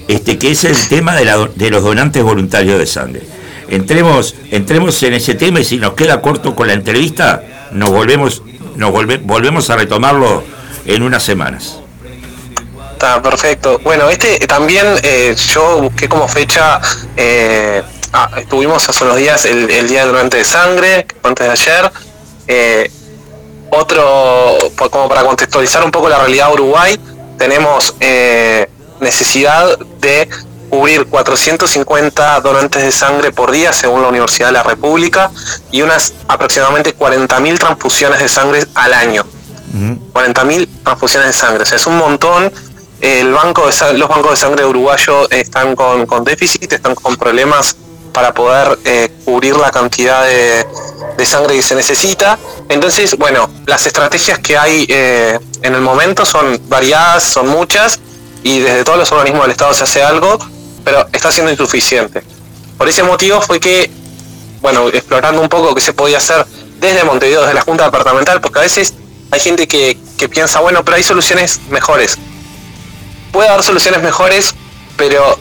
[0.09, 3.23] Este, que es el tema de, la de los donantes voluntarios de sangre.
[3.69, 8.43] Entremos, entremos en ese tema y si nos queda corto con la entrevista, nos volvemos,
[8.77, 10.43] nos volve- volvemos a retomarlo
[10.85, 11.79] en unas semanas.
[13.03, 13.81] Está perfecto.
[13.83, 16.81] Bueno, este también eh, yo busqué como fecha,
[17.17, 21.53] eh, ah, estuvimos hace unos días el, el Día del Donante de Sangre, antes de
[21.53, 21.93] ayer.
[22.47, 22.93] Eh,
[23.71, 24.57] otro,
[24.89, 27.01] como para contextualizar un poco la realidad de Uruguay,
[27.39, 28.71] tenemos eh,
[29.01, 30.29] necesidad de
[30.71, 35.33] cubrir 450 donantes de sangre por día según la Universidad de la República
[35.73, 39.27] y unas aproximadamente 40.000 transfusiones de sangre al año.
[40.13, 41.63] 40.000 transfusiones de sangre.
[41.65, 42.53] O sea, es un montón.
[43.03, 47.77] El banco de los bancos de sangre uruguayos están con, con déficit, están con problemas
[48.13, 50.65] para poder eh, cubrir la cantidad de,
[51.19, 52.39] de sangre que se necesita.
[52.69, 57.99] Entonces, bueno, las estrategias que hay eh, en el momento son variadas, son muchas,
[58.45, 60.39] y desde todos los organismos del Estado se hace algo,
[60.85, 62.23] pero está siendo insuficiente.
[62.79, 63.91] Por ese motivo fue que
[64.61, 66.47] bueno, explorando un poco qué se podía hacer
[66.79, 68.95] desde Montevideo, desde la Junta Departamental, porque a veces
[69.33, 72.17] hay gente que, que piensa, bueno, pero hay soluciones mejores.
[73.33, 74.55] Puede haber soluciones mejores,
[74.97, 75.39] pero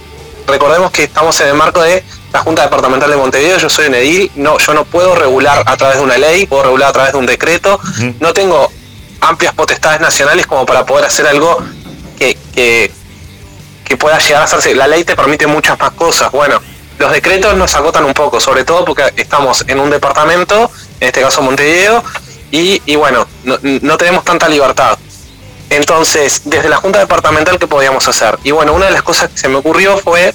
[0.47, 3.95] recordemos que estamos en el marco de la Junta Departamental de Montevideo, yo soy un
[3.95, 7.11] edil, no, yo no puedo regular a través de una ley, puedo regular a través
[7.11, 7.79] de un decreto,
[8.21, 8.71] no tengo
[9.19, 11.61] amplias potestades nacionales como para poder hacer algo
[12.17, 12.91] que, que,
[13.83, 14.73] que pueda llegar a hacerse.
[14.73, 16.31] La ley te permite muchas más cosas.
[16.31, 16.61] Bueno,
[16.97, 21.21] los decretos nos agotan un poco, sobre todo porque estamos en un departamento, en este
[21.21, 22.03] caso Montevideo,
[22.51, 24.97] y, y bueno, no, no tenemos tanta libertad.
[25.71, 28.37] Entonces, desde la Junta Departamental, ¿qué podíamos hacer?
[28.43, 30.33] Y bueno, una de las cosas que se me ocurrió fue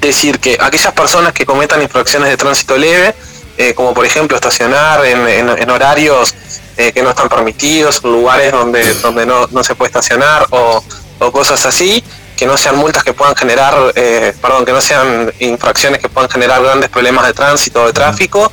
[0.00, 3.14] decir que aquellas personas que cometan infracciones de tránsito leve,
[3.58, 6.34] eh, como por ejemplo estacionar en, horarios
[6.78, 10.82] eh, que no están permitidos, lugares donde, donde no, no se puede estacionar o,
[11.32, 12.02] cosas así,
[12.34, 16.30] que no sean multas que puedan generar, eh, perdón, que no sean infracciones que puedan
[16.30, 18.50] generar grandes problemas de tránsito o de tráfico,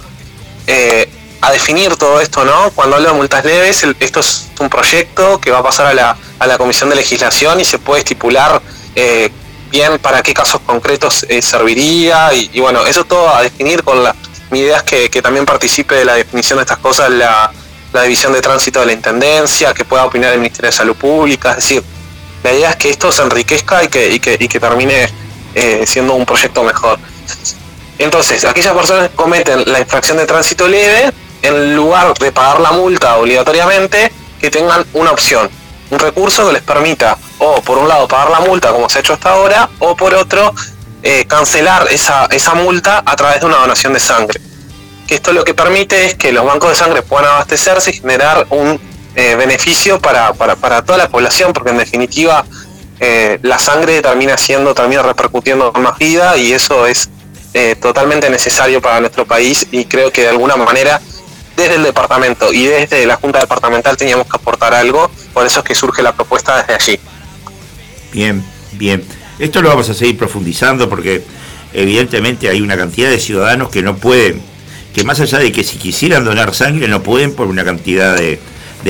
[1.44, 2.72] a definir todo esto, ¿no?
[2.72, 6.18] Cuando hablo de multas leves, esto es un proyecto que va a pasar a la,
[6.40, 8.61] a la Comisión de Legislación y se puede estipular
[8.95, 9.30] eh,
[9.70, 14.02] bien para qué casos concretos eh, serviría y, y bueno, eso todo a definir con
[14.02, 14.15] la...
[14.52, 17.52] Mi idea es que, que también participe de la definición de estas cosas la,
[17.91, 21.49] la División de Tránsito de la Intendencia, que pueda opinar el Ministerio de Salud Pública,
[21.52, 21.84] es decir,
[22.44, 25.10] la idea es que esto se enriquezca y que, y que, y que termine
[25.56, 26.99] eh, siendo un proyecto mejor.
[27.98, 31.11] Entonces, aquellas personas que cometen la infracción de tránsito leve,
[31.44, 35.49] en lugar de pagar la multa obligatoriamente, que tengan una opción,
[35.91, 39.02] un recurso que les permita, o por un lado pagar la multa como se ha
[39.02, 40.53] hecho hasta ahora, o por otro
[41.03, 44.40] eh, cancelar esa, esa multa a través de una donación de sangre.
[45.06, 48.48] Que esto lo que permite es que los bancos de sangre puedan abastecerse y generar
[48.49, 48.80] un
[49.15, 52.45] eh, beneficio para, para, para toda la población, porque en definitiva
[53.02, 57.10] eh, la sangre termina siendo, termina repercutiendo en más vida y eso es
[57.80, 60.99] totalmente necesario para nuestro país y creo que de alguna manera
[61.55, 65.65] desde el departamento y desde la Junta Departamental teníamos que aportar algo, por eso es
[65.65, 66.99] que surge la propuesta desde allí.
[68.11, 68.43] Bien,
[68.73, 69.03] bien.
[69.39, 71.23] Esto lo vamos a seguir profundizando porque
[71.73, 74.41] evidentemente hay una cantidad de ciudadanos que no pueden,
[74.93, 78.39] que más allá de que si quisieran donar sangre no pueden por una cantidad de,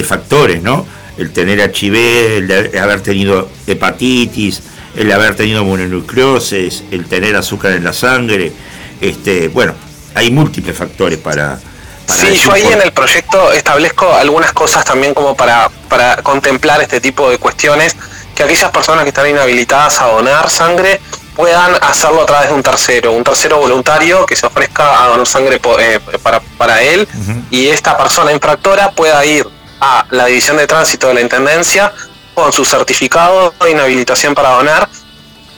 [0.03, 0.85] factores, ¿no?
[1.17, 1.95] El tener HIV,
[2.37, 4.63] el de haber tenido hepatitis,
[4.95, 8.51] el haber tenido mononucleosis, el tener azúcar en la sangre,
[8.99, 9.73] este, bueno,
[10.15, 11.59] hay múltiples factores para...
[12.07, 16.99] Sí, yo ahí en el proyecto establezco algunas cosas también como para, para contemplar este
[17.01, 17.95] tipo de cuestiones,
[18.35, 20.99] que aquellas personas que están inhabilitadas a donar sangre
[21.35, 25.25] puedan hacerlo a través de un tercero, un tercero voluntario que se ofrezca a donar
[25.27, 27.07] sangre eh, para, para él
[27.49, 29.47] y esta persona infractora pueda ir
[29.81, 31.91] a la División de Tránsito de la Intendencia
[32.35, 34.87] con su certificado de inhabilitación para donar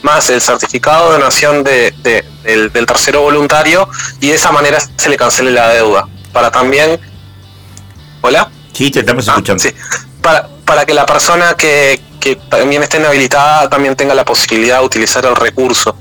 [0.02, 3.90] más el certificado de donación de, de- del, del tercero voluntario
[4.22, 6.08] y de esa manera se le cancele la deuda.
[6.36, 7.00] Para también...
[8.20, 8.52] ¿Hola?
[8.74, 9.64] Sí, te estamos Ah, escuchando.
[9.64, 9.74] sí.
[10.22, 14.86] Para, para que la persona que, que también esté inhabilitada también tenga la posibilidad de
[14.86, 15.96] utilizar el recurso.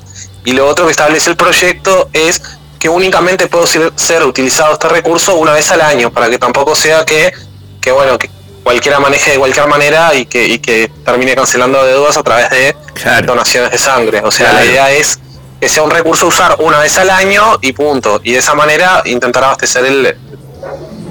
[0.44, 2.43] Y lo otro que establece el proyecto es
[2.81, 6.74] que únicamente puede ser, ser utilizado este recurso una vez al año, para que tampoco
[6.74, 7.32] sea que,
[7.81, 8.28] que bueno, que
[8.65, 12.74] cualquiera maneje de cualquier manera y que, y que termine cancelando deudas a través de
[12.94, 13.24] Claro.
[13.28, 14.20] donaciones de sangre.
[14.24, 14.65] O sea, Claro.
[14.65, 15.20] la idea es
[15.61, 18.20] que sea un recurso a usar una vez al año y punto.
[18.24, 20.19] Y de esa manera intentar abastecer el,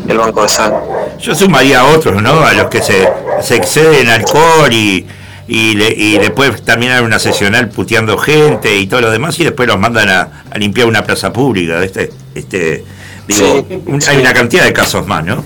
[0.07, 0.79] el banco de sangre.
[1.19, 2.41] Yo sumaría a otros, ¿no?
[2.45, 3.09] A los que se,
[3.41, 5.05] se exceden alcohol y,
[5.47, 9.43] y, le- y después también hay una sesional puteando gente y todo lo demás y
[9.43, 11.83] después los mandan a, a limpiar una plaza pública.
[11.83, 12.83] Este, este,
[13.27, 14.09] digo, Sí, un- sí.
[14.11, 15.43] hay una cantidad de casos más, ¿no?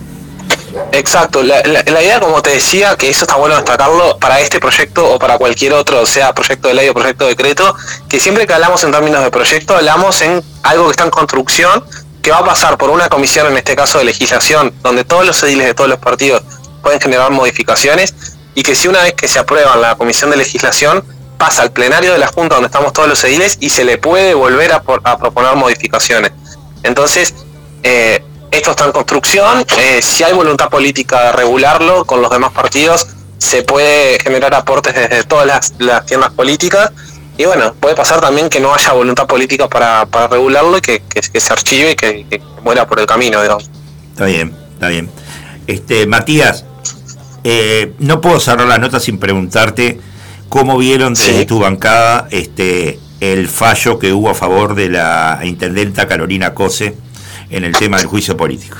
[0.91, 4.59] Exacto, la, la- la idea, como te decía, que eso está bueno destacarlo para este
[4.59, 7.75] proyecto o para cualquier otro, sea proyecto de ley o proyecto de decreto,
[8.07, 11.83] que siempre que hablamos en términos de proyecto, hablamos en algo que está en construcción,
[12.27, 15.41] que va a pasar por una comisión, en este caso de legislación, donde todos los
[15.43, 16.43] ediles de todos los partidos
[16.81, 18.13] pueden generar modificaciones,
[18.53, 21.05] y que si una vez que se aprueba la comisión de legislación,
[21.37, 24.33] pasa al plenario de la Junta donde estamos todos los ediles y se le puede
[24.33, 26.33] volver a, proponer modificaciones.
[26.83, 27.33] Entonces,
[27.83, 28.21] eh,
[28.51, 29.65] esto está en construcción.
[29.77, 34.93] eh, si hay voluntad política de regularlo con los demás partidos, se puede generar aportes
[34.93, 36.91] desde todas las tiendas políticas.
[37.37, 41.01] Y bueno, puede pasar también que no haya voluntad política para, para regularlo y que,
[41.07, 43.69] que- que se archive y que, que muera por el camino, digamos.
[44.11, 45.09] Está bien, está bien.
[45.67, 46.65] Este, Matías,
[47.43, 49.99] eh, no puedo cerrar la nota sin preguntarte
[50.49, 51.45] cómo vieron desde Sí.
[51.45, 56.95] tu bancada este, el fallo que hubo a favor de la intendenta Carolina Cose
[57.49, 58.77] en el tema del juicio político.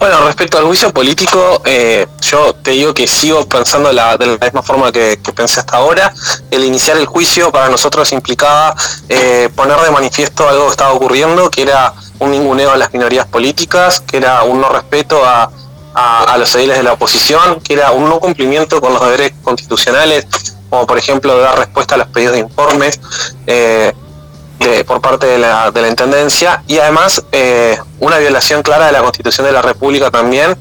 [0.00, 4.62] Bueno, respecto al juicio político, eh, yo te digo que sigo pensando de la misma
[4.62, 6.14] forma que, pensé hasta ahora.
[6.50, 8.74] El iniciar el juicio para nosotros implicaba
[9.10, 13.26] eh, poner de manifiesto algo que estaba ocurriendo, que era un ninguneo a las minorías
[13.26, 15.50] políticas, que era un no respeto a,
[15.94, 19.34] a- a los ediles de la oposición, que era un no cumplimiento con los deberes
[19.42, 20.26] constitucionales,
[20.70, 22.98] como por ejemplo dar respuesta a los pedidos de informes.
[23.46, 23.92] eh,
[24.60, 28.92] de- por parte de la, de la Intendencia y además eh, una violación clara de
[28.92, 30.56] la Constitución de la República también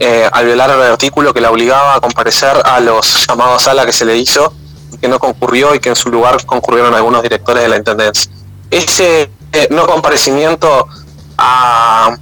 [0.00, 3.84] eh, al violar el artículo que la obligaba a comparecer a los llamados a la
[3.84, 4.52] que se le hizo
[5.00, 8.30] que no concurrió y que en su lugar concurrieron algunos directores de la Intendencia.
[8.70, 10.86] ese eh, no comparecimiento
[11.38, 12.16] a,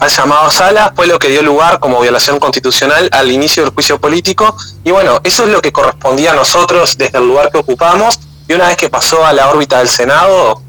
[0.00, 4.00] al llamado sala fue lo que dio lugar como violación constitucional al inicio del juicio
[4.00, 8.18] político y bueno, eso es lo que correspondía a nosotros desde el lugar que ocupamos
[8.48, 10.60] y una vez que pasó a la órbita del Senado,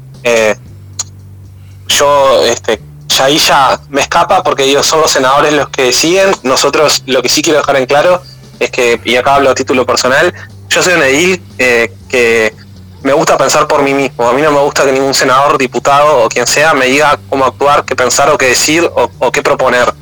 [1.88, 6.34] yo este, ya ahí ya me escapa porque ellos son los senadores los que deciden,
[6.42, 8.22] nosotros lo que sí quiero dejar en claro
[8.58, 10.32] es que, y acá hablo a título personal,
[10.68, 12.54] yo soy un edil eh, que
[13.02, 14.28] me gusta pensar por mí mismo.
[14.28, 17.44] A mí no me gusta que ningún senador, diputado o quien sea me diga cómo
[17.44, 19.92] actuar, qué pensar o qué decir o, qué proponer.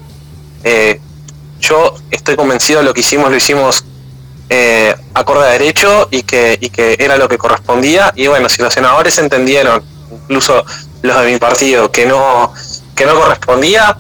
[0.63, 1.01] Eh,
[1.61, 3.85] yo estoy convencido de lo que hicimos, lo hicimos
[4.49, 8.13] eh, acorde a derecho y que, y que era lo que correspondía.
[8.17, 9.85] Y bueno, si los senadores entendieron,
[10.25, 10.65] incluso
[11.03, 12.53] los de mi partido, que no,
[12.95, 13.97] que no correspondía,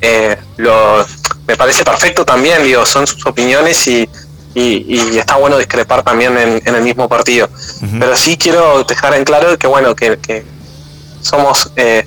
[0.00, 1.04] eh, lo,
[1.46, 4.08] me parece perfecto también, digo, son sus opiniones y,
[4.54, 7.48] y, está bueno discrepar también en, el mismo partido.
[7.98, 10.44] Pero sí quiero dejar en claro que, bueno, que,
[11.20, 12.06] somos eh,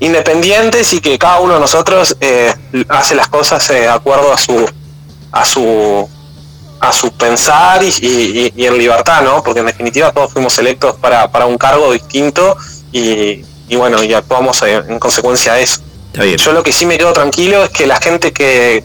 [0.00, 2.54] independientes y que cada uno de nosotros eh,
[2.88, 4.68] hace las cosas eh, de acuerdo a su
[5.32, 6.08] a su
[6.84, 9.42] a su pensar y, en libertad, ¿no?
[9.42, 12.56] Porque en definitiva todos fuimos electos para, para un cargo distinto
[12.92, 13.42] y,
[13.76, 15.80] bueno, y actuamos en, consecuencia de eso.
[16.36, 18.84] Yo lo que sí me quedo tranquilo es que la gente que,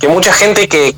[0.00, 0.94] que mucha gente que,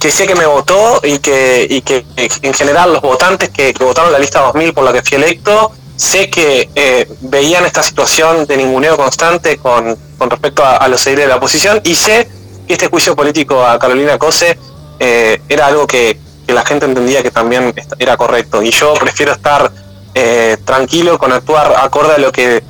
[0.00, 4.12] que sé que me votó y que, y que en general los votantes que, votaron
[4.12, 8.56] la lista 2000 por la que fui electo, sé que eh, veían esta situación de
[8.56, 9.96] ninguneo constante con,
[10.28, 12.28] respecto a, los seguidores de la oposición y sé
[12.66, 14.58] que este juicio político a Carolina Cose
[14.98, 19.72] eh, era algo que, la gente entendía que también era correcto y yo prefiero estar
[20.14, 22.62] eh, tranquilo con actuar acorde a lo que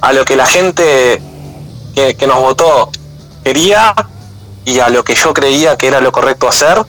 [0.00, 1.22] a lo que la gente
[1.94, 2.90] que, que nos votó
[3.44, 3.94] quería
[4.64, 6.84] y a lo que yo creía que era lo correcto hacer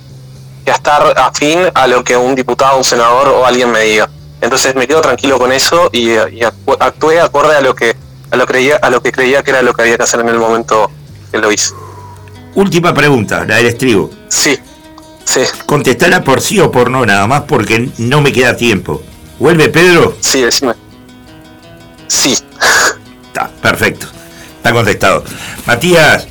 [0.64, 4.10] que a estar afín a lo que un diputado, un senador o alguien me diga.
[4.42, 6.16] Entonces me quedo tranquilo con eso y,
[6.80, 7.96] actué acorde a lo que
[8.32, 10.30] a lo creía a lo que creía que era lo que había que hacer en
[10.30, 10.90] el momento
[11.32, 11.74] que lo hice.
[12.56, 14.10] Última pregunta, la del estribo.
[14.28, 14.60] Sí.
[15.26, 15.42] Sí.
[15.66, 19.04] Contestala por sí o por no, nada más porque no me queda tiempo.
[19.40, 20.18] ¿Vuelve Pedro?
[20.20, 20.74] Sí, decime.
[22.08, 22.38] Sí.
[23.28, 24.08] Está, perfecto.
[24.58, 25.24] Está contestado.
[25.66, 26.28] Matías,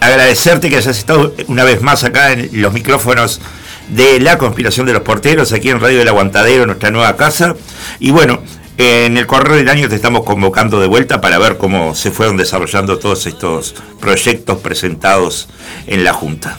[0.00, 3.40] agradecerte que hayas estado una vez más acá en los micrófonos
[3.88, 7.54] de la conspiración de los porteros, aquí en Radio del Aguantadero, nuestra nueva casa.
[8.00, 8.42] Y bueno,
[8.78, 12.36] en el correo del año te estamos convocando de vuelta para ver cómo se fueron
[12.36, 15.48] desarrollando todos estos proyectos presentados
[15.86, 16.58] en la Junta.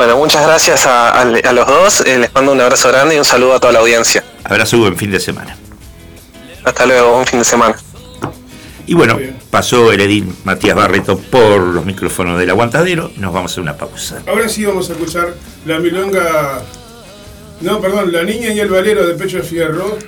[0.00, 2.00] Bueno, muchas gracias a, los dos.
[2.06, 4.24] Eh, les mando un abrazo grande y un saludo a toda la audiencia.
[4.44, 5.58] Abrazo y buen fin de semana.
[6.64, 7.76] Hasta luego, buen fin de semana.
[8.86, 9.18] Y bueno,
[9.50, 13.10] pasó el edil Matías Barreto por los micrófonos del aguantadero.
[13.18, 14.22] Nos vamos a hacer una pausa.
[14.26, 15.34] Ahora sí vamos a escuchar
[15.66, 16.62] la milonga.
[17.60, 19.98] No, perdón, La Niña y el Valero de Pecho de Fierro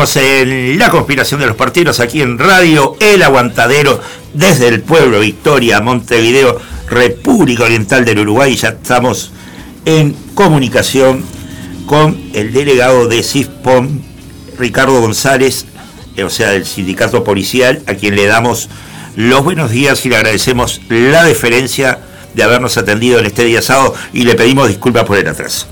[0.00, 4.00] En la conspiración de los partidos aquí en Radio El Aguantadero
[4.32, 6.58] desde el pueblo Victoria, Montevideo,
[6.88, 8.56] República Oriental del Uruguay.
[8.56, 9.30] Ya estamos
[9.84, 11.22] en comunicación
[11.84, 14.00] con el delegado de CISPOM,
[14.58, 15.66] Ricardo González,
[16.16, 18.70] eh, o sea, del sindicato policial, a quien le damos
[19.16, 21.98] los buenos días y le agradecemos la deferencia
[22.32, 25.66] de habernos atendido en este día sábado y le pedimos disculpas por el atraso.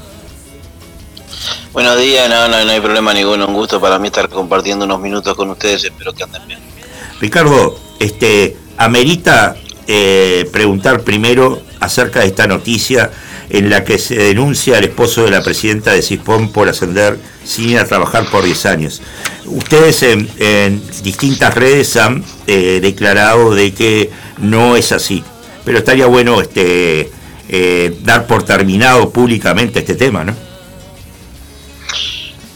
[1.72, 5.00] Buenos días, no, no, no hay problema ninguno, un gusto para mí estar compartiendo unos
[5.00, 6.58] minutos con ustedes, espero que anden bien.
[7.20, 9.54] Ricardo, este, amerita
[9.86, 13.10] eh, preguntar primero acerca de esta noticia
[13.50, 17.68] en la que se denuncia al esposo de la presidenta de CISPOM por ascender sin
[17.68, 19.02] ir a trabajar por 10 años.
[19.44, 25.22] Ustedes en, distintas redes han eh, declarado de que no es así,
[25.66, 27.10] pero estaría bueno este,
[27.50, 30.47] eh, dar por terminado públicamente este tema, ¿no?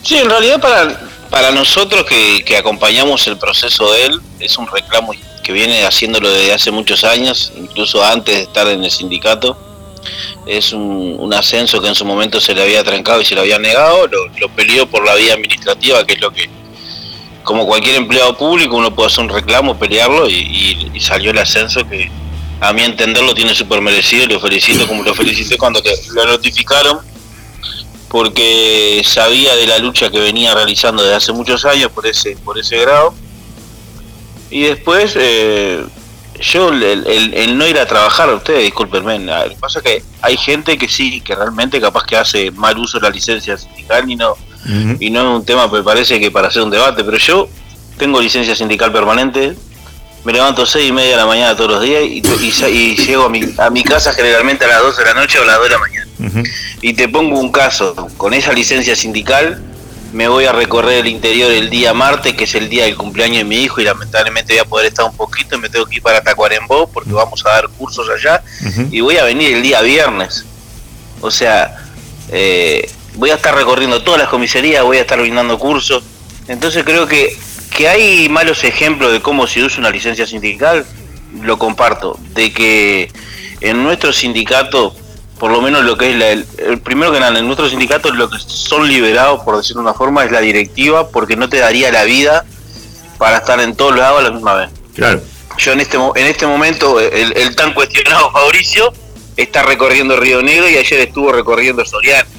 [0.02, 1.00] Sí, en realidad para,
[1.30, 5.12] para nosotros que, que acompañamos el proceso de él, es un reclamo
[5.42, 9.56] que viene haciéndolo desde hace muchos años, incluso antes de estar en el sindicato.
[10.46, 13.58] Es un, ascenso que en su momento se le había trancado y se le había
[13.58, 16.50] negado, lo, peleó por la vía administrativa, que es lo que,
[17.42, 22.10] como cualquier empleado público, uno puede hacer un reclamo, pelearlo y, salió el ascenso que
[22.60, 25.82] a mi entender lo tiene súper merecido lo felicito como lo felicité cuando
[26.14, 27.00] lo notificaron
[28.12, 32.59] porque sabía de la lucha que venía realizando desde hace muchos años por ese, por
[32.59, 33.14] ese grado
[34.51, 35.82] y después, eh,
[36.39, 40.76] yo, el, no ir a trabajar, ustedes discúlpenme, lo que pasa es que hay gente
[40.76, 44.36] que sí, que realmente capaz que hace mal uso de la licencia sindical y no,
[45.01, 47.48] y no es un tema, me parece que para hacer un debate, pero yo
[47.97, 49.56] tengo licencia sindical permanente,
[50.24, 53.28] me levanto seis y media de la mañana todos los días y, y, llego a
[53.30, 55.64] mi, a mi casa generalmente a las 12 de la noche o a las 2
[55.64, 56.11] de la mañana.
[56.81, 59.62] Y te pongo un caso, con esa licencia sindical
[60.12, 63.39] me voy a recorrer el interior el día martes, que es el día del cumpleaños
[63.39, 65.97] de mi hijo, y lamentablemente voy a poder estar un poquito, y me tengo que
[65.97, 68.43] ir para Tacuarembó porque vamos a dar cursos allá,
[68.90, 70.44] y voy a venir el día viernes.
[71.20, 71.77] O sea,
[72.31, 76.03] eh, voy a estar recorriendo todas las comisarías, voy a estar brindando cursos.
[76.49, 77.36] Entonces creo que,
[77.74, 80.85] que hay malos ejemplos de cómo se usa una licencia sindical,
[81.40, 83.11] lo comparto, de que
[83.61, 84.94] en nuestro sindicato
[85.43, 88.39] por lo menos lo que es el, primero que nada, en nuestros sindicatos lo que
[88.39, 92.05] son liberados, por decirlo de una forma, es la directiva, porque no te daría la
[92.05, 92.44] vida
[93.19, 94.70] para estar en todos lados a la misma vez.
[94.94, 95.20] Claro.
[95.59, 98.93] Yo en este en este momento, el, tan cuestionado Fabricio
[99.36, 102.31] está recorriendo Río Negro y ayer estuvo recorriendo Soriano.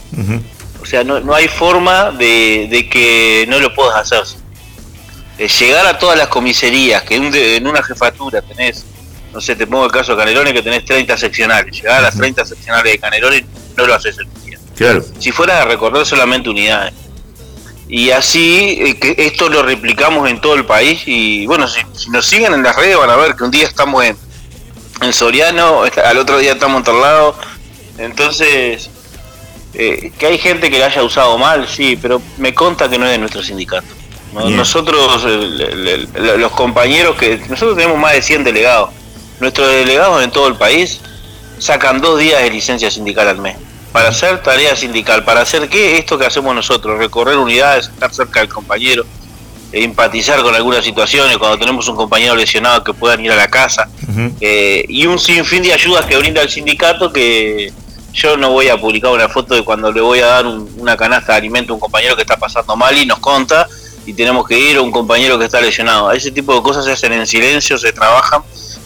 [0.81, 4.39] O sea, no, no hay forma de, que no lo puedas hacer.
[5.59, 7.15] llegar a todas las comisarías, que
[7.57, 8.85] en una jefatura tenés
[9.33, 11.75] no sé, te pongo el caso de Canelones que tenés 30 seccionales.
[11.75, 13.43] Llegar a las 30 seccionales de Canelones
[13.75, 14.59] no lo haces en un día.
[14.75, 15.03] Claro.
[15.19, 16.93] Si fuera a recorrer solamente unidades.
[17.89, 21.01] Y así, eh, que esto lo replicamos en todo el país.
[21.07, 24.03] Y bueno, si, nos siguen en las redes van a ver que un día estamos
[24.05, 24.15] en,
[25.01, 27.35] en Soriano, al otro día estamos en otro lado.
[27.97, 28.89] Entonces,
[29.73, 33.05] eh, que hay gente que la haya usado mal, sí, pero me conta que no
[33.05, 33.87] es de nuestro sindicato.
[34.33, 35.23] Nosotros,
[36.37, 37.37] los compañeros que.
[37.49, 38.89] Nosotros tenemos más de 100 delegados
[39.43, 41.01] Nuestros delegados en todo el país
[41.59, 43.57] sacan dos días de licencia sindical al mes
[43.91, 48.39] para hacer tarea sindical, para hacer qué, esto que hacemos nosotros, recorrer unidades, estar cerca
[48.39, 49.03] del compañero,
[49.73, 53.49] e empatizar con algunas situaciones, cuando tenemos un compañero lesionado que puedan ir a la
[53.49, 53.89] casa,
[54.39, 57.73] eh, y un sinfín de ayudas que brinda el sindicato que
[58.13, 61.33] yo no voy a publicar una foto de cuando le voy a dar una canasta
[61.33, 63.67] de alimento a un compañero que está pasando mal y nos conta
[64.05, 66.13] y tenemos que ir a un compañero que está lesionado.
[66.13, 68.41] Ese tipo de cosas se hacen en silencio, se trabajan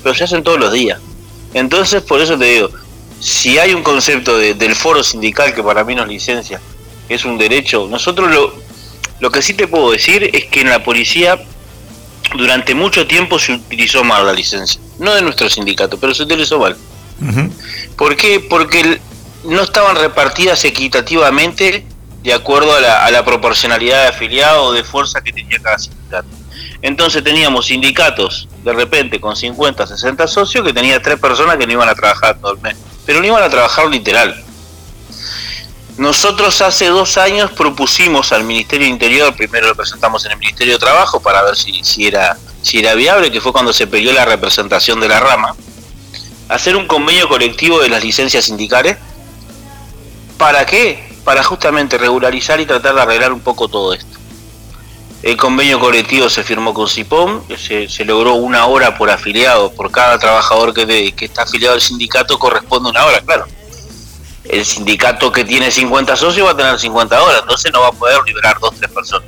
[0.08, 1.02] pero se hacen todos los días.
[1.54, 2.70] Entonces, por eso te digo,
[3.20, 6.62] si hay un concepto del foro sindical que para mí nos licencia,
[7.10, 8.54] es un derecho, nosotros lo,
[9.20, 11.38] lo que sí te puedo decir es que en la policía
[12.38, 16.58] durante mucho tiempo se utilizó mal la licencia, no de nuestro sindicato, pero se utilizó
[16.58, 16.78] mal.
[17.98, 18.40] ¿Por qué?
[18.40, 19.02] Porque
[19.44, 21.86] no estaban repartidas equitativamente
[22.24, 25.78] de acuerdo a la, a la proporcionalidad de afiliados o de fuerza que tenía cada
[25.78, 26.30] sindicato.
[26.82, 31.74] Entonces teníamos sindicatos de repente con 50, 60 socios que tenía tres personas que no
[31.74, 32.76] iban a trabajar todo el mes,
[33.06, 34.44] pero no iban a trabajar literal.
[35.98, 40.80] Nosotros hace dos años propusimos al Ministerio Interior, primero lo presentamos en el Ministerio de
[40.80, 44.26] Trabajo para ver si, si, era, si era viable, que fue cuando se peleó la
[44.26, 45.56] representación de la rama,
[46.50, 48.98] hacer un convenio colectivo de las licencias sindicales.
[50.38, 51.18] ¿Para qué?
[51.24, 54.17] Para justamente regularizar y tratar de arreglar un poco todo esto.
[55.28, 59.92] El convenio colectivo se firmó con CIPOM, se, se logró una hora por afiliado, por
[59.92, 63.46] cada trabajador que, que está afiliado al sindicato corresponde una hora, claro.
[64.46, 67.92] El sindicato que tiene 50 socios va a tener 50 horas, entonces no va a
[67.92, 69.28] poder liberar dos, tres personas.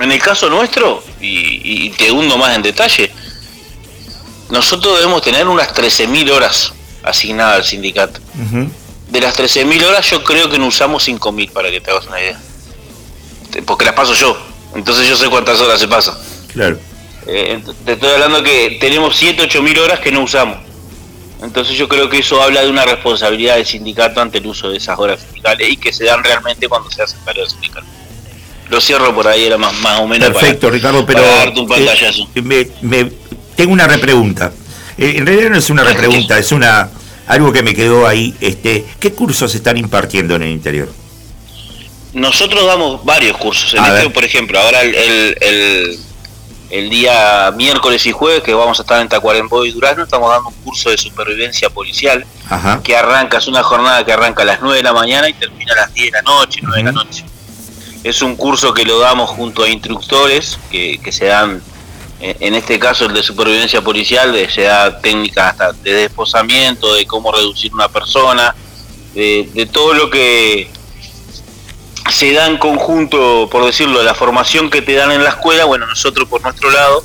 [0.00, 3.12] En el caso nuestro, y, te hundo más en detalle,
[4.50, 6.72] nosotros debemos tener unas 13.000 horas
[7.04, 8.18] asignadas al sindicato.
[9.08, 12.20] de las 13.000 horas yo creo que no usamos 5.000 para que te hagas una
[12.20, 12.40] idea.
[13.64, 14.55] Porque las paso yo.
[14.76, 16.14] Entonces yo sé cuántas horas se pasan.
[16.52, 16.78] Claro.
[17.26, 20.58] Eh, te estoy hablando que tenemos 7, 8.000 horas que no usamos.
[21.42, 24.78] Entonces yo creo que eso habla de una responsabilidad del sindicato ante el uso de
[24.78, 27.82] esas horas sindicales y que se dan realmente cuando se hace tarea sindical.
[28.68, 31.68] Lo cierro por ahí, era más, más o menos Perfecto, Ricardo, pero para darte un
[31.68, 32.28] pantallazo.
[32.34, 33.12] eh, me- me-
[33.54, 34.52] tengo una repregunta.
[34.98, 36.88] Eh, en realidad no es una repregunta, es una
[37.26, 38.34] algo que me quedó ahí.
[38.40, 40.88] Este, ¿Qué cursos están impartiendo en el interior?
[42.20, 43.74] Nosotros damos varios cursos.
[43.74, 45.98] En este, por ejemplo, ahora el, el, el-
[46.68, 50.48] el día miércoles y jueves que vamos a estar en Tacuarembó y Durazno, estamos dando
[50.48, 52.80] un curso de supervivencia policial Ajá.
[52.82, 55.74] que arranca, es una jornada que arranca a las 9 de la mañana y termina
[55.74, 57.24] a las 10 de la noche, 9 de la noche.
[58.02, 61.62] Es un curso que lo damos junto a instructores que, que se dan,
[62.20, 66.94] eh, en este caso el de supervivencia policial, de, se da técnicas hasta de desposamiento,
[66.94, 68.56] de cómo reducir una persona,
[69.14, 70.68] de, de todo lo que
[72.10, 75.86] se da en conjunto, por decirlo, la formación que te dan en la escuela, bueno,
[75.86, 77.02] nosotros por nuestro lado,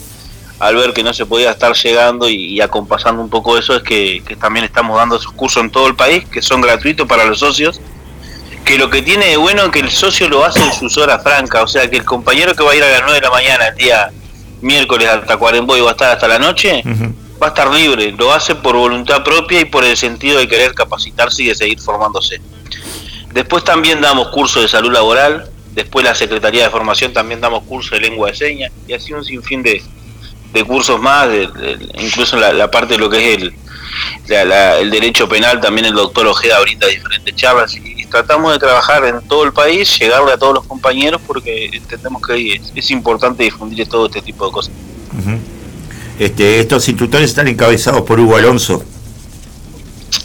[0.60, 3.84] al ver que no se podía estar llegando y, y acompasando un poco eso, es
[3.84, 7.26] que, que también estamos dando esos cursos en todo el país, que son gratuitos para
[7.26, 7.82] los socios,
[8.64, 11.24] que lo que tiene de bueno es que el socio lo hace en sus horas
[11.24, 13.32] francas, o sea, que el compañero que va a ir a las 9 de la
[13.32, 14.12] mañana el día
[14.62, 16.84] miércoles al Tacuarembó y va a estar hasta la noche,
[17.42, 20.74] va a estar libre, lo hace por voluntad propia y por el sentido de querer
[20.76, 22.40] capacitarse y de seguir formándose.
[23.34, 27.92] Después también damos cursos de salud laboral, después la Secretaría de Formación también damos cursos
[27.92, 29.82] de lengua de señas y así un sinfín de,
[30.54, 31.30] de cursos más,
[32.00, 33.54] incluso la, la parte de lo que es el,
[34.28, 39.26] el derecho penal, también el doctor Ojeda brinda diferentes charlas y, tratamos de trabajar en
[39.26, 44.08] todo el país, llegarle a todos los compañeros porque entendemos que es, importante difundir todo
[44.08, 44.74] este tipo de cosas.
[46.20, 48.84] Este, estos instructores están encabezados por Hugo Alonso.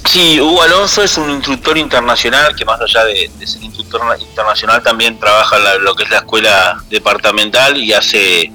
[0.06, 4.82] Sí, Hugo Alonso es un instructor internacional que más allá de, ser instructor na- internacional
[4.82, 8.52] también trabaja en lo que es la escuela departamental y hace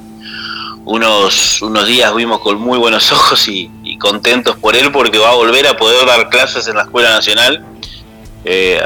[0.86, 3.70] unos, unos días vimos con muy buenos ojos y,
[4.00, 7.64] contentos por él porque va a volver a poder dar clases en la escuela nacional
[8.46, 8.82] eh,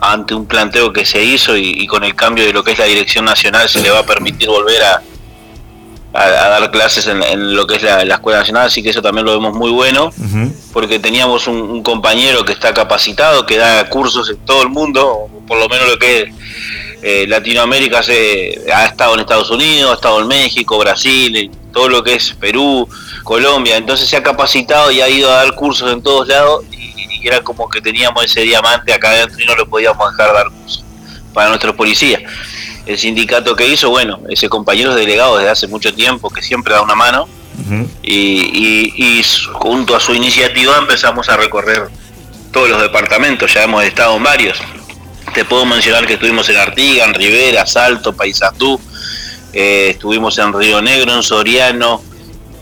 [0.00, 2.86] ante un planteo que se hizo y con el cambio de lo que es la
[2.86, 5.00] dirección nacional se le va a permitir volver a,
[6.12, 8.90] a- a dar clases en, en lo que es la, la escuela nacional, así que
[8.90, 10.10] eso también lo vemos muy bueno
[10.72, 15.28] porque teníamos un, un compañero que está capacitado, que da cursos en todo el mundo,
[15.46, 16.34] por lo menos lo que es
[17.02, 22.02] eh, Latinoamérica, se, ha estado en Estados Unidos, ha estado en México, Brasil, todo lo
[22.02, 22.86] que es Perú,
[23.24, 27.20] Colombia, entonces se ha capacitado y ha ido a dar cursos en todos lados y,
[27.22, 30.50] y era como que teníamos ese diamante acá adentro y no lo podíamos dejar dar
[30.50, 30.84] cursos
[31.32, 32.20] para nuestros policías.
[32.90, 36.74] El sindicato que hizo, bueno, ese compañero es delegado desde hace mucho tiempo, que siempre
[36.74, 37.28] da una mano,
[38.02, 41.88] y, y- y su- junto a su iniciativa empezamos a recorrer
[42.52, 44.58] todos los departamentos, ya hemos estado en varios.
[45.34, 48.80] Te puedo mencionar que estuvimos en Artigas, en Rivera, Salto, Paysandú,
[49.52, 52.02] eh, estuvimos en Río Negro, en Soriano,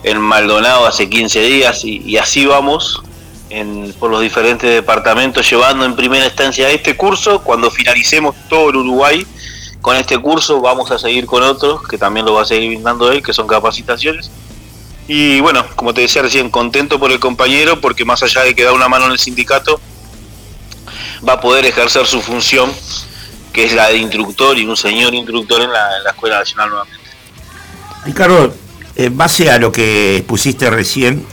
[0.02, 3.00] en Maldonado hace 15 días y, y así vamos
[3.48, 7.40] en- por los diferentes departamentos llevando en primera instancia este curso.
[7.42, 9.26] Cuando finalicemos todo el Uruguay
[9.88, 13.10] con este curso vamos a seguir con otros que también lo va a seguir brindando
[13.10, 14.30] él, que son capacitaciones.
[15.06, 18.64] Y bueno, como te decía recién, contento por el compañero porque más allá de que
[18.64, 19.80] da una mano en el sindicato,
[21.26, 22.70] va a poder ejercer su función,
[23.50, 26.68] que es la de instructor y un señor instructor en la, en la Escuela Nacional
[26.68, 27.10] nuevamente.
[28.04, 28.54] Ricardo,
[28.94, 31.26] en base a lo que expusiste recién,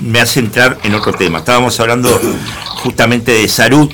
[0.00, 1.38] me hace entrar en otro tema.
[1.38, 2.20] Estábamos hablando
[2.82, 3.90] justamente de salud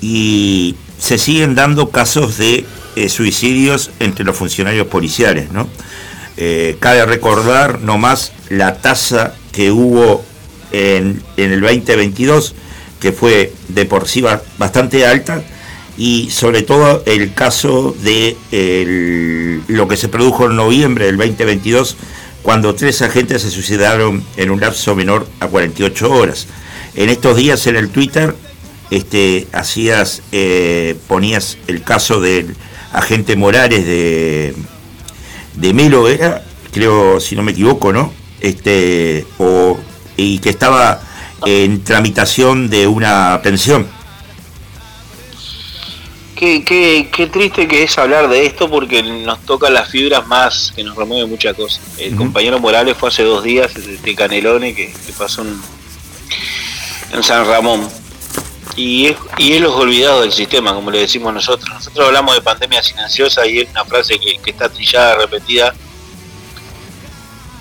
[0.00, 2.64] y se siguen dando casos de
[2.96, 5.68] eh, suicidios entre los funcionarios policiales, ¿no?
[6.38, 10.24] Eh, cabe recordar nomás la tasa que hubo
[10.72, 12.54] en, el 2022,
[13.00, 15.42] que fue de por sí ba- bastante alta,
[15.96, 18.36] y sobre todo el caso de
[19.68, 21.96] lo que se produjo en noviembre del 2022,
[22.42, 26.46] cuando tres agentes se suicidaron en un lapso menor a 48 horas.
[26.94, 28.34] En estos días en el Twitter
[28.90, 32.54] este, hacías, eh, ponías el caso del
[32.92, 34.54] agente Morales de,
[35.54, 38.12] de Melo era, creo, si no me equivoco, ¿no?
[38.40, 39.78] Este, o,
[40.16, 41.00] y que estaba
[41.44, 43.86] en tramitación de una pensión.
[46.34, 50.70] Qué, qué, qué triste que es hablar de esto porque nos toca las fibras más
[50.76, 51.80] que nos remueve muchas cosas.
[51.96, 55.58] El compañero Morales fue hace dos días de, de Canelone que, que pasó en,
[57.12, 57.88] en San Ramón.
[58.74, 61.68] Y es, y es los olvidados del sistema, como le decimos nosotros.
[61.72, 65.74] Nosotros hablamos de pandemia silenciosa y es una frase que, que está trillada, repetida,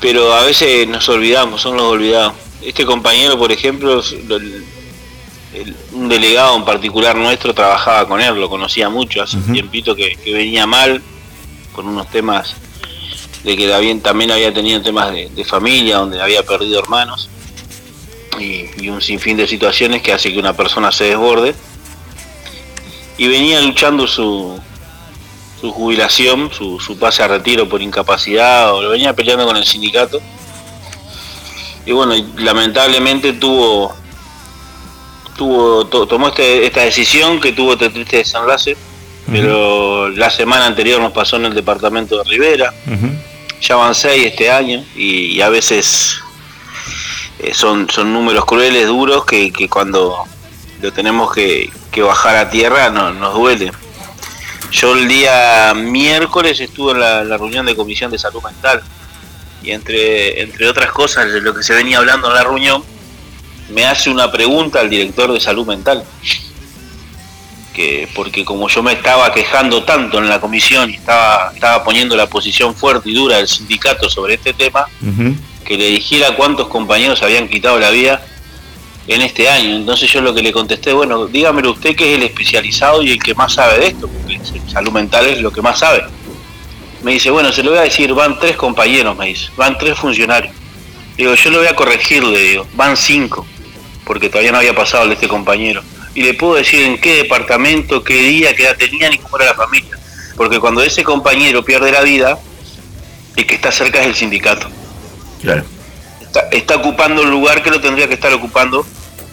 [0.02, 2.34] pero a veces nos olvidamos, son los olvidados.
[2.62, 4.66] Este compañero, por ejemplo, el-
[5.94, 10.16] un delegado en particular nuestro trabajaba con él, lo conocía mucho, hace un tiempito que,
[10.22, 11.02] que venía mal,
[11.74, 12.56] con unos temas
[13.44, 17.30] de que también había tenido temas de, de familia, donde había perdido hermanos,
[18.40, 21.56] y, y un sinfín de situaciones que hace que una persona se desborde.
[23.18, 24.60] Y venía luchando su,
[25.62, 29.66] su jubilación, su, su pase a retiro por incapacidad, o lo venía peleando con el
[29.66, 30.22] sindicato.
[31.86, 33.96] Y bueno, lamentablemente tuvo,
[35.38, 38.76] tuvo to- tomó este- esta decisión que tuvo este triste desenlace,
[39.32, 42.74] pero la semana anterior nos pasó en el departamento de Rivera,
[43.62, 46.20] ya van seis este año y, y a veces
[47.40, 50.24] eh, son, son números crueles, duros, que, que cuando
[50.82, 53.72] lo tenemos que, que bajar a tierra no- nos duele.
[54.72, 58.82] Yo el día miércoles estuve en la, la reunión de comisión de salud mental
[59.64, 62.84] y entre, entre otras cosas de lo que se venía hablando en la reunión,
[63.70, 66.04] me hace una pregunta al director de salud mental.
[67.74, 72.16] Que, porque como yo me estaba quejando tanto en la comisión y estaba, estaba poniendo
[72.16, 74.86] la posición fuerte y dura del sindicato sobre este tema,
[75.66, 78.26] que le dijera cuántos compañeros habían quitado la vida
[79.08, 79.76] en este año.
[79.76, 83.22] Entonces yo lo que le contesté, bueno, dígamelo usted que es el especializado y el
[83.22, 84.40] que más sabe de esto, porque
[84.72, 86.04] salud mental es lo que más sabe.
[87.04, 89.98] Me dice, bueno, se lo voy a decir, van tres compañeros, me dice, van tres
[89.98, 90.54] funcionarios.
[91.18, 93.46] Digo, yo lo voy a corregir, le digo, van cinco,
[94.06, 95.84] porque todavía no había pasado el de este compañero.
[96.14, 99.48] Y le puedo decir en qué departamento, qué día, qué edad tenían y cómo era
[99.48, 99.98] la familia.
[100.36, 102.40] Porque cuando ese compañero pierde la vida,
[103.36, 104.70] el que está cerca es el sindicato.
[105.46, 105.64] Claro.
[106.52, 108.86] Está, ocupando un lugar que lo tendría que estar ocupando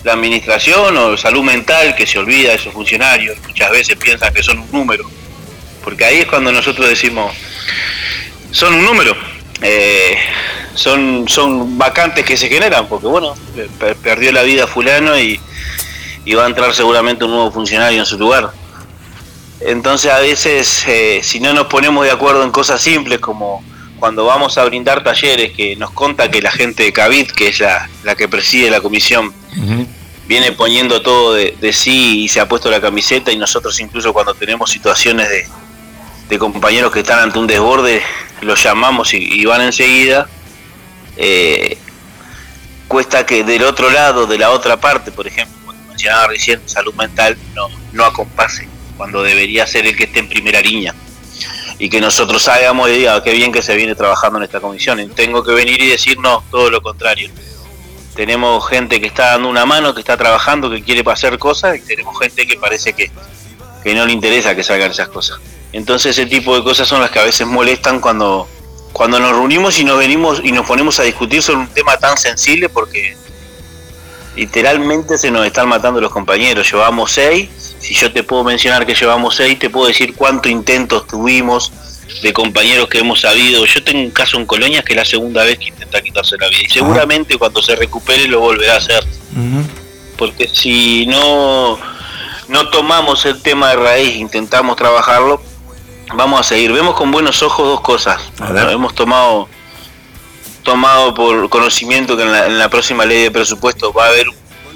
[0.05, 3.39] la administración o salud mental, que se olvida de esos funcionarios.
[3.47, 5.05] Muchas veces piensan que son un número.
[5.83, 7.33] Porque ahí es cuando nosotros decimos,
[8.53, 9.17] son un número.
[9.63, 10.17] Eh,
[10.75, 13.35] son, son vacantes que se generan, porque bueno,
[13.79, 15.41] pe- perdió la vida fulano y,
[16.25, 18.51] y va a entrar seguramente un nuevo funcionario en su lugar.
[19.61, 23.63] Entonces a veces, eh, si no nos ponemos de acuerdo en cosas simples como
[24.03, 27.61] cuando vamos a brindar talleres, que nos conta que la gente de Cavit, que es
[27.61, 29.33] la, la que preside la comisión,
[30.27, 34.13] viene poniendo todo de, de sí y se ha puesto la camiseta y nosotros incluso
[34.13, 35.47] cuando tenemos situaciones de,
[36.29, 38.03] de compañeros que están ante un desborde,
[38.41, 40.27] los llamamos y, y van enseguida.
[41.17, 41.79] Eh,
[42.89, 46.95] cuesta que del otro lado, de la otra parte, por ejemplo, cuando mencionaba recién salud
[46.95, 50.93] mental, no, no acompase, cuando debería ser el que esté en primera línea.
[51.79, 55.11] Y que nosotros hagamos y diga, qué bien que se viene trabajando en esta comisión.
[55.15, 57.31] Tengo que venir y decir, no, todo lo contrario.
[58.15, 61.81] Tenemos gente que está dando una mano, que está trabajando, que quiere hacer cosas, y
[61.81, 63.11] tenemos gente que parece que,
[63.83, 65.39] que no le interesa que salgan esas cosas.
[65.73, 68.47] Entonces ese tipo de cosas son las que a veces molestan cuando,
[68.93, 72.19] cuando nos reunimos y nos venimos y nos ponemos a discutir sobre un tema tan
[72.19, 73.17] sensible porque
[74.37, 76.71] literalmente se nos están matando los compañeros.
[76.71, 77.49] Llevamos seis,
[77.79, 81.73] si yo te puedo mencionar que llevamos seis, te puedo decir cuántos intentos tuvimos
[82.23, 83.65] de compañeros que hemos sabido.
[83.65, 86.49] Yo tengo un caso en Colonia que es la segunda vez que intenta quitarse la
[86.49, 89.05] vida y seguramente cuando se recupere lo volverá a hacer.
[90.17, 91.79] Porque si no,
[92.49, 95.43] no tomamos el tema de raíz, intentamos trabajarlo,
[96.15, 96.73] vamos a seguir.
[96.73, 98.21] Vemos con buenos ojos dos cosas.
[98.71, 99.49] Hemos tomado
[100.63, 104.27] tomado por conocimiento que en la, en la próxima ley de presupuesto va a haber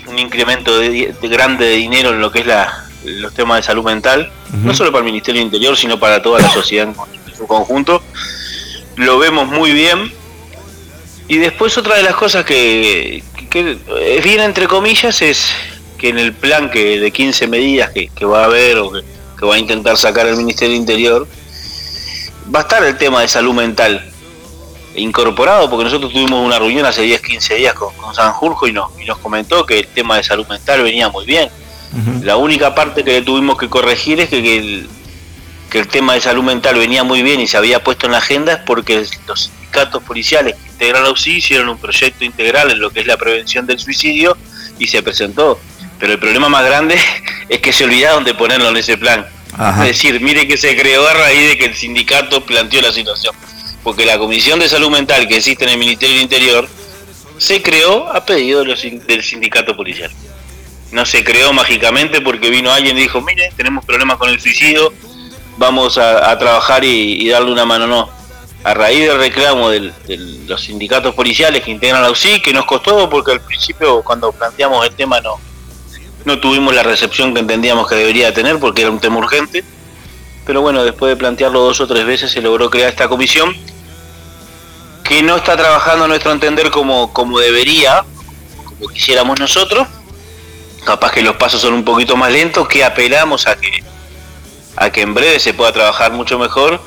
[0.06, 3.84] un incremento de, grande de dinero en lo que es la, los temas de salud
[3.84, 4.30] mental,
[4.62, 8.02] no solo para el Ministerio del Interior, sino para toda la sociedad en, su conjunto.
[8.96, 10.12] Lo vemos muy bien.
[11.28, 15.50] Y después otra de las cosas que, que es bien entre comillas es
[15.98, 19.02] que en el plan que de 15 medidas que, que va a haber o que,
[19.38, 21.28] que va a intentar sacar el Ministerio del Interior,
[22.54, 24.12] va a estar el tema de salud mental
[24.96, 28.90] incorporado, porque nosotros tuvimos una reunión hace 10, 15 días con, con Sanjurjo y nos,
[29.00, 31.48] y nos comentó que el tema de salud mental venía muy bien.
[32.22, 34.88] La única parte que le tuvimos que corregir es que, que el,
[35.70, 38.18] que el tema de salud mental venía muy bien y se había puesto en la
[38.18, 43.06] agenda es porque los sindicatos policiales que hicieron un proyecto integral en lo que es
[43.06, 44.36] la prevención del suicidio
[44.78, 45.58] y se presentó.
[45.98, 46.98] Pero el problema más grande
[47.48, 49.26] es que se olvidaron de ponerlo en ese plan.
[49.56, 49.88] Ajá.
[49.88, 53.34] Es decir, mire que se creó a raíz de que el sindicato planteó la situación.
[53.86, 56.68] Porque la Comisión de Salud Mental que existe en el Ministerio del Interior
[57.38, 60.10] se creó a pedido del sindicato policial.
[60.90, 64.92] No se creó mágicamente porque vino alguien y dijo, mire, tenemos problemas con el suicidio,
[65.56, 67.86] vamos a, trabajar y, y darle una mano.
[67.86, 68.10] No.
[68.64, 69.92] A raíz del reclamo de
[70.48, 74.84] los sindicatos policiales que integran la UCI, que nos costó porque al principio cuando planteamos
[74.84, 75.36] el tema no,
[76.24, 79.62] no tuvimos la recepción que entendíamos que debería tener porque era un tema urgente.
[80.44, 83.54] Pero bueno, después de plantearlo dos o tres veces se logró crear esta comisión
[85.08, 88.04] que no está trabajando a nuestro entender como, como debería,
[88.64, 89.86] como quisiéramos nosotros,
[90.84, 93.84] capaz que los pasos son un poquito más lentos, que apelamos a que,
[94.76, 96.80] a que en breve se pueda trabajar mucho mejor.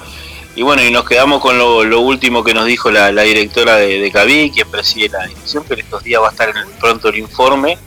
[0.55, 4.51] Y bueno, y nos quedamos con lo, último que nos dijo la, directora de, CABI,
[4.51, 7.77] quien preside la dirección, en estos días va a estar en el, pronto el informe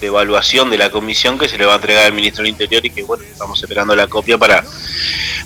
[0.00, 2.84] de evaluación de la comisión que se le va a entregar al ministro del Interior
[2.86, 4.64] y que bueno, estamos esperando la copia para,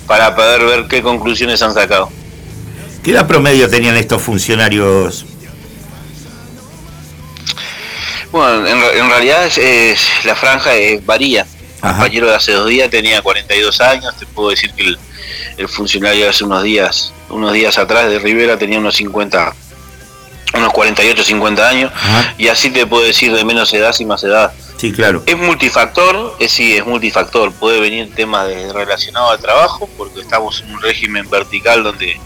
[0.07, 2.11] para poder ver qué conclusiones han sacado.
[3.09, 5.25] ¿Qué edad promedio tenían estos funcionarios?
[8.31, 11.47] Bueno, en, re- en realidad es, es- la franja eh, varía.
[11.83, 14.99] El compañero de hace dos días tenía 42 años, te puedo decir que el,
[15.57, 19.55] el funcionario de hace unos días, unos días atrás de Rivera tenía unos 50,
[20.53, 22.35] unos 48, 50 años, Ajá.
[22.37, 24.53] y así te puedo decir de menos edad y más edad.
[24.77, 25.23] Sí, claro.
[25.25, 27.53] Es multifactor, es, sí, es multifactor.
[27.55, 32.21] Puede venir temas relacionados al trabajo, porque estamos en un régimen vertical donde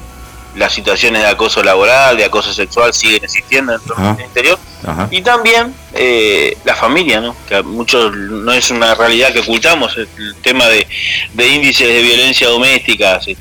[0.55, 4.59] las situaciones de acoso laboral, de acoso sexual siguen existiendo dentro del interior.
[4.87, 5.09] Ajá.
[5.11, 7.37] Y también eh, la familia, ¿no?
[7.49, 10.09] que a muchos no es una realidad que ocultamos, el,
[10.43, 10.87] tema de,
[11.33, 13.37] de índices de violencia doméstica sí,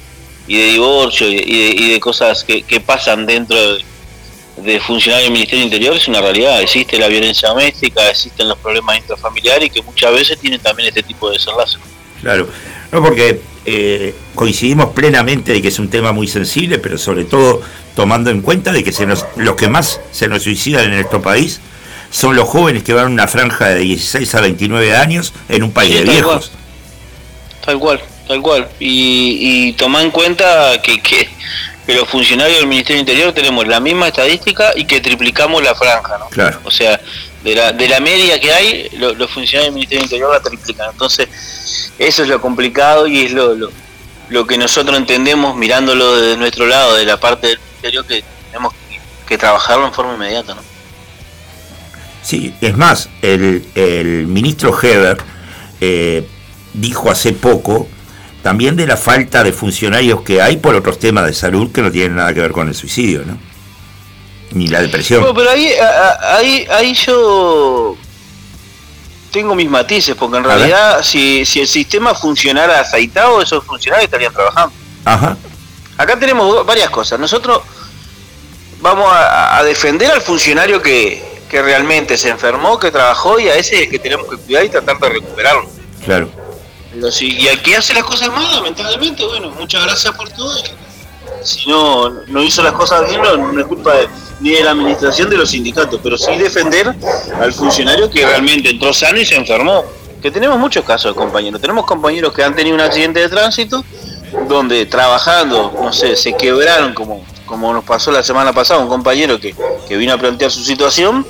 [0.47, 1.43] y de divorcio y de,
[1.83, 3.83] y de- cosas que, que pasan dentro de,
[4.57, 6.61] de funcionarios del Ministerio Interior es una realidad.
[6.61, 11.03] Existe la violencia doméstica, existen los problemas intrafamiliares y que muchas veces tienen también este
[11.03, 11.77] tipo de desenlace.
[12.21, 12.47] Claro.
[12.91, 17.61] No, porque eh, coincidimos plenamente de que es un tema muy sensible, pero sobre todo
[17.95, 21.21] tomando en cuenta de que se nos, los que más se nos suicidan en nuestro
[21.21, 21.61] país
[22.09, 25.71] son los jóvenes que van a una franja de 16 a 29 años en un
[25.71, 26.51] país Sí, de tal viejos.
[27.65, 28.67] Tal cual, tal cual.
[28.79, 31.29] Y, y toma en cuenta que, que,
[31.85, 35.75] que los funcionarios del Ministerio del Interior tenemos la misma estadística y que triplicamos la
[35.75, 36.27] franja, ¿no?
[36.29, 36.59] Claro.
[36.63, 36.99] O sea,
[37.43, 40.41] de la, de la media que hay, lo- los funcionarios del Ministerio del Interior la
[40.41, 40.89] triplican.
[40.91, 41.27] Entonces,
[41.97, 43.71] eso es lo complicado y es lo, lo,
[44.29, 48.73] lo que nosotros entendemos mirándolo desde nuestro lado, de la parte del Ministerio, que tenemos
[48.73, 50.61] que, que trabajarlo en forma inmediata, ¿no?
[52.23, 55.17] Sí, es más, el, el ministro Heber
[55.81, 56.27] eh,
[56.73, 57.87] dijo hace poco
[58.43, 61.91] también de la falta de funcionarios que hay por otros temas de salud que no
[61.91, 63.37] tienen nada que ver con el suicidio, ¿no?
[64.51, 65.21] Ni la depresión.
[65.21, 65.71] Bueno, pero ahí,
[66.21, 67.95] ahí, ahí yo
[69.31, 74.33] tengo mis matices, porque en realidad si, si el sistema funcionara aceitado, esos funcionarios estarían
[74.33, 74.73] trabajando.
[75.05, 75.37] Ajá,
[75.97, 77.19] Acá tenemos varias cosas.
[77.19, 77.61] Nosotros
[78.81, 83.55] vamos a, a defender al funcionario que, que realmente se enfermó, que trabajó, y a
[83.55, 85.69] ese que tenemos que cuidar y tratar de recuperarlo.
[86.03, 86.29] claro.
[87.21, 90.53] Y al que hace las cosas mal, lamentablemente, bueno, muchas gracias por todo.
[91.41, 94.09] Si no, no hizo las cosas bien, no, no es culpa de-
[94.41, 96.93] ni de la administración de los sindicatos, pero sí defender
[97.39, 99.83] al funcionario que realmente entró sano y se enfermó.
[100.21, 101.59] Que tenemos muchos casos de compañeros.
[101.61, 103.83] Tenemos compañeros que han tenido un accidente de tránsito
[104.47, 109.39] donde trabajando, no sé, se quebraron como, como nos pasó la semana pasada, un compañero
[109.39, 109.55] que,
[109.87, 111.25] que vino a plantear su situación,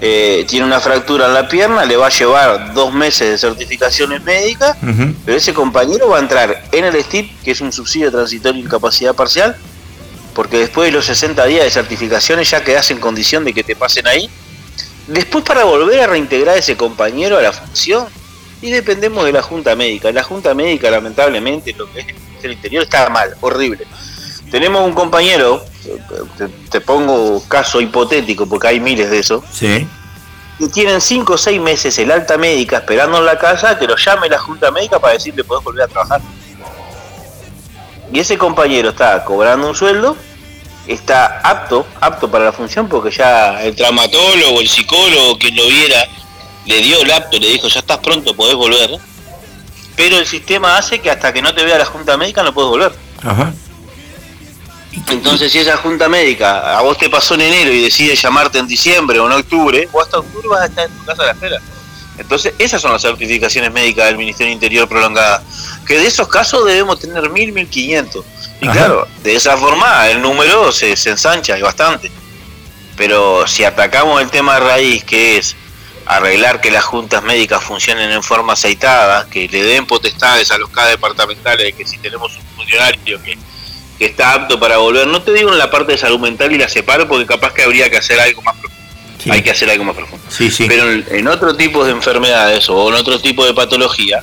[0.00, 4.22] eh, tiene una fractura en la pierna, le va a llevar dos meses de certificaciones
[4.22, 4.76] médicas,
[5.24, 8.66] pero ese compañero va a entrar en el STIP, que es un subsidio transitorio de
[8.66, 9.56] incapacidad parcial,
[10.34, 13.76] porque después de los 60 días de certificaciones ya quedas en condición de que te
[13.76, 14.28] pasen ahí.
[15.06, 18.06] Después para volver a reintegrar a ese compañero a la función,
[18.62, 20.10] y dependemos de la Junta Médica.
[20.10, 23.86] La Junta Médica, lamentablemente, lo que es el Ministerio Interior está mal, horrible.
[24.50, 25.64] Tenemos un compañero,
[26.38, 29.86] te, te pongo caso hipotético, porque hay miles de esos, Sí,
[30.58, 33.96] y tienen 5 o 6 meses el alta médica esperando en la casa que lo
[33.96, 36.20] llame la junta médica para decirle podés volver a trabajar.
[38.14, 40.16] Y ese compañero está cobrando un sueldo,
[40.86, 46.06] está apto, apto para la función porque ya el traumatólogo, el psicólogo, quien lo viera,
[46.64, 49.00] le dio el apto, le dijo ya estás pronto, podés volver.
[49.96, 52.70] Pero el sistema hace que hasta que no te vea la junta médica no puedes
[52.70, 52.92] volver.
[53.24, 53.52] ajá.
[55.08, 58.68] Entonces, si esa junta médica a vos te pasó en enero y decide llamarte en
[58.68, 61.32] diciembre o en octubre, vos hasta octubre vas a estar en tu casa a la
[61.32, 61.60] espera.
[62.16, 65.42] Entonces, esas son las certificaciones médicas del Ministerio Interior prolongadas.
[65.84, 68.24] Que de esos casos debemos tener mil, mil quinientos.
[68.60, 68.78] Y Ajá.
[68.78, 72.10] claro, de esa forma el número se, se ensancha y bastante.
[72.96, 75.56] Pero si atacamos el tema de raíz, que es
[76.06, 80.68] arreglar que las juntas médicas funcionen en forma aceitada, que le den potestades a los
[80.70, 83.38] cada departamentales de que si tenemos un funcionario que,
[83.98, 86.58] que está apto para volver, no te digo en la parte de salud mental y
[86.58, 88.84] la separo porque capaz que habría que hacer algo más profundo.
[89.22, 89.30] Sí.
[89.30, 90.24] Hay que hacer algo más profundo.
[90.28, 90.66] Sí, sí.
[90.68, 94.22] Pero en, en otro tipo de enfermedades o en otro tipo de patología,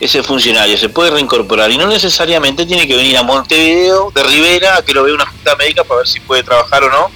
[0.00, 4.76] ese funcionario se puede reincorporar y no necesariamente tiene que venir a Montevideo, de Rivera,
[4.78, 7.10] a que lo vea una junta médica para ver si puede trabajar o no.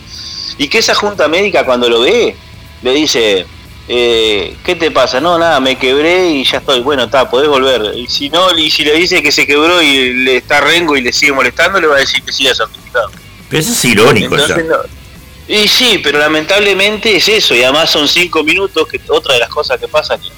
[0.58, 2.36] Y que esa junta médica cuando lo ve,
[2.82, 3.46] le dice,
[3.88, 5.18] eh, ¿qué te pasa?
[5.18, 6.80] No, nada, me quebré y ya estoy.
[6.80, 7.96] Bueno, está, podés volver.
[7.96, 11.00] Y si no, y si le dice que se quebró y le está rengo y
[11.00, 13.10] le sigue molestando, le va a decir que siga certificado.
[13.48, 14.42] Pero eso es irónico ya.
[14.42, 19.34] Entonces, no, Y sí, pero lamentablemente es eso, y además son cinco minutos, que otra
[19.34, 20.28] de las cosas que pasa que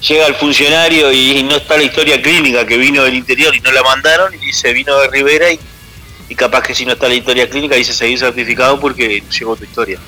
[0.00, 3.72] llega el funcionario y no está la historia clínica que vino del interior y no
[3.72, 5.58] la mandaron, y dice vino de Rivera y,
[6.28, 9.64] y capaz que si no está la historia clínica dice seguir certificado porque llegó tu
[9.64, 9.98] historia.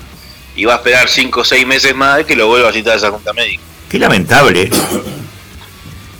[0.55, 2.97] Y va a esperar cinco o seis meses más que lo vuelva a citar a
[2.97, 3.63] esa junta médica.
[3.89, 4.69] Qué lamentable.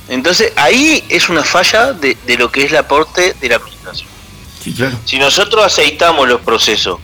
[0.08, 4.10] Entonces ahí es una falla de, de lo que es el aporte de la administración.
[4.64, 4.98] Sí, claro.
[5.06, 7.00] Si nosotros aceitamos los procesos,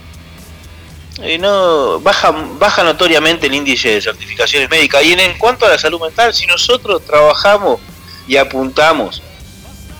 [1.21, 5.03] eh, no baja, baja notoriamente el índice de certificaciones médicas.
[5.03, 7.79] Y en, cuanto a la salud mental, si nosotros trabajamos
[8.27, 9.21] y apuntamos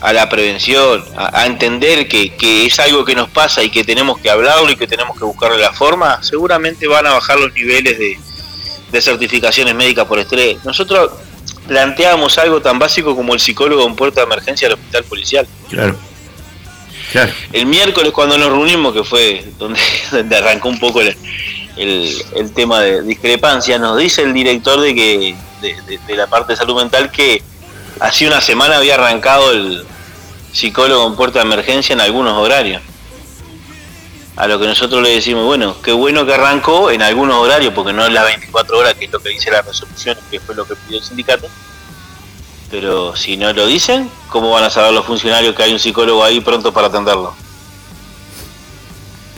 [0.02, 3.84] a la prevención, a, a entender que, que es algo que nos pasa y que
[3.84, 7.52] tenemos que hablarlo y que tenemos que buscarle la forma, seguramente van a bajar los
[7.54, 8.20] niveles de,
[8.92, 10.64] de certificaciones médicas por estrés.
[10.64, 11.12] Nosotros
[11.68, 15.48] planteamos algo tan básico como el psicólogo en puerta de emergencia del hospital policial.
[15.70, 15.98] Claro.
[17.54, 19.80] El miércoles cuando nos reunimos, que fue donde,
[20.12, 21.16] donde arrancó un poco el,
[21.78, 26.58] el, tema de discrepancia, nos dice el director de que de, de- la parte de
[26.58, 27.42] salud mental que
[28.00, 29.86] hace una semana había arrancado el
[30.52, 32.82] psicólogo en puerta de emergencia en algunos horarios.
[34.36, 37.92] A lo que nosotros le decimos, bueno, qué bueno que arrancó en algunos horarios, porque
[37.92, 40.64] no es las 24 horas, que es lo que dice la resolución, que fue lo
[40.68, 41.48] que pidió el sindicato.
[42.70, 46.24] Pero si no lo dicen, ¿cómo van a saber los funcionarios que hay un psicólogo
[46.24, 47.34] ahí pronto para atenderlo?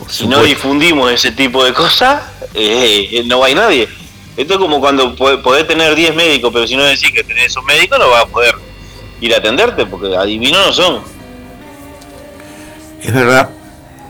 [0.08, 2.22] Si no difundimos ese tipo de cosas,
[2.54, 3.88] eh, no hay nadie.
[4.36, 7.46] Esto es como cuando po- podés tener 10 médicos, pero si no decís que tenés
[7.46, 8.54] esos médicos, no vas a poder
[9.20, 11.00] ir a atenderte, porque adivinos no son.
[13.02, 13.50] Es verdad,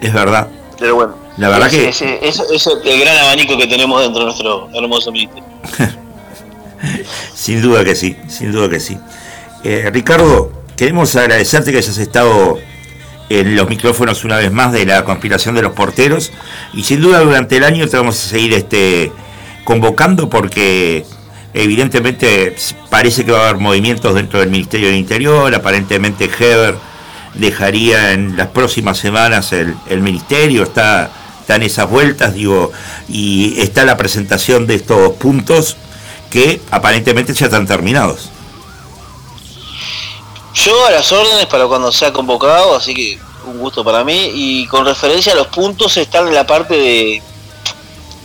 [0.00, 0.48] es verdad.
[0.78, 4.20] Pero bueno, La verdad ese, que- ese- ese es el gran abanico que tenemos dentro
[4.20, 5.44] de nuestro hermoso ministerio.
[7.34, 8.98] Sin duda que sí, sin duda que sí.
[9.64, 12.58] Eh, Ricardo, queremos agradecerte que hayas estado
[13.28, 16.32] en los micrófonos una vez más de la conspiración de los porteros
[16.74, 19.12] y sin duda durante el año te vamos a seguir este
[19.64, 21.04] convocando porque
[21.54, 22.56] evidentemente
[22.88, 26.74] parece que va a haber movimientos dentro del Ministerio del Interior, aparentemente Heber
[27.34, 32.72] dejaría en las próximas semanas el, el ministerio, está, está en esas vueltas, digo,
[33.08, 35.76] y está la presentación de estos puntos
[36.30, 38.30] que aparentemente ya están terminados.
[40.54, 44.30] Yo a las órdenes para cuando sea convocado, así que un gusto para mí.
[44.34, 47.22] Y con referencia a los puntos, están en la parte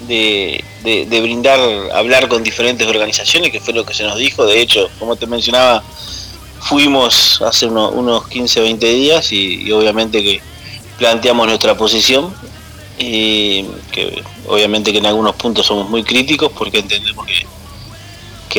[0.08, 1.60] de, de, brindar,
[1.94, 4.46] hablar con diferentes organizaciones, que fue lo que se nos dijo.
[4.46, 5.84] De hecho, como te mencionaba,
[6.62, 10.42] fuimos hace uno- unos 15, 20 días y, y obviamente que
[10.98, 12.34] planteamos nuestra posición.
[12.98, 17.46] Y que obviamente que en algunos puntos somos muy críticos porque entendemos que,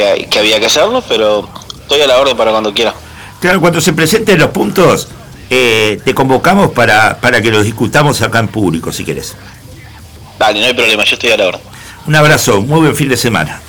[0.03, 1.49] que, había que hacerlo, pero
[1.81, 2.95] estoy a la orden para cuando quiera.
[3.41, 5.09] Claro, cuando se presenten los puntos,
[5.49, 9.35] eh, te convocamos para, para que los discutamos acá en público, si querés.
[10.39, 11.61] Dale, no hay problema, yo estoy a la orden.
[12.07, 13.61] Un abrazo, muy buen fin de semana.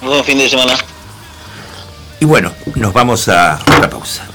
[0.00, 0.74] Muy buen fin de semana.
[2.20, 4.26] Y bueno, nos vamos a la pausa.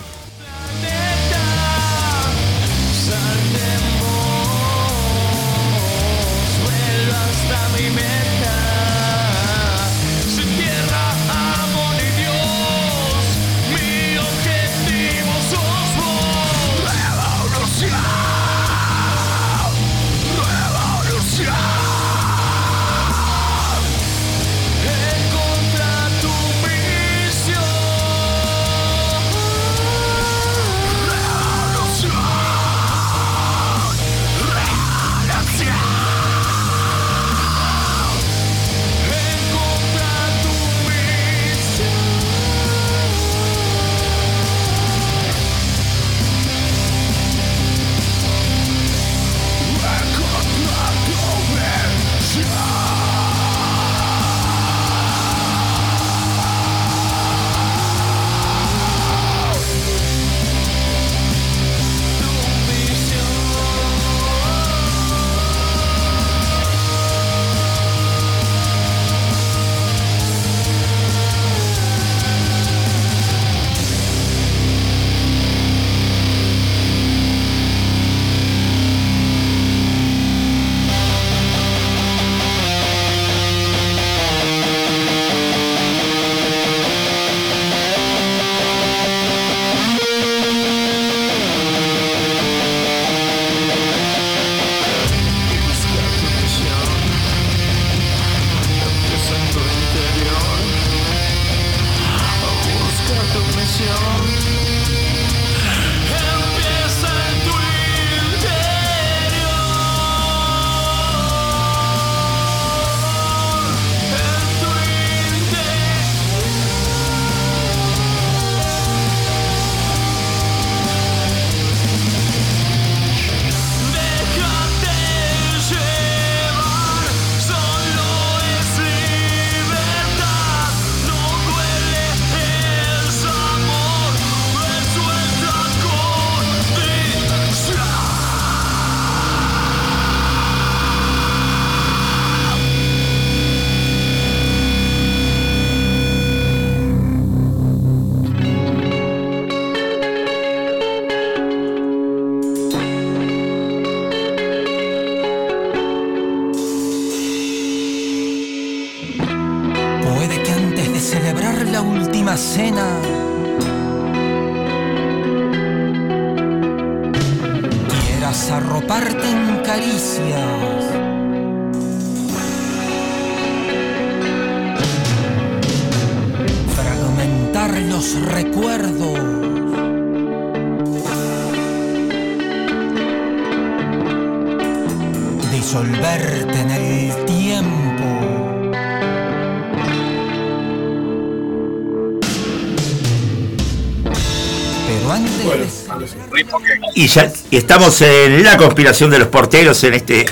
[197.69, 200.25] Estamos en la conspiración de los porteros en este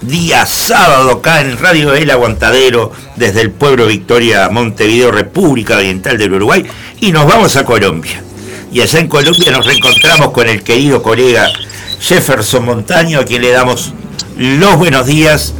[0.00, 6.32] día sábado acá en Radio El Aguantadero desde el pueblo Victoria, Montevideo, República Oriental del
[6.32, 6.64] Uruguay
[6.98, 8.22] y nos vamos a Colombia.
[8.72, 11.50] Y allá en Colombia nos reencontramos con el querido colega
[12.00, 13.92] Jefferson Montaño a quien le damos
[14.38, 15.52] los buenos días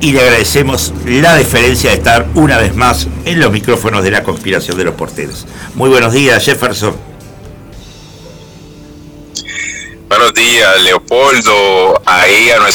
[0.00, 4.22] y le agradecemos la deferencia de estar una vez más en los micrófonos de la
[4.22, 5.44] conspiración de los porteros.
[5.74, 7.07] Muy buenos días Jefferson.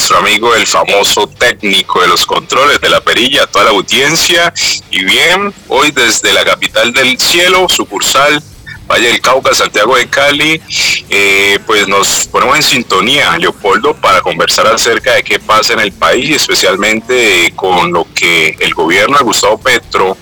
[0.04, 4.52] Nuestro amigo, el famoso técnico de los controles de la perilla, toda la audiencia.
[4.90, 8.42] Y bien, hoy desde la capital del cielo, sucursal
[8.86, 10.60] Valle del Cauca, Santiago de Cali,
[11.08, 15.92] eh, pues nos ponemos en sintonía, Leopoldo, para conversar acerca de qué pasa en el
[15.92, 20.18] país, especialmente con lo que el gobierno Gustavo Petro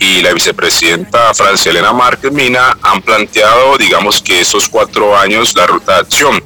[0.00, 5.68] y la vicepresidenta Francia Elena Márquez Mina han planteado, digamos que esos cuatro años, la
[5.68, 6.42] ruta de acción,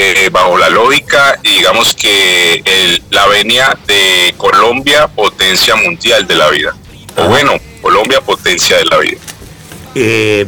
[0.00, 6.34] eh, bajo la lógica, y digamos que el- la venia de Colombia, potencia mundial de
[6.36, 6.74] la vida.
[7.16, 7.52] O bueno,
[7.82, 9.18] Colombia, potencia de la vida.
[9.96, 10.46] Eh,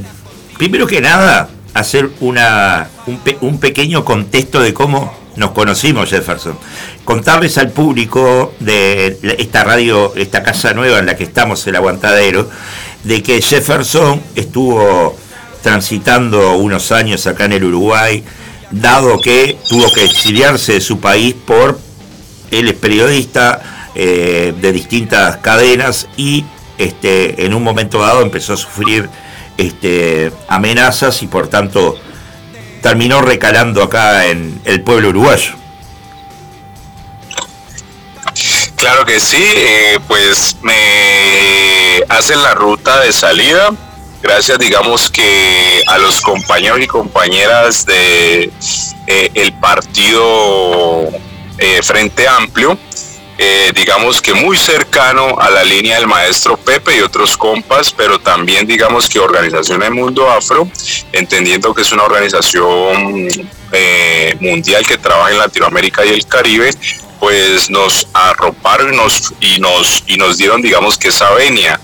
[0.57, 6.57] primero que nada, hacer una, un, pe- un pequeño contexto de cómo nos conocimos, Jefferson.
[7.05, 12.49] Contarles al público de esta radio, esta casa nueva en la que estamos, el Aguantadero,
[13.03, 15.17] de que Jefferson estuvo
[15.63, 18.23] transitando unos años acá en el Uruguay,
[18.71, 21.79] dado que tuvo que exiliarse de su país por
[22.51, 26.45] él es periodista eh, de distintas cadenas y
[26.79, 29.09] este, en un momento dado empezó a sufrir
[29.57, 31.97] este, amenazas y por tanto
[32.83, 35.53] terminó recalando acá en el pueblo uruguayo.
[38.77, 43.71] Claro que sí, eh, pues me hacen la ruta de salida.
[44.23, 48.51] Gracias, digamos que a los compañeros y compañeras de
[49.07, 51.09] eh, el partido
[51.57, 52.77] eh, Frente Amplio,
[53.39, 58.21] eh, digamos que muy cercano a la línea del maestro Pepe y otros compas, pero
[58.21, 60.69] también digamos que Organización del Mundo Afro,
[61.13, 63.27] entendiendo que es una organización
[64.41, 66.71] mundial que trabaja en Latinoamérica y el Caribe,
[67.19, 68.95] pues nos arroparon
[69.41, 71.81] y nos, y nos dieron digamos que esa venia.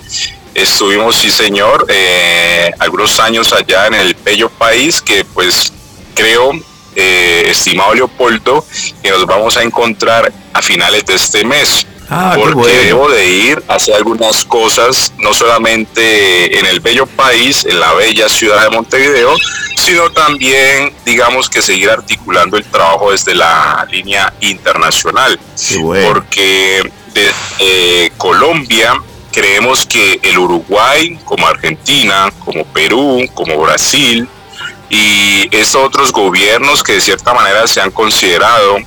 [0.57, 5.71] Estuvimos, sí señor, eh, algunos años allá en el bello país que pues
[6.15, 6.53] creo
[6.95, 8.65] eh, estimado Leopoldo,
[9.03, 11.87] que nos vamos a encontrar a finales de este mes.
[12.09, 12.83] Ah, porque bueno.
[12.83, 17.93] debo de ir a hacer algunas cosas, no solamente en el bello país, en la
[17.93, 19.35] bella ciudad de Montevideo,
[19.77, 25.39] sino también, digamos que seguir articulando el trabajo desde la línea internacional.
[25.81, 26.07] Bueno.
[26.07, 28.95] Porque desde Colombia
[29.37, 34.27] creemos que el Uruguay, como Argentina, como Perú, como Brasil,
[34.89, 38.79] y estos otros gobiernos que de cierta manera se han considerado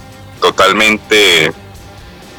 [0.42, 1.54] totalmente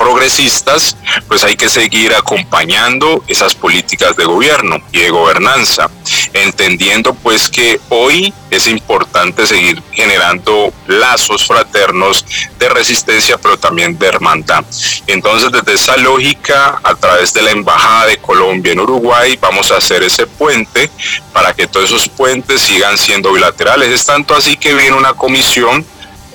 [0.00, 0.96] progresistas,
[1.28, 5.90] pues hay que seguir acompañando esas políticas de gobierno y de gobernanza,
[6.32, 12.24] entendiendo pues que hoy es importante seguir generando lazos fraternos
[12.58, 14.64] de resistencia, pero también de hermandad.
[15.06, 19.76] Entonces, desde esa lógica, a través de la Embajada de Colombia en Uruguay, vamos a
[19.76, 20.90] hacer ese puente
[21.34, 23.88] para que todos esos puentes sigan siendo bilaterales.
[23.88, 25.84] Es tanto así que viene una comisión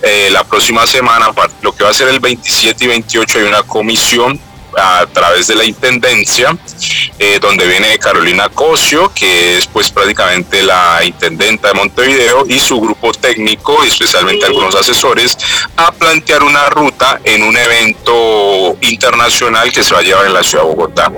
[0.02, 1.28] eh, la próxima semana,
[1.62, 4.40] lo que va a ser el 27 y 28, hay una comisión
[4.78, 6.56] a través de la Intendencia,
[7.20, 12.80] eh, donde viene Carolina Cosio, que es pues prácticamente la Intendenta de Montevideo, y su
[12.80, 15.38] grupo técnico, especialmente algunos asesores,
[15.78, 20.44] a plantear una ruta en un evento internacional que se va a llevar en la
[20.44, 21.12] ciudad de Bogotá.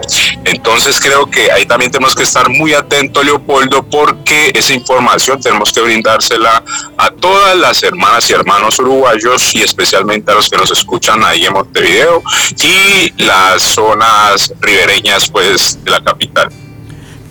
[0.46, 5.72] Entonces creo que ahí también tenemos que estar muy atentos, Leopoldo, porque esa información tenemos
[5.72, 6.64] que brindársela
[6.98, 11.46] a todas las hermanas y hermanos uruguayos y especialmente a los que nos escuchan ahí
[11.46, 12.24] en Montevideo
[12.64, 13.14] y
[13.52, 16.49] las zonas ribereñas pues de la capital.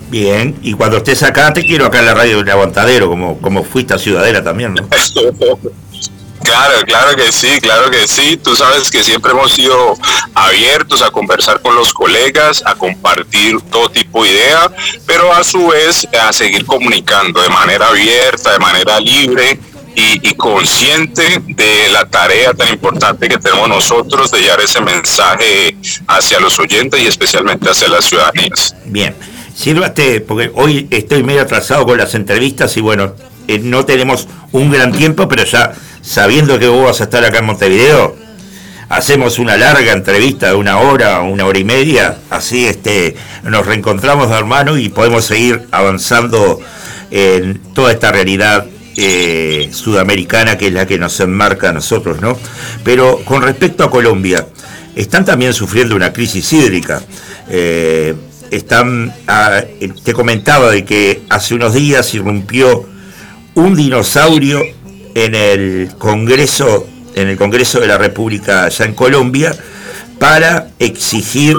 [0.09, 3.63] Bien, y cuando estés acá te quiero acá en la radio del Aguantadero, como, como
[3.63, 4.87] fuiste a Ciudadela también, ¿no?
[6.43, 8.37] Claro, claro que sí, claro que sí.
[8.37, 9.95] Tú sabes que siempre hemos sido
[10.33, 14.71] abiertos a conversar con los colegas, a compartir todo tipo de idea,
[15.05, 19.59] pero a su vez a seguir comunicando de manera abierta, de manera libre
[19.99, 25.75] y, consciente de la tarea tan importante que tenemos nosotros de llevar ese mensaje
[26.07, 28.75] hacia los oyentes y especialmente hacia las ciudadanías.
[28.85, 29.15] Bien,
[29.55, 33.15] sírvate, porque hoy estoy medio atrasado con las entrevistas y bueno,
[33.47, 37.39] eh, no tenemos un gran tiempo, pero ya sabiendo que vos vas a estar acá
[37.39, 38.15] en Montevideo,
[38.89, 44.29] hacemos una larga entrevista de una hora, una hora y media, así este, nos reencontramos
[44.29, 46.59] de hermano y podemos seguir avanzando
[47.09, 48.67] en toda esta realidad
[48.99, 52.35] eh, sudamericana que es la que nos enmarca a nosotros, ¿no?
[52.83, 54.47] Pero con respecto a Colombia,
[54.95, 57.03] están también sufriendo una crisis hídrica.
[57.47, 58.15] Eh,
[58.49, 62.89] están, ah, eh, te comentaba de que hace unos días irrumpió
[63.53, 64.63] un dinosaurio
[65.13, 69.55] en el Congreso, en el Congreso de la República allá en Colombia,
[70.17, 71.55] para exigir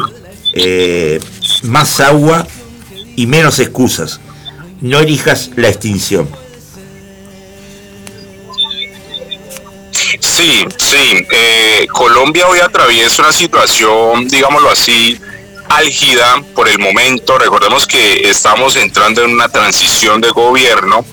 [1.62, 2.48] más agua
[3.14, 4.18] y menos excusas.
[4.80, 6.28] No elijas la extinción.
[10.38, 11.26] Sí, sí.
[11.32, 15.18] eh, Colombia hoy atraviesa una situación, digámoslo así,
[15.68, 17.36] álgida por el momento.
[17.38, 21.04] Recordemos que estamos entrando en una transición de gobierno,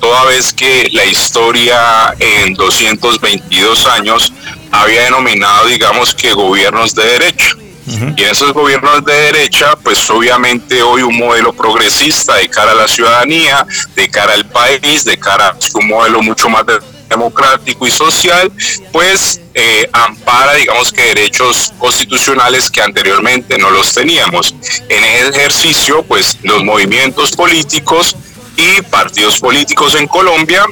[0.00, 4.32] toda vez que la historia en 222 años
[4.70, 7.56] había denominado, digamos, que gobiernos de derecho.
[7.86, 12.74] Y en esos gobiernos de derecha, pues obviamente hoy un modelo progresista de cara a
[12.74, 17.86] la ciudadanía, de cara al país, de cara a un modelo mucho más de- democrático
[17.86, 18.50] y social,
[18.92, 24.54] pues eh, ampara, digamos que derechos constitucionales que anteriormente no los teníamos.
[24.88, 28.16] En ese ejercicio, pues los movimientos políticos
[28.56, 30.64] y partidos políticos en Colombia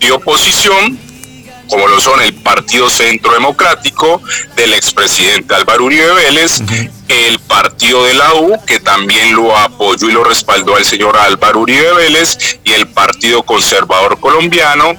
[0.00, 1.08] de oposición
[1.68, 4.22] como lo son el Partido Centro Democrático
[4.56, 6.62] del expresidente Álvaro Uribe Vélez,
[7.08, 11.60] el Partido de la U, que también lo apoyó y lo respaldó al señor Álvaro
[11.60, 14.96] Uribe Vélez, y el Partido Conservador Colombiano,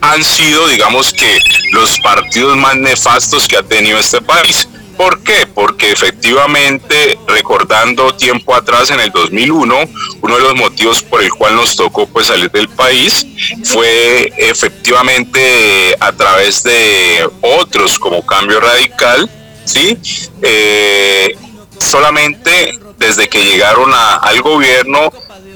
[0.00, 1.38] han sido, digamos que,
[1.72, 4.68] los partidos más nefastos que ha tenido este país.
[4.96, 5.46] ¿Por qué?
[5.46, 9.88] Porque efectivamente, recordando tiempo atrás, en el 2001,
[10.20, 13.26] uno de los motivos por el cual nos tocó pues salir del país
[13.64, 19.30] fue efectivamente a través de otros como Cambio Radical,
[19.64, 19.96] ¿sí?
[20.42, 21.34] Eh,
[21.78, 25.10] solamente desde que llegaron a- al gobierno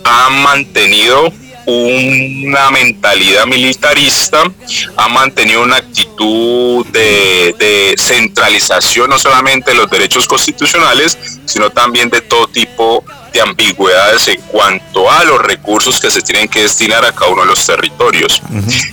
[0.05, 1.31] han mantenido
[1.67, 4.43] una mentalidad militarista,
[4.97, 12.11] ha mantenido una actitud de, de centralización no solamente de los derechos constitucionales, sino también
[12.11, 17.05] de todo tipo de ambigüedades en cuanto a los recursos que se tienen que destinar
[17.05, 18.41] a cada uno de los territorios.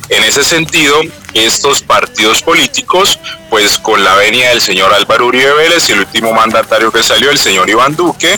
[0.09, 0.99] En ese sentido,
[1.35, 3.19] estos partidos políticos,
[3.51, 7.29] pues con la venia del señor Álvaro Uribe Vélez y el último mandatario que salió,
[7.29, 8.37] el señor Iván Duque,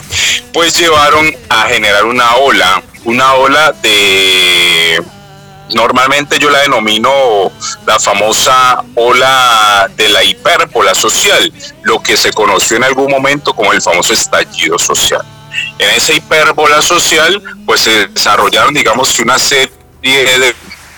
[0.52, 5.04] pues llevaron a generar una ola, una ola de
[5.74, 7.52] normalmente yo la denomino
[7.86, 11.52] la famosa ola de la hipérbola social,
[11.84, 15.26] lo que se conoció en algún momento como el famoso estallido social.
[15.80, 19.70] En esa hipérbola social, pues se desarrollaron, digamos, una serie
[20.02, 20.56] de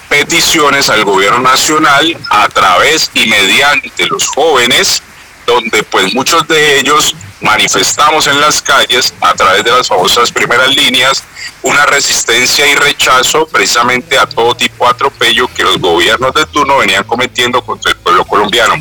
[0.09, 5.01] peticiones al gobierno nacional a través y mediante los jóvenes,
[5.45, 10.74] donde pues muchos de ellos manifestamos en las calles a través de las famosas primeras
[10.74, 11.24] líneas
[11.61, 16.77] una resistencia y rechazo precisamente a todo tipo de atropello que los gobiernos de turno
[16.77, 18.75] venían cometiendo contra el pueblo colombiano.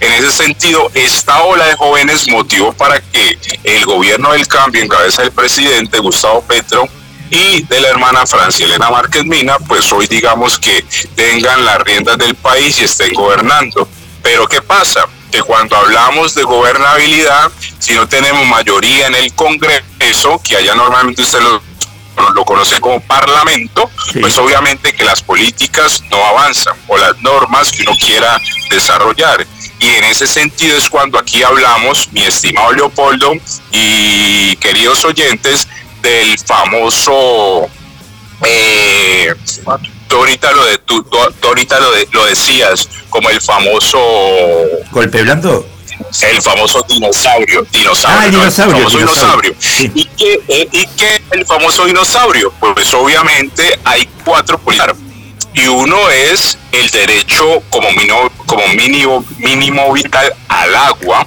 [0.00, 4.88] En ese sentido, esta ola de jóvenes motivó para que el gobierno del cambio en
[4.88, 6.88] cabeza del presidente Gustavo Petro
[7.30, 12.18] y de la hermana Francia Elena Márquez Mina, pues hoy digamos que tengan las riendas
[12.18, 13.88] del país y estén gobernando.
[14.22, 15.06] Pero ¿qué pasa?
[15.30, 21.22] Que cuando hablamos de gobernabilidad, si no tenemos mayoría en el Congreso, que allá normalmente
[21.22, 21.62] usted lo,
[22.34, 27.82] lo conoce como parlamento, pues obviamente que las políticas no avanzan o las normas que
[27.82, 29.46] uno quiera desarrollar.
[29.78, 33.32] Y en ese sentido es cuando aquí hablamos, mi estimado Leopoldo
[33.72, 35.68] y queridos oyentes,
[36.02, 37.68] del famoso
[38.44, 39.34] eh,
[40.08, 43.98] tú ahorita lo de tú- tú ahorita lo, de- lo decías como el famoso
[44.92, 45.66] ¿Golpe blando?
[46.22, 48.38] El famoso dinosaurio dinosaurio, Ah, el ¿no?
[48.40, 49.56] dinosaurio, famoso dinosaurio.
[49.58, 52.52] dinosaurio ¿Y qué, eh, ¿Y qué el famoso dinosaurio?
[52.60, 54.96] Pues obviamente hay cuatro políticos
[55.54, 61.26] y uno es el derecho como mínimo, como mínimo, mínimo vital al agua,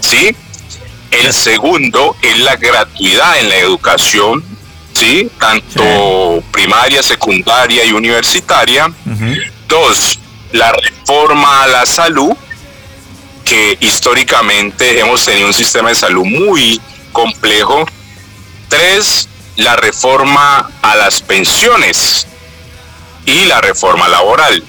[0.00, 0.34] ¿sí?
[1.10, 4.44] El segundo es la gratuidad en la educación,
[4.92, 5.30] ¿sí?
[5.38, 8.92] Tanto primaria, secundaria y universitaria.
[9.68, 10.18] Dos,
[10.52, 12.32] la reforma a la salud,
[13.48, 16.80] que históricamente hemos tenido un sistema de salud muy
[17.12, 17.86] complejo.
[18.68, 22.26] Tres, la reforma a las pensiones
[23.24, 24.62] y la reforma laboral.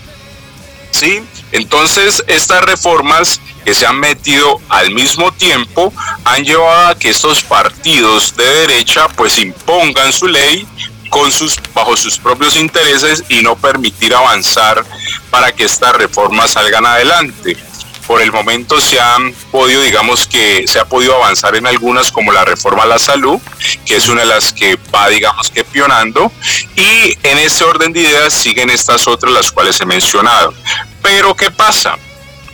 [0.91, 1.21] ¿Sí?
[1.51, 5.93] Entonces, estas reformas que se han metido al mismo tiempo
[6.23, 10.65] han llevado a que estos partidos de derecha pues impongan su ley
[11.09, 14.85] con sus bajo sus propios intereses y no permitir avanzar
[15.29, 17.68] para que estas reformas salgan adelante.
[18.09, 22.31] Por el momento se han podido, digamos que se ha podido avanzar en algunas como
[22.31, 23.39] la reforma a la salud,
[23.85, 26.31] que es una de las que va, digamos que pionando,
[26.75, 30.55] y en ese orden de ideas siguen estas otras las cuales he mencionado.
[31.03, 31.99] Pero ¿qué pasa?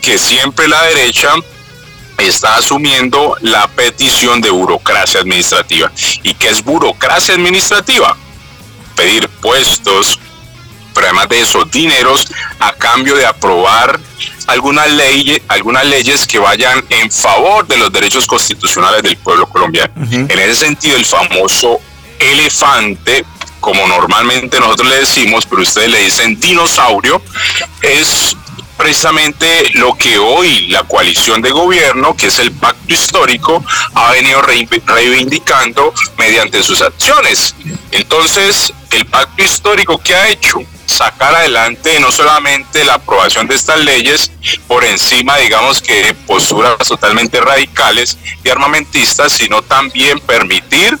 [0.02, 1.32] Que siempre la derecha
[2.18, 5.90] está asumiendo la petición de burocracia administrativa.
[6.22, 8.14] ¿Y qué es burocracia administrativa?
[8.94, 10.20] Pedir puestos,
[10.96, 12.26] pero además de eso, dineros
[12.58, 14.00] a cambio de aprobar
[14.46, 19.92] algunas leyes, algunas leyes que vayan en favor de los derechos constitucionales del pueblo colombiano.
[20.10, 21.80] En ese sentido, el famoso
[22.18, 23.26] elefante,
[23.60, 27.20] como normalmente nosotros le decimos, pero ustedes le dicen dinosaurio,
[27.82, 28.34] es
[28.78, 33.62] precisamente lo que hoy la coalición de gobierno, que es el pacto histórico,
[33.94, 37.54] ha venido reivindicando mediante sus acciones.
[37.90, 43.80] Entonces, el pacto histórico que ha hecho sacar adelante no solamente la aprobación de estas
[43.80, 44.30] leyes
[44.68, 50.96] por encima, digamos que posturas totalmente radicales y armamentistas, sino también permitir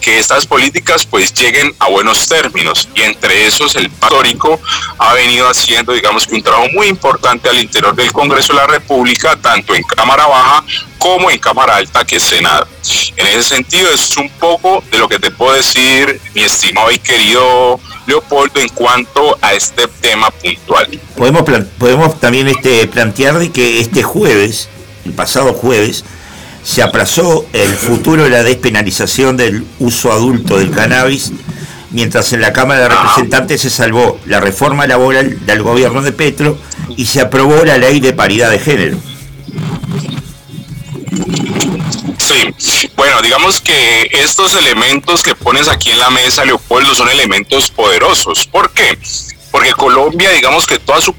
[0.00, 2.88] que estas políticas pues lleguen a buenos términos.
[2.94, 4.60] Y entre esos el histórico
[4.98, 8.66] ha venido haciendo digamos que un trabajo muy importante al interior del Congreso de la
[8.66, 10.64] República tanto en Cámara Baja
[10.98, 12.66] como en Cámara Alta que Senado.
[13.16, 16.98] En ese sentido es un poco de lo que te puedo decir mi estimado y
[16.98, 20.88] querido Leopoldo en cuanto a este tema puntual.
[21.16, 21.42] Podemos,
[21.78, 24.68] podemos también este, plantear de que este jueves,
[25.04, 26.04] el pasado jueves,
[26.62, 31.32] se aplazó el futuro de la despenalización del uso adulto del cannabis,
[31.90, 36.58] mientras en la Cámara de Representantes se salvó la reforma laboral del gobierno de Petro
[36.96, 38.98] y se aprobó la ley de paridad de género.
[42.18, 47.70] Sí, bueno, digamos que estos elementos que pones aquí en la mesa, Leopoldo, son elementos
[47.70, 48.46] poderosos.
[48.46, 48.98] ¿Por qué?
[49.50, 51.14] Porque Colombia, digamos que toda su...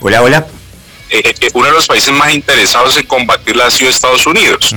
[0.00, 0.46] Hola, hola.
[1.10, 4.74] Eh, eh, uno de los países más interesados en combatirla ha sido Estados Unidos.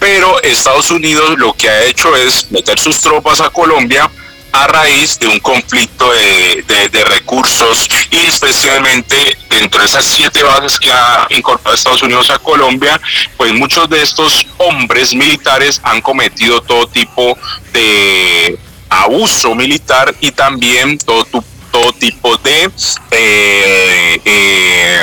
[0.00, 4.10] Pero Estados Unidos lo que ha hecho es meter sus tropas a Colombia
[4.52, 10.90] a raíz de un conflicto de, recursos y especialmente dentro de esas siete bases que
[10.90, 13.00] ha incorporado Estados Unidos a Colombia,
[13.36, 17.36] pues muchos de estos hombres militares han cometido todo tipo
[17.72, 21.26] de abuso militar y también todo,
[21.70, 22.70] todo tipo de...
[23.10, 25.00] Eh, eh,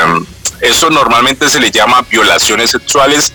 [0.61, 3.33] eso normalmente se le llama violaciones sexuales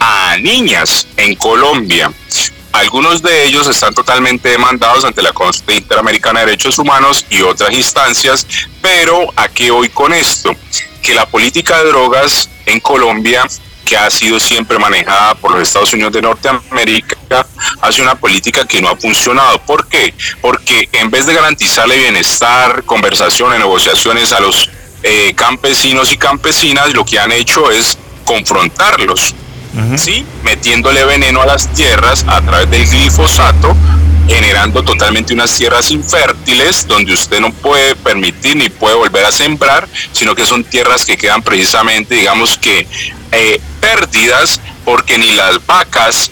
[0.00, 2.12] a niñas en Colombia.
[2.72, 7.72] Algunos de ellos están totalmente demandados ante la Corte Interamericana de Derechos Humanos y otras
[7.72, 8.46] instancias,
[8.80, 10.54] pero ¿a qué voy con esto?
[11.02, 13.46] Que la política de drogas en Colombia
[13.84, 17.46] que ha sido siempre manejada por los Estados Unidos de Norteamérica,
[17.80, 19.58] hace una política que no ha funcionado.
[19.58, 20.14] ¿Por qué?
[20.40, 24.70] Porque en vez de garantizarle bienestar, conversaciones, negociaciones a los
[25.02, 29.34] eh, campesinos y campesinas, lo que han hecho es confrontarlos
[29.96, 30.24] ¿sí?
[30.42, 33.76] metiéndole veneno a las tierras a través del glifosato,
[34.28, 39.88] generando totalmente unas tierras infértiles donde usted no puede permitir ni puede volver a sembrar,
[40.12, 42.86] sino que son tierras que quedan precisamente, digamos que,
[43.32, 46.30] eh, pérdidas porque ni las vacas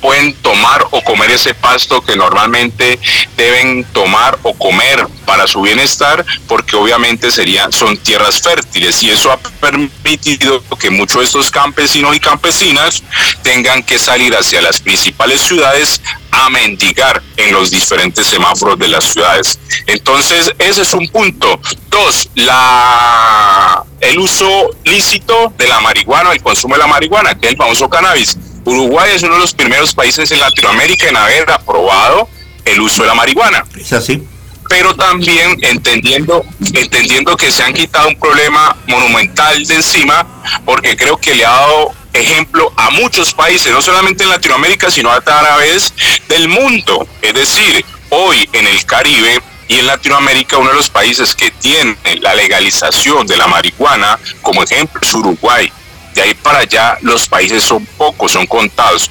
[0.00, 2.98] pueden tomar o comer ese pasto que normalmente
[3.36, 9.30] deben tomar o comer para su bienestar, porque obviamente serían, son tierras fértiles y eso
[9.30, 13.02] ha permitido que muchos de estos campesinos y campesinas
[13.42, 16.00] tengan que salir hacia las principales ciudades
[16.32, 19.58] a mendigar en los diferentes semáforos de las ciudades.
[19.86, 21.60] Entonces, ese es un punto.
[21.88, 27.52] Dos, la, el uso lícito de la marihuana, el consumo de la marihuana, que es
[27.52, 28.36] el famoso cannabis
[28.70, 32.28] Uruguay es uno de los primeros países en Latinoamérica en haber aprobado
[32.64, 33.64] el uso de la marihuana.
[33.76, 34.22] Es así.
[34.68, 40.24] Pero también entendiendo, entendiendo que se han quitado un problema monumental de encima,
[40.64, 45.10] porque creo que le ha dado ejemplo a muchos países, no solamente en Latinoamérica, sino
[45.10, 45.92] a través
[46.28, 47.08] del mundo.
[47.22, 51.96] Es decir, hoy en el Caribe y en Latinoamérica uno de los países que tiene
[52.20, 55.72] la legalización de la marihuana, como ejemplo, es Uruguay.
[56.20, 59.10] De ahí para allá los países son pocos, son contados.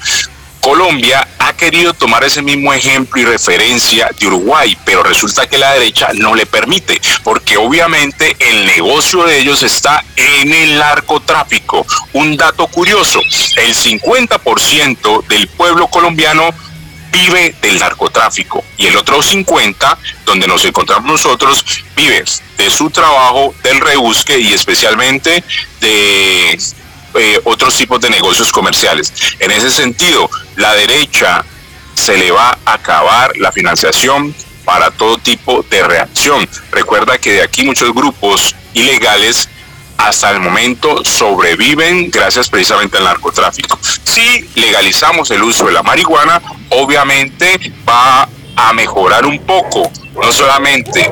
[0.62, 5.74] Colombia ha querido tomar ese mismo ejemplo y referencia de Uruguay, pero resulta que la
[5.74, 11.84] derecha no le permite, porque obviamente el negocio de ellos está en el narcotráfico.
[12.14, 13.20] Un dato curioso,
[13.56, 16.54] el 50% del pueblo colombiano
[17.12, 21.66] vive del narcotráfico y el otro 50, donde nos encontramos nosotros,
[21.96, 22.24] vive
[22.58, 25.44] de su trabajo, del rebusque y especialmente
[25.82, 26.60] de
[27.16, 29.14] eh, otros tipos de negocios comerciales.
[29.40, 31.44] En ese sentido, la derecha
[31.96, 36.48] se le va a acabar la financiación para todo tipo de reacción.
[36.72, 39.50] Recuerda que de aquí muchos grupos ilegales
[39.98, 43.78] hasta el momento sobreviven gracias precisamente al narcotráfico.
[43.82, 48.30] Si legalizamos el uso de la marihuana, obviamente va
[48.68, 51.10] a mejorar un poco, no solamente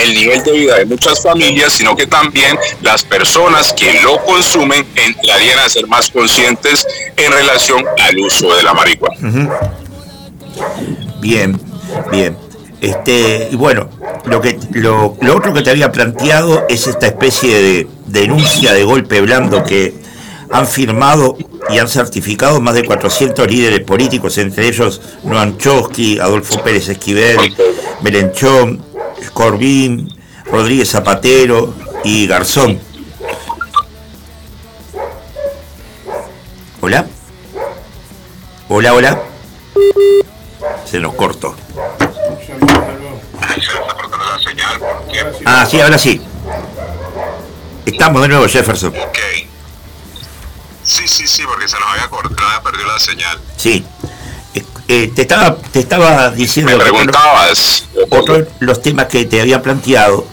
[0.00, 4.86] el nivel de vida de muchas familias, sino que también las personas que lo consumen
[4.94, 6.86] entrarían a ser más conscientes
[7.16, 9.50] en relación al uso de la marihuana.
[11.20, 11.60] Bien,
[12.10, 12.36] bien.
[12.80, 13.90] Este, y bueno,
[14.26, 18.84] lo que lo, lo otro que te había planteado es esta especie de denuncia de
[18.84, 19.94] golpe blando que
[20.50, 21.36] han firmado
[21.68, 27.54] y han certificado más de 400 líderes políticos, entre ellos Noam Chomsky, Adolfo Pérez Esquivel,
[28.02, 28.82] Melenchón,
[29.32, 30.08] Corbín,
[30.46, 32.80] Rodríguez Zapatero y Garzón.
[36.80, 37.06] Hola.
[38.68, 39.22] Hola, hola.
[40.84, 41.54] Se nos cortó.
[45.44, 46.20] Ah, sí, ahora sí.
[47.84, 48.94] Estamos de nuevo, Jefferson.
[50.88, 53.38] Sí, sí, sí, porque se nos había cortado, había perdido la señal.
[53.58, 53.84] Sí.
[54.54, 57.84] Eh, eh, te estaba te estaba diciendo Me preguntabas.
[58.08, 60.26] otro de los temas que te había planteado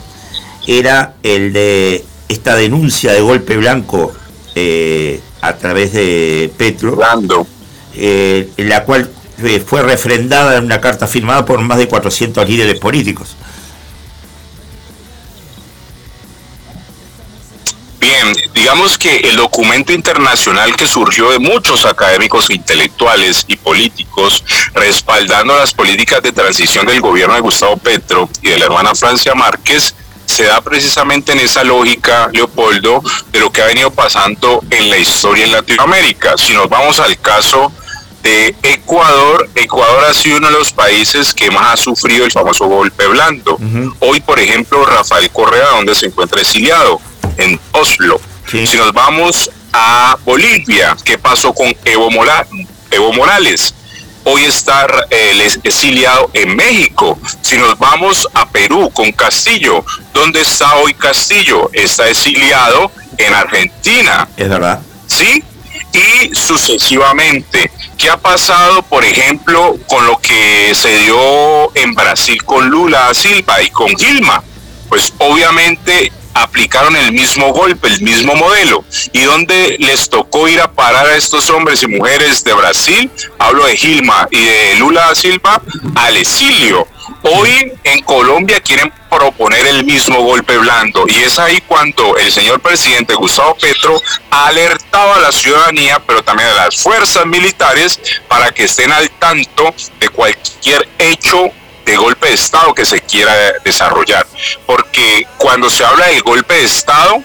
[0.66, 4.14] era el de esta denuncia de golpe blanco
[4.56, 6.98] eh, a través de Petro,
[7.94, 9.12] eh, en la cual
[9.66, 13.36] fue refrendada en una carta firmada por más de 400 líderes políticos.
[18.00, 25.56] Bien, digamos que el documento internacional que surgió de muchos académicos intelectuales y políticos respaldando
[25.56, 29.94] las políticas de transición del gobierno de Gustavo Petro y de la hermana Francia Márquez
[30.26, 34.98] se da precisamente en esa lógica, Leopoldo, de lo que ha venido pasando en la
[34.98, 36.36] historia en Latinoamérica.
[36.36, 37.72] Si nos vamos al caso
[38.24, 42.66] de Ecuador, Ecuador ha sido uno de los países que más ha sufrido el famoso
[42.66, 43.60] golpe blando.
[44.00, 47.00] Hoy, por ejemplo, Rafael Correa, donde se encuentra exiliado,
[47.38, 48.20] en Oslo.
[48.48, 52.48] Si nos vamos a Bolivia, ¿qué pasó con Evo, Mola-
[52.92, 53.74] Evo Morales?
[54.24, 57.20] Hoy está eh, exiliado en México.
[57.42, 61.70] Si nos vamos a Perú con Castillo, ¿dónde está hoy Castillo?
[61.74, 64.28] Está exiliado en Argentina.
[64.38, 64.80] Es verdad.
[65.08, 65.44] ¿sí?
[65.94, 67.70] Y sucesivamente.
[67.98, 73.62] ¿Qué ha pasado, por ejemplo, con lo que se dio en Brasil con Lula Silva
[73.62, 74.44] y con Gilma?
[74.90, 78.84] Pues obviamente aplicaron el mismo golpe, el mismo modelo.
[79.14, 83.10] ¿Y dónde les tocó ir a parar a estos hombres y mujeres de Brasil?
[83.40, 85.62] Hablo de Gilma y de Lula da Silva
[85.96, 86.88] al exilio.
[87.24, 92.60] Hoy en Colombia quieren proponer el mismo golpe blando y es ahí cuando el señor
[92.60, 98.52] presidente Gustavo Petro ha alertado a la ciudadanía, pero también a las fuerzas militares para
[98.52, 101.52] que estén al tanto de cualquier hecho
[101.86, 103.34] de golpe de Estado que se quiera
[103.64, 104.26] desarrollar.
[104.66, 107.24] Porque cuando se habla del golpe de Estado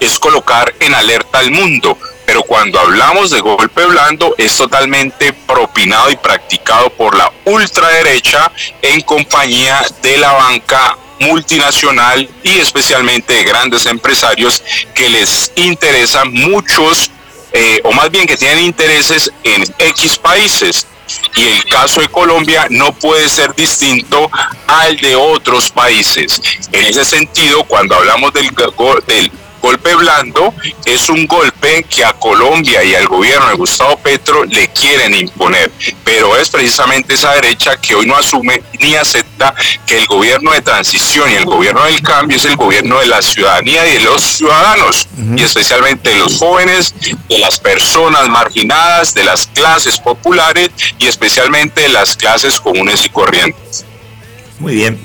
[0.00, 6.10] es colocar en alerta al mundo, pero cuando hablamos de golpe blando es totalmente propinado
[6.10, 13.86] y practicado por la ultraderecha en compañía de la banca multinacional y especialmente de grandes
[13.86, 14.62] empresarios
[14.94, 17.10] que les interesan muchos,
[17.52, 20.86] eh, o más bien que tienen intereses en X países.
[21.36, 24.30] Y el caso de Colombia no puede ser distinto
[24.66, 26.40] al de otros países.
[26.72, 28.50] En ese sentido, cuando hablamos del,
[29.60, 30.54] golpe blando,
[30.84, 35.70] es un golpe que a Colombia y al gobierno de Gustavo Petro le quieren imponer.
[36.04, 39.54] Pero es precisamente esa derecha que hoy no asume ni acepta
[39.86, 43.22] que el gobierno de transición y el gobierno del cambio es el gobierno de la
[43.22, 46.94] ciudadanía y de los ciudadanos, y especialmente de los jóvenes,
[47.28, 53.08] de las personas marginadas, de las clases populares y especialmente de las clases comunes y
[53.08, 53.84] corrientes.
[54.58, 54.98] Muy bien.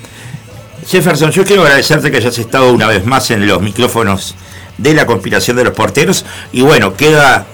[0.87, 4.35] Jefferson, yo quiero agradecerte que hayas estado una vez más en los micrófonos
[4.77, 6.25] de la conspiración de los porteros.
[6.51, 7.45] Y bueno, queda,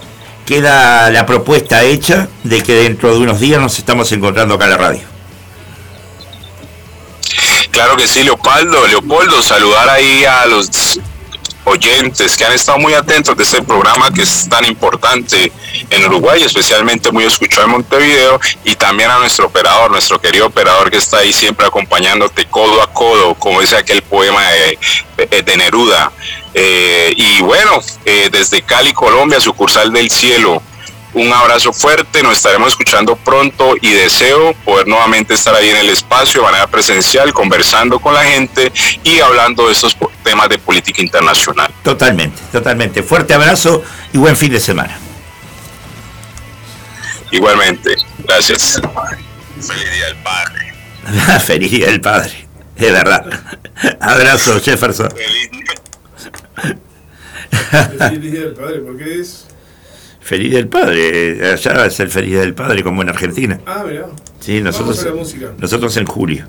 [0.46, 4.72] queda la propuesta hecha de que dentro de unos días nos estamos encontrando acá en
[4.72, 5.02] la radio.
[7.72, 11.00] Claro que sí, Leopoldo, Leopoldo, saludar ahí a los
[11.70, 15.52] oyentes que han estado muy atentos de este programa que es tan importante
[15.90, 20.90] en Uruguay, especialmente muy escuchado en Montevideo, y también a nuestro operador, nuestro querido operador
[20.90, 24.42] que está ahí siempre acompañándote codo a codo, como dice aquel poema
[25.18, 26.12] de, de Neruda.
[26.54, 30.62] Eh, y bueno, eh, desde Cali, Colombia, sucursal del cielo,
[31.14, 35.90] un abrazo fuerte, nos estaremos escuchando pronto y deseo poder nuevamente estar ahí en el
[35.90, 38.72] espacio de manera presencial, conversando con la gente
[39.04, 41.72] y hablando de estos temas de política internacional.
[41.84, 43.02] Totalmente, totalmente.
[43.02, 45.00] Fuerte abrazo y buen fin de semana.
[47.32, 48.80] Igualmente, gracias.
[49.60, 51.40] Feliz Día del Padre.
[51.46, 52.48] Feliz Día del Padre.
[52.76, 53.26] Es verdad.
[54.00, 55.10] Abrazo, Jefferson.
[55.12, 55.50] Feliz
[58.22, 59.48] Día del Padre, porque es.
[60.20, 61.52] Feliz del Padre.
[61.54, 63.60] Allá es el Feliz del Padre como en Argentina.
[63.66, 64.08] Ah, mirá.
[64.40, 65.54] Sí, nosotros, Vamos a la música.
[65.58, 66.46] nosotros en julio.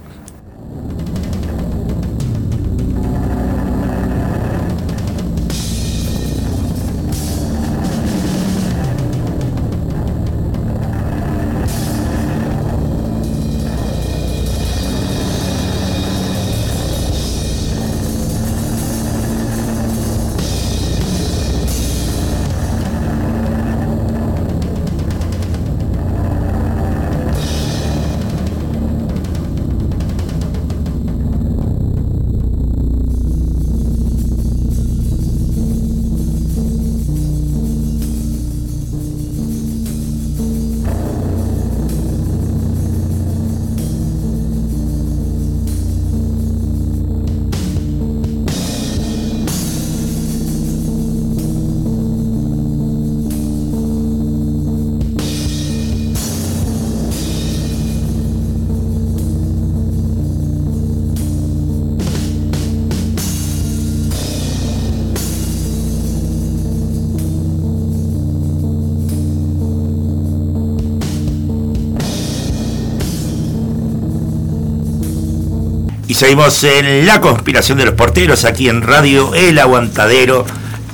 [76.30, 80.46] Seguimos en la conspiración de los porteros aquí en Radio El Aguantadero,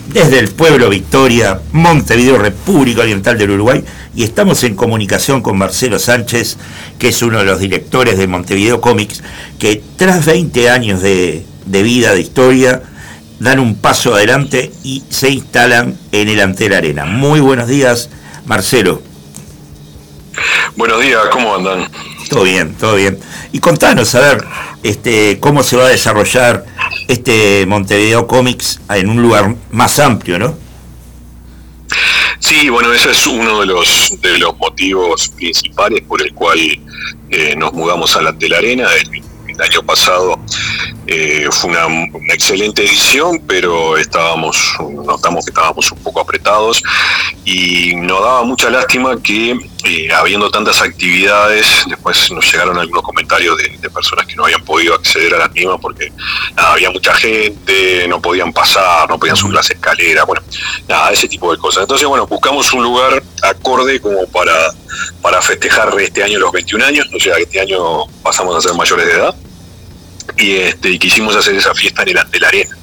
[0.08, 3.84] desde el pueblo Victoria, Montevideo, República Oriental del Uruguay.
[4.14, 6.56] Y estamos en comunicación con Marcelo Sánchez,
[6.98, 9.22] que es uno de los directores de Montevideo Comics,
[9.58, 12.82] que tras 20 años de, de vida, de historia,
[13.38, 17.04] dan un paso adelante y se instalan en el Antel Arena.
[17.04, 18.08] Muy buenos días,
[18.46, 19.02] Marcelo.
[20.76, 21.90] Buenos días, ¿cómo andan?
[22.30, 23.18] Todo bien, todo bien.
[23.52, 24.44] Y contanos, a ver,
[24.88, 26.64] este, cómo se va a desarrollar
[27.08, 30.56] este Montevideo Comics en un lugar más amplio, ¿no?
[32.38, 36.58] Sí, bueno, ese es uno de los de los motivos principales por el cual
[37.30, 38.88] eh, nos mudamos a la de la arena.
[39.56, 40.38] El año pasado
[41.06, 41.86] eh, fue una,
[42.32, 46.82] excelente edición, pero estábamos notamos que estábamos un poco apretados
[47.44, 53.56] y nos daba mucha lástima que eh, habiendo tantas actividades, después nos llegaron algunos comentarios
[53.58, 56.12] de, personas que no habían podido acceder a las mismas porque
[56.56, 60.42] había mucha gente, no podían pasar, no podían subir las escaleras, bueno,
[60.88, 61.82] nada, ese tipo de cosas.
[61.82, 64.54] Entonces, bueno, buscamos un lugar acorde como para,
[65.22, 68.76] para festejar este año los 21 años, o sea, que este año pasamos a ser
[68.76, 69.34] mayores de edad
[70.38, 72.76] y, este, y quisimos hacer esa fiesta en el Antel Arena.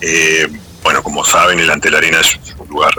[0.00, 0.48] Eh,
[0.82, 2.92] bueno, como saben, el Antel Arena es un lugar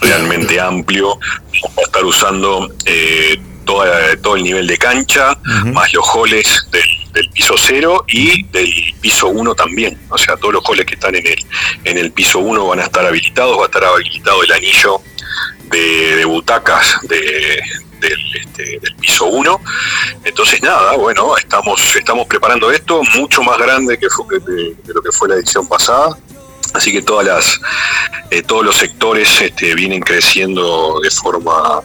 [0.00, 1.18] realmente amplio.
[1.62, 5.38] Vamos a estar usando eh, toda- todo el nivel de cancha,
[5.72, 6.82] más los goles del,
[7.12, 9.98] del piso cero y del piso 1 también.
[10.10, 11.44] O sea, todos los goles que están en el,
[11.84, 15.00] en el piso 1 van a estar habilitados, va a estar habilitado el anillo
[15.70, 17.60] de, butacas de,
[18.00, 19.60] del, este, del piso 1.
[20.24, 25.02] Entonces, nada, bueno, estamos, estamos preparando esto mucho más grande que, fue- de, de lo
[25.02, 26.16] que fue la edición pasada.
[26.74, 27.60] Así que todas las,
[28.30, 31.82] eh, todos los sectores este, vienen creciendo de forma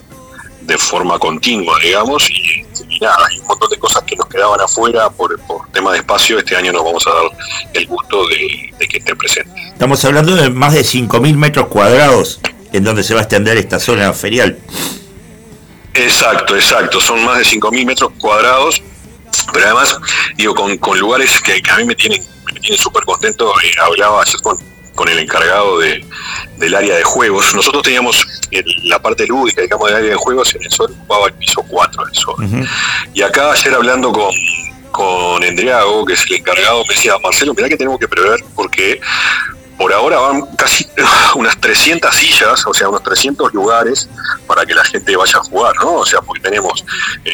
[0.61, 4.61] de forma continua, digamos, y, y nada, hay un montón de cosas que nos quedaban
[4.61, 6.37] afuera por, por tema de espacio.
[6.37, 7.23] Este año nos vamos a dar
[7.73, 9.65] el gusto de, de que estén presentes.
[9.65, 12.39] Estamos hablando de más de 5.000 metros cuadrados
[12.73, 14.57] en donde se va a extender esta zona ferial.
[15.93, 17.01] Exacto, exacto.
[17.01, 18.81] Son más de 5.000 metros cuadrados,
[19.51, 19.98] pero además,
[20.38, 22.22] digo, con, con lugares que, que a mí me tienen
[22.53, 23.51] me tienen súper contento.
[23.64, 24.57] Eh, hablaba ayer con,
[24.95, 26.03] con el encargado de,
[26.57, 27.53] del área de juegos.
[27.53, 31.27] Nosotros teníamos el- la parte lúdica, digamos, del área de juegos, en el sol ocupaba
[31.27, 32.35] el piso 4 del sol.
[33.14, 34.31] Y acá ayer hablando con,
[34.91, 38.99] con Endriago, que es el encargado, me decía, Marcelo, mirá que tenemos que prever porque
[39.80, 40.85] por ahora van casi
[41.35, 44.09] unas 300 sillas, o sea, unos 300 lugares
[44.45, 45.93] para que la gente vaya a jugar, ¿no?
[45.93, 46.83] O sea, porque tenemos,
[47.24, 47.32] eh,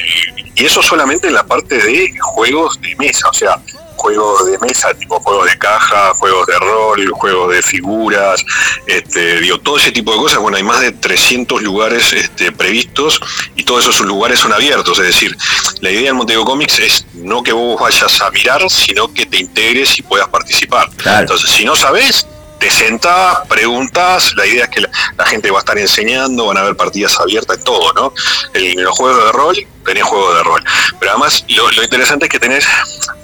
[0.56, 3.60] y eso solamente en la parte de juegos de mesa, o sea,
[3.96, 8.46] juegos de mesa, tipo juegos de caja, juegos de rol, juegos de figuras,
[8.86, 10.40] este, digo, todo ese tipo de cosas.
[10.40, 13.20] Bueno, hay más de 300 lugares este, previstos
[13.56, 15.00] y todos esos lugares son abiertos.
[15.00, 15.36] Es decir,
[15.82, 19.38] la idea del Montego Comics es no que vos vayas a mirar, sino que te
[19.38, 20.90] integres y puedas participar.
[21.20, 22.28] Entonces, si no sabes,
[22.60, 26.62] te sentás, preguntas, la idea es que la, gente va a estar enseñando, van a
[26.62, 28.14] haber partidas abiertas todo, ¿no?
[28.54, 30.64] En los juegos de rol, tenés juegos de rol.
[31.00, 32.66] Pero además, lo, lo interesante es que tenés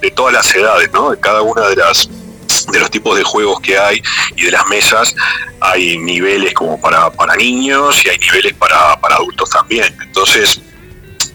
[0.00, 1.10] de todas las edades, ¿no?
[1.10, 2.08] De cada una de las
[2.70, 4.02] de los tipos de juegos que hay
[4.36, 5.14] y de las mesas
[5.60, 9.94] hay niveles como para, para niños y hay niveles para, para adultos también.
[10.02, 10.60] Entonces,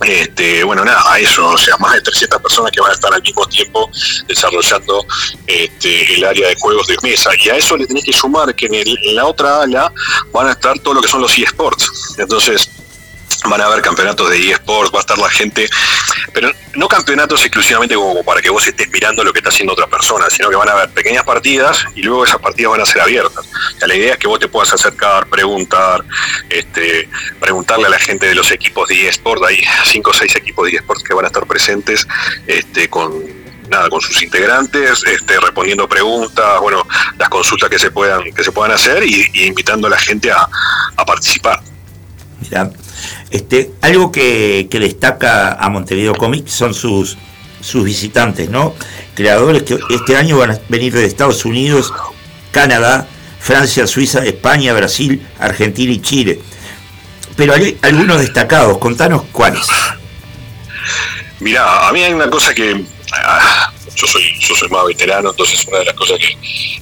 [0.02, 3.14] este, bueno, nada, a eso, o sea, más de 300 personas que van a estar
[3.14, 3.90] al mismo tiempo
[4.28, 5.06] desarrollando
[5.48, 7.32] este, el área de juegos de mesa.
[7.44, 9.92] Y a eso le tenés que sumar que en, en la otra ala
[10.32, 12.16] van a estar todo lo que son los eSports.
[12.18, 12.70] Entonces,
[13.46, 15.70] van a haber campeonatos de eSports, va a estar la gente,
[16.34, 19.88] pero no campeonatos exclusivamente como para que vos estés mirando lo que está haciendo otra
[19.88, 23.02] persona, sino que van a haber pequeñas partidas y luego esas partidas van a ser
[23.02, 23.46] abiertas.
[23.86, 26.04] La idea es que vos te puedas acercar, preguntar,
[26.50, 30.66] este, preguntarle a la gente de los equipos de eSports, hay cinco o seis equipos
[30.66, 32.08] de eSports que van a estar presentes
[32.46, 36.88] este, con nada con sus integrantes este, respondiendo preguntas bueno
[37.18, 40.48] las consultas que se puedan que se puedan hacer y, invitando a la gente a,
[41.06, 41.62] participar
[42.42, 42.70] Mirá,
[43.32, 47.18] este, algo que, que destaca a Montevideo Comics son sus,
[47.62, 48.74] sus visitantes, ¿no?
[49.16, 51.94] Creadores que este año van a venir de Estados Unidos,
[52.52, 53.08] Canadá,
[53.40, 56.40] Francia, Suiza, España, Brasil, Argentina y Chile.
[57.36, 59.68] Pero hay algunos destacados, contanos cuáles.
[61.40, 65.66] Mira, a mí hay una cosa que ah, yo soy yo soy más veterano, entonces
[65.68, 66.38] una de las cosas que,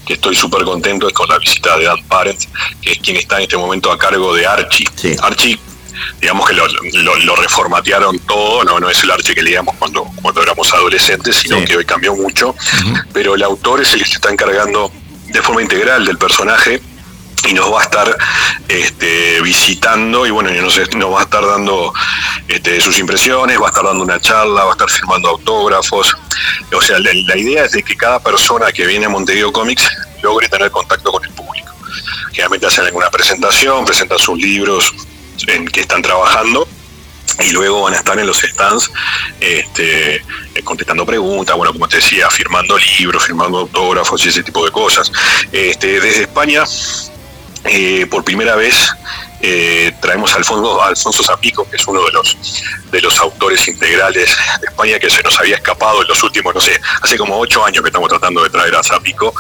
[0.06, 2.40] que estoy súper contento es con la visita de Dan Parent,
[2.82, 4.88] que es quien está en este momento a cargo de Archie.
[5.22, 5.60] Archie,
[6.22, 10.04] digamos que lo, lo- lo reformatearon todo, no, no es el Archie que leíamos cuando,
[10.22, 12.56] cuando éramos adolescentes, sino que hoy cambió mucho,
[13.14, 14.92] pero el autor es el que se está encargando
[15.28, 16.82] de forma integral del personaje
[17.48, 18.18] y nos va a estar
[18.68, 21.94] este, visitando y bueno, y nos, nos va a estar dando
[22.48, 26.16] este, sus impresiones, va a estar dando una charla, va a estar firmando autógrafos.
[26.74, 29.88] O sea, la, la idea es de que cada persona que viene a Montevideo Comics
[30.24, 31.72] logre tener contacto con el público.
[32.32, 34.94] Generalmente hacen alguna presentación, presentan sus libros
[35.48, 36.68] en que están trabajando
[37.44, 38.92] y luego van a estar en los stands
[39.40, 40.24] este,
[40.64, 45.12] contestando preguntas, bueno, como te decía, firmando libros, firmando autógrafos y ese tipo de cosas.
[45.52, 46.64] Este, desde España,
[47.66, 48.90] eh, por primera vez,
[49.42, 52.38] eh, traemos a Alfonso, a Alfonso Zapico, que es uno de los,
[52.92, 56.62] de los autores integrales de España que se nos había escapado en los últimos, no
[56.62, 59.34] sé, hace como ocho años que estamos tratando de traer a Zapico.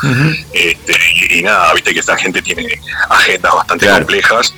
[0.52, 4.54] Este, y, y nada, viste que esta gente tiene agendas bastante complejas.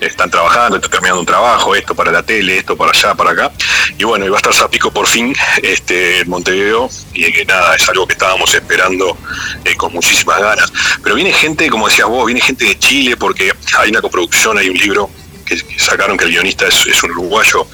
[0.00, 3.52] Están trabajando, están terminando un trabajo, esto para la tele, esto para allá, para acá.
[3.98, 6.88] Y bueno, y va a estar Zapico por fin este, en Montevideo.
[7.14, 9.16] Y que nada, es algo que estábamos esperando
[9.64, 10.72] eh, con muchísimas ganas.
[11.02, 14.68] Pero viene gente, como decías vos, viene gente de Chile porque hay una coproducción, hay
[14.68, 15.10] un libro
[15.46, 17.66] que, que sacaron que el guionista es, es un uruguayo,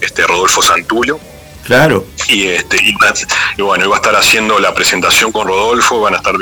[0.00, 1.20] este Rodolfo Santulio.
[1.66, 2.06] Claro.
[2.28, 2.94] Y, este, y,
[3.62, 6.34] bueno, iba a estar haciendo la presentación con Rodolfo, van a estar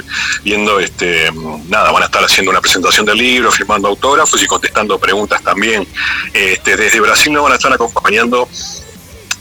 [0.43, 1.31] viendo, este,
[1.69, 5.87] nada, van a estar haciendo una presentación del libro, firmando autógrafos y contestando preguntas también.
[6.33, 8.49] Este, desde Brasil nos van a estar acompañando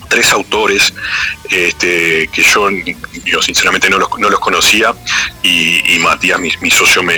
[0.07, 0.93] tres autores
[1.49, 2.69] este, que yo,
[3.25, 4.93] yo sinceramente no los, no los conocía
[5.41, 7.17] y, Matías, mi socio, me,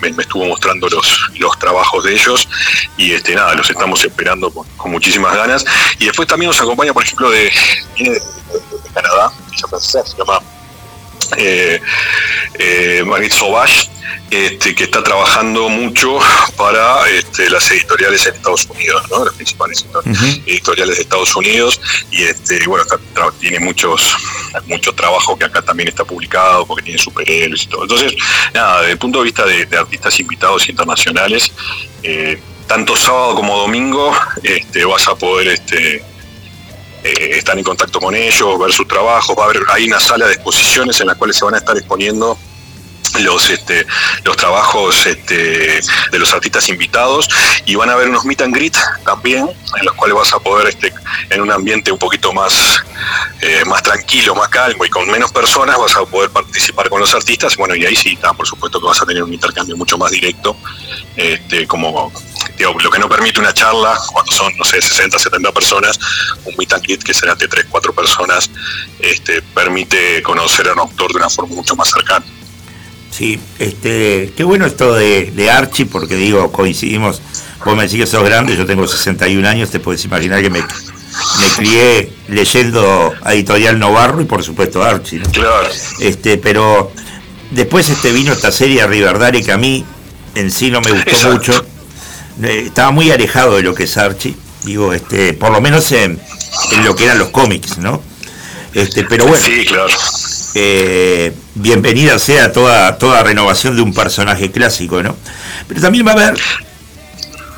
[0.00, 2.48] me, estuvo mostrando los, los trabajos de ellos
[2.96, 5.64] y este nada, los estamos esperando con, muchísimas ganas.
[5.98, 7.50] Y después también nos acompaña, por ejemplo, de,
[7.98, 10.40] de- de Canadá, ella francesa, se llama
[11.36, 11.80] eh,
[12.58, 13.88] eh, Marguerite Sauvage,
[14.30, 16.18] este, que está trabajando mucho
[16.56, 19.24] para este, las editoriales en Estados Unidos, ¿no?
[19.24, 19.84] las principales
[20.46, 21.80] editoriales de Estados Unidos,
[22.10, 24.16] y este, bueno, está- tiene muchos
[24.66, 27.82] mucho trabajo que acá también está publicado, porque tiene superhéroes y todo.
[27.82, 28.14] Entonces,
[28.54, 31.52] nada, desde el punto de vista de, de artistas invitados internacionales,
[32.02, 36.02] eh, tanto sábado como domingo este, vas a poder este,
[37.06, 40.26] eh, estar en contacto con ellos, ver sus trabajos, va a haber, hay una sala
[40.26, 42.36] de exposiciones en la cual se van a estar exponiendo
[43.20, 43.86] los este,
[44.24, 47.28] los trabajos este, de los artistas invitados
[47.64, 50.68] y van a haber unos meet and greet también en los cuales vas a poder
[50.68, 50.92] este,
[51.30, 52.82] en un ambiente un poquito más
[53.40, 57.14] eh, más tranquilo, más calmo y con menos personas vas a poder participar con los
[57.14, 57.56] artistas.
[57.56, 60.10] Bueno y ahí sí está, por supuesto que vas a tener un intercambio mucho más
[60.10, 60.56] directo
[61.16, 62.12] este, como
[62.56, 65.98] digo, lo que no permite una charla cuando son no sé 60, 70 personas
[66.44, 68.50] un meet and greet que será de 3, 4 personas
[69.00, 72.24] este, permite conocer a un autor de una forma mucho más cercana
[73.16, 77.22] Sí, este, qué bueno esto de, de Archie, porque digo, coincidimos,
[77.64, 80.60] vos me decís que sos grande, yo tengo 61 años, te puedes imaginar que me,
[80.60, 85.30] me crié leyendo a Editorial Novarro y por supuesto Archie, ¿no?
[85.30, 85.66] Claro.
[85.98, 86.92] Este, pero
[87.52, 89.82] después este vino esta serie Riverdale que a mí
[90.34, 91.32] en sí no me gustó Exacto.
[91.32, 91.66] mucho.
[92.42, 96.20] Eh, Estaba muy alejado de lo que es Archie, digo, este, por lo menos en,
[96.72, 98.02] en lo que eran los cómics, ¿no?
[98.74, 99.86] Este, pero bueno, Sí, claro.
[100.54, 105.16] eh, bienvenida sea toda, toda renovación de un personaje clásico, ¿no?
[105.66, 106.34] Pero también va a haber,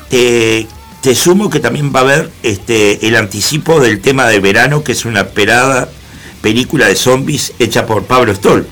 [0.09, 0.67] te,
[1.01, 4.93] te sumo que también va a haber este, el anticipo del tema de verano, que
[4.93, 5.89] es una esperada
[6.41, 8.65] película de zombies hecha por Pablo Stoll.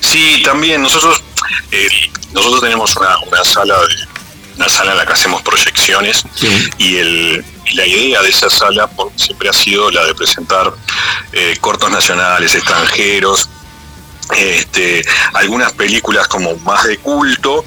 [0.00, 1.22] Sí, también nosotros
[1.70, 1.88] eh,
[2.32, 4.07] nosotros tenemos una, una sala de,
[4.58, 6.24] una sala en la que hacemos proyecciones
[6.78, 10.72] y el y la idea de esa sala por- siempre ha sido la de presentar
[11.32, 13.48] eh, cortos nacionales, extranjeros,
[14.36, 15.04] este,
[15.34, 17.64] algunas películas como más de culto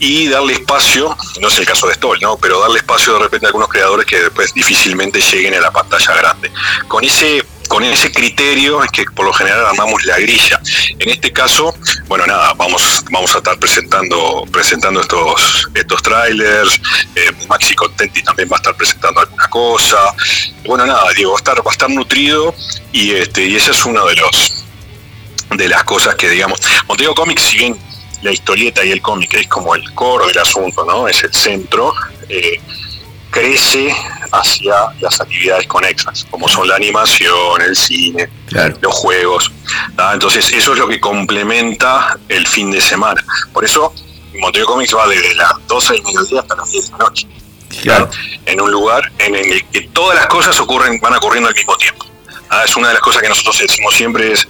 [0.00, 2.36] y darle espacio, no es el caso de Stoll, ¿no?
[2.36, 6.14] pero darle espacio de repente a algunos creadores que después difícilmente lleguen a la pantalla
[6.14, 6.52] grande.
[6.88, 10.60] Con ese con ese criterio es que por lo general armamos la grilla.
[10.98, 11.74] En este caso,
[12.06, 16.80] bueno nada, vamos, vamos a estar presentando, presentando estos, estos trailers,
[17.14, 20.14] eh, Maxi Contenti también va a estar presentando alguna cosa.
[20.66, 22.54] Bueno nada, digo, va a estar, va a estar nutrido
[22.92, 24.64] y este, y ese es uno de los
[25.56, 26.60] de las cosas que digamos.
[26.88, 27.78] Montego Comics, si bien
[28.24, 31.06] la historieta y el cómic es como el core del asunto, ¿no?
[31.06, 31.92] Es el centro,
[32.28, 32.58] eh,
[33.34, 33.94] crece
[34.30, 38.76] hacia las actividades conexas, como son la animación, el cine, Claro.
[38.80, 39.50] los juegos.
[39.96, 40.12] ¿tá?
[40.12, 43.24] Entonces, eso es lo que complementa el fin de semana.
[43.52, 43.92] Por eso,
[44.38, 47.26] Montego Comics va desde las 12 del mediodía hasta las 10 de la noche
[47.82, 48.08] Claro.
[48.46, 52.06] en un lugar en el que todas las cosas ocurren, van ocurriendo al mismo tiempo.
[52.64, 54.46] Es una de las cosas que nosotros decimos siempre es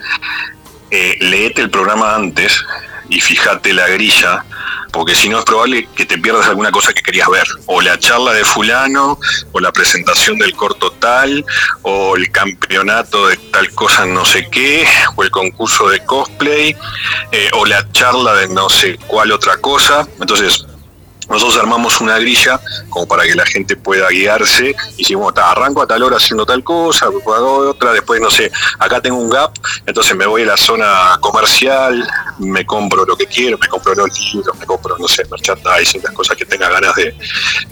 [0.90, 2.62] eh, leete el programa antes
[3.08, 4.44] y fíjate la grilla,
[4.92, 7.98] porque si no es probable que te pierdas alguna cosa que querías ver, o la
[7.98, 9.18] charla de fulano,
[9.52, 11.44] o la presentación del corto tal,
[11.82, 16.76] o el campeonato de tal cosa no sé qué, o el concurso de cosplay,
[17.32, 20.06] eh, o la charla de no sé cuál otra cosa.
[20.20, 20.64] Entonces,
[21.28, 25.82] nosotros armamos una grilla como para que la gente pueda guiarse y decimos, "Ta, arranco
[25.82, 29.52] a tal hora haciendo tal cosa, hago otra, después no sé, acá tengo un gap,
[29.86, 32.06] entonces me voy a la zona comercial,
[32.38, 36.12] me compro lo que quiero, me compro los libros, me compro, no sé, merchandising, las
[36.12, 37.14] cosas que tenga ganas de,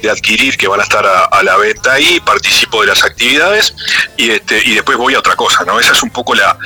[0.00, 3.74] de adquirir que van a estar a, a la venta ahí, participo de las actividades
[4.16, 5.78] y este y después voy a otra cosa, ¿no?
[5.78, 6.56] Esa es un poco la,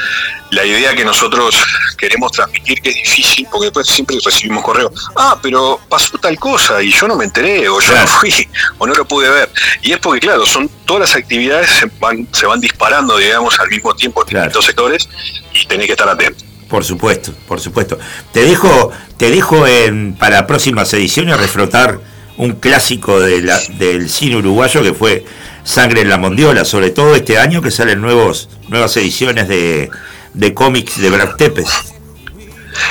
[0.50, 1.56] la idea que nosotros
[1.98, 6.75] queremos transmitir, que es difícil, porque después siempre recibimos correo, ah, pero pasó tal cosa
[6.82, 8.48] y yo no me enteré, o yo no fui,
[8.78, 9.50] o no lo pude ver.
[9.82, 13.68] Y es porque, claro, son todas las actividades se van, se van disparando, digamos, al
[13.68, 15.08] mismo tiempo en distintos sectores
[15.54, 16.44] y tenés que estar atento.
[16.68, 17.98] Por supuesto, por supuesto.
[18.32, 22.00] Te dejo, te dejo en, para próximas ediciones reflotar
[22.38, 25.24] un clásico de la- del cine uruguayo que fue
[25.64, 29.90] Sangre en la Mondiola, sobre todo este año que salen nuevos, nuevas ediciones de,
[30.34, 31.68] de cómics de Brad Tepes.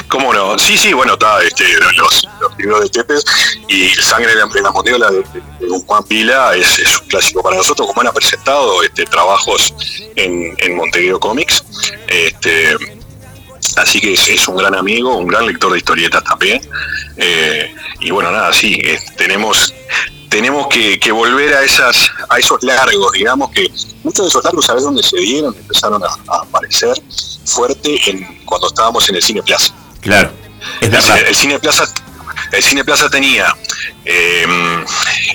[0.07, 0.57] ¿Cómo no?
[0.57, 1.65] Sí, sí, bueno, está este,
[1.97, 3.25] los, los libros de Tepes
[3.67, 7.57] y Sangre de la, de la Mondiola de, de- Juan Pila es, un clásico para
[7.57, 9.73] nosotros, como han presentado este, trabajos
[10.15, 11.63] en, en Comics.
[12.07, 12.75] Este,
[13.77, 16.61] así que es, es un gran amigo, un gran lector de historietas también.
[17.17, 19.73] Eh, y bueno, nada, sí, eh, tenemos
[20.29, 23.71] tenemos que, que volver a esas a esos largos, digamos que
[24.03, 25.55] muchos de esos largos, ¿sabes dónde se dieron?
[25.55, 26.95] Empezaron a, a aparecer
[27.45, 29.73] fuerte en, cuando estábamos en el Cine Plaza.
[30.01, 30.31] Claro,
[30.81, 31.19] es El, verdad.
[31.27, 31.85] el Cine Plaza
[32.51, 33.55] el Cine Plaza tenía
[34.03, 34.45] eh,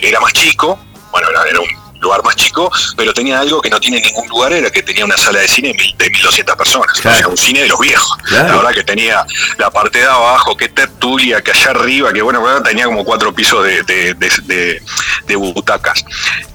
[0.02, 0.78] era más chico,
[1.10, 1.68] bueno, era, era un
[2.00, 5.16] lugar más chico, pero tenía algo que no tiene ningún lugar, era que tenía una
[5.16, 8.10] sala de cine de mil- de 1200 personas, o sea, un cine de los viejos.
[8.24, 8.48] Claro.
[8.48, 9.24] La verdad que tenía
[9.58, 13.64] la parte de abajo, que tertulia, que allá arriba, que bueno, tenía como cuatro pisos
[13.64, 16.04] de, de, de- butacas.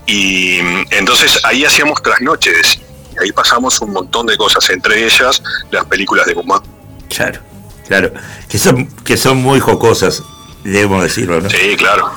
[0.05, 2.79] Y mm, entonces ahí hacíamos trasnoches.
[3.15, 5.41] Y ahí pasamos un montón de cosas, entre ellas
[5.71, 6.61] las películas de Guzmán.
[7.09, 7.39] Claro,
[7.87, 8.11] claro.
[8.49, 10.21] Que son, que son muy jocosas,
[10.63, 11.49] debemos decirlo, ¿no?
[11.49, 12.11] Sí, claro.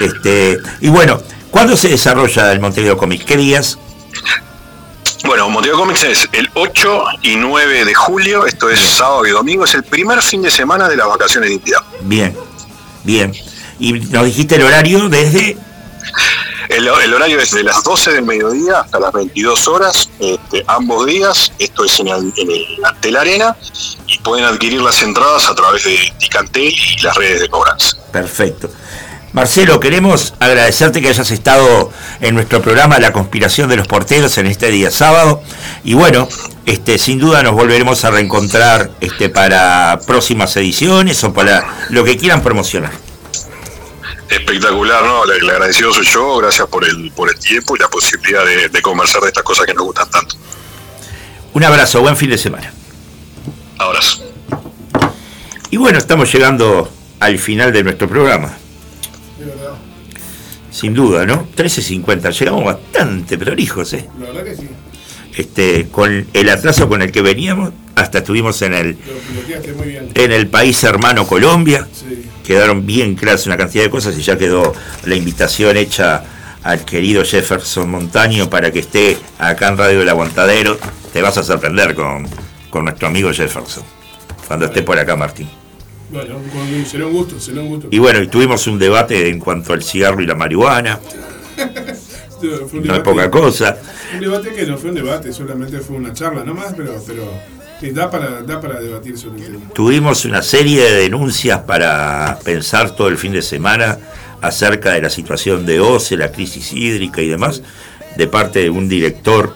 [0.00, 3.24] Este, y bueno, ¿cuándo se desarrolla el Montevideo Comics?
[3.24, 3.78] ¿Qué días?
[5.24, 9.64] Bueno, Montego Comics es el 8 y 9 de julio, esto es sábado y domingo,
[9.64, 11.86] es el primer fin de semana de las vacaciones de invierno.
[12.02, 12.36] Bien,
[13.04, 13.32] bien.
[13.78, 15.56] Y nos dijiste el horario desde...
[16.68, 21.04] El, el horario es de las 12 del mediodía hasta las 22 horas, este, ambos
[21.04, 23.56] días, esto es en el, en el Antel Arena,
[24.06, 27.96] y pueden adquirir las entradas a través de Ticantel y las redes de cobranza.
[28.12, 28.70] Perfecto.
[29.32, 34.46] Marcelo, queremos agradecerte que hayas estado en nuestro programa La conspiración de los porteros en
[34.46, 35.40] este día sábado.
[35.84, 36.28] Y bueno,
[36.66, 42.16] este, sin duda nos volveremos a reencontrar este, para próximas ediciones o para lo que
[42.16, 42.90] quieran promocionar.
[44.28, 45.24] Espectacular, ¿no?
[45.24, 48.82] El, agradecido soy yo, gracias por el, por el tiempo y la posibilidad de, de
[48.82, 50.36] conversar de estas cosas que nos gustan tanto.
[51.52, 52.72] Un abrazo, buen fin de semana.
[53.78, 54.24] Abrazo.
[55.70, 58.56] Y bueno, estamos llegando al final de nuestro programa.
[60.80, 61.46] Sin duda, ¿no?
[61.56, 64.08] 13.50, llegamos bastante prolijos, ¿eh?
[64.18, 64.68] La verdad que sí.
[65.36, 69.88] Este, con el atraso con el que veníamos, hasta estuvimos en el, Lo piloteaste muy
[69.88, 70.10] bien.
[70.14, 71.86] en el país hermano Colombia.
[71.92, 72.24] Sí.
[72.44, 74.72] Quedaron bien claras una cantidad de cosas y ya quedó
[75.04, 76.24] la invitación hecha
[76.62, 80.78] al querido Jefferson Montaño para que esté acá en Radio del Aguantadero.
[81.12, 82.26] Te vas a sorprender con,
[82.70, 83.84] con nuestro amigo Jefferson,
[84.48, 85.48] cuando esté por acá, Martín.
[86.12, 86.36] Bueno,
[86.86, 87.88] será un gusto, será un gusto.
[87.90, 90.98] Y bueno, y tuvimos un debate en cuanto al cigarro y la marihuana,
[92.40, 93.76] Fue un no es debate- poca cosa.
[94.14, 97.30] Un debate que no fue un debate, solamente fue una charla nomás, pero, pero
[97.78, 99.68] sí, da, para, da para debatir sobre el tema.
[99.74, 103.98] Tuvimos una serie de denuncias para pensar todo el fin de semana
[104.40, 107.62] acerca de la situación de OCE, la crisis hídrica y demás,
[108.16, 109.54] de parte de un director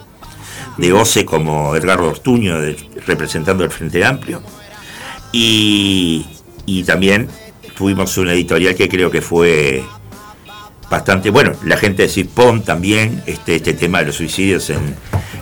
[0.77, 2.77] de OCE como Edgardo Ortuño, de-
[3.07, 4.43] representando el Frente Amplio.
[5.33, 6.27] Y,
[6.67, 7.29] y también
[7.77, 9.85] tuvimos una editorial que creo que fue
[10.91, 11.53] bastante bueno.
[11.65, 14.95] La gente de CISPON también, este, este tema de los suicidios en,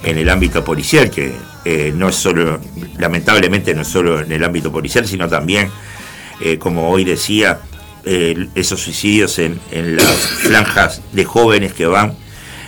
[0.05, 1.33] en el ámbito policial, que
[1.65, 2.61] eh, no es solo,
[2.99, 5.71] lamentablemente no es solo en el ámbito policial, sino también,
[6.41, 7.61] eh, como hoy decía,
[8.05, 12.15] eh, esos suicidios en, en las franjas de jóvenes que van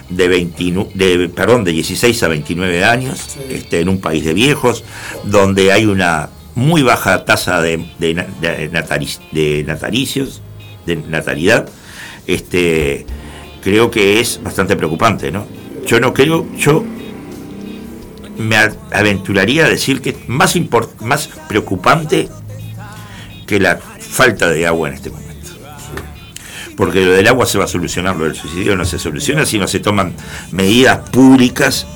[0.08, 4.84] de, 29 de, perdón, de 16 a 29 años, este, en un país de viejos,
[5.24, 8.68] donde hay una muy baja tasa de, de, de
[9.33, 10.42] de natalicios,
[10.86, 11.68] de natalidad,
[12.26, 13.07] este,
[13.62, 15.47] creo que es bastante preocupante, ¿no?
[15.86, 16.84] Yo no creo, yo
[18.39, 18.57] me
[18.92, 22.28] aventuraría a decir que es más, import- más preocupante
[23.47, 25.50] que la falta de agua en este momento.
[26.76, 29.58] Porque lo del agua se va a solucionar, lo del suicidio no se soluciona si
[29.58, 30.15] no se toman
[30.50, 31.86] medidas públicas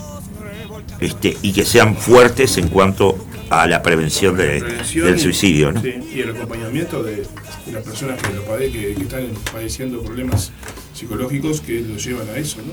[1.01, 3.17] este, y que sean fuertes en cuanto
[3.51, 5.73] a la prevención, de- Prevención del suicidio.
[5.73, 5.81] ¿no?
[5.83, 7.25] sí, y el acompañamiento de,
[7.73, 10.52] las personas que, lo pade- que, que están padeciendo problemas
[10.94, 12.73] psicológicos que los llevan a eso, ¿no?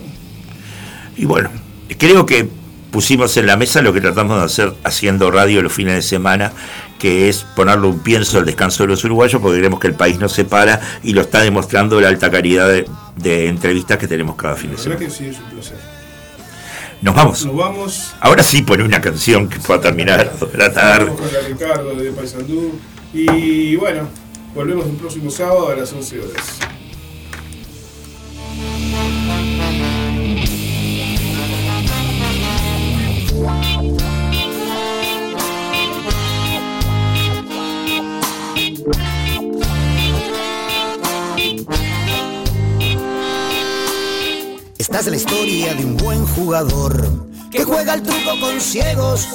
[1.17, 1.49] Y bueno,
[1.97, 2.47] creo que
[2.91, 6.51] pusimos en la mesa lo que tratamos de hacer haciendo radio los fines de semana,
[6.99, 10.17] que es ponerle un pienso al descanso de los uruguayos, porque creemos que el país
[10.17, 12.85] no se para y lo está demostrando la alta calidad de,
[13.17, 14.99] de entrevistas que tenemos cada fin de semana.
[14.99, 15.94] que sí, es un placer.
[17.05, 17.45] Nos vamos.
[17.45, 18.15] Nos vamos.
[18.19, 21.05] Ahora sí pone una canción que pueda terminar la tarde.
[21.05, 22.79] Vamos con Ricardo de Paysandú.
[23.13, 24.09] Y bueno,
[24.55, 26.59] volvemos el próximo sábado a las 11 horas.
[44.85, 49.27] Esta es la historia de un buen jugador que juega el truco con ciegos.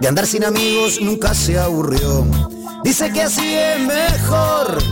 [0.00, 2.24] De andar sin amigos nunca se aburrió.
[2.82, 4.82] Dice que así es mejor.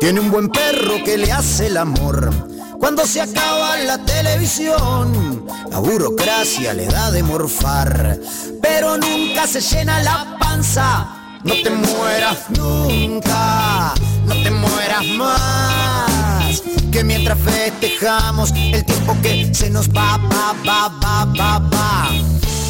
[0.00, 2.32] Tiene un buen perro que le hace el amor.
[2.76, 8.18] Cuando se acaba la televisión, la burocracia le da de morfar.
[8.60, 11.38] Pero nunca se llena la panza.
[11.44, 13.94] No te mueras nunca,
[14.26, 16.41] no te mueras más.
[16.90, 22.10] Que mientras festejamos el tiempo que se nos va, va, va, va, va, va.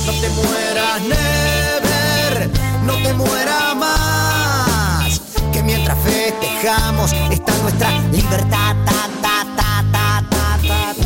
[0.07, 2.49] No te mueras, never,
[2.85, 5.21] no te mueras más.
[5.53, 11.03] Que mientras festejamos está nuestra libertad, ta, ta, ta, ta, ta, ta, ta.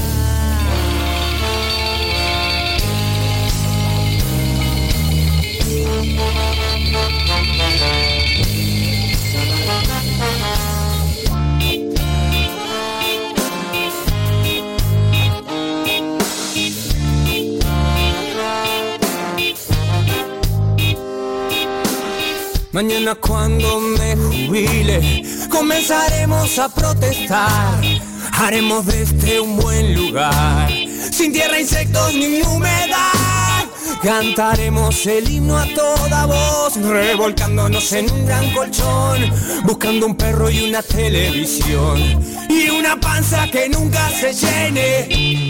[22.77, 27.83] Mañana cuando me jubile, comenzaremos a protestar.
[28.33, 30.71] Haremos de este un buen lugar,
[31.11, 33.65] sin tierra, insectos ni humedad.
[34.03, 39.23] Cantaremos el himno a toda voz, revolcándonos en un gran colchón,
[39.65, 41.99] buscando un perro y una televisión,
[42.51, 45.46] y una panza que nunca se llene.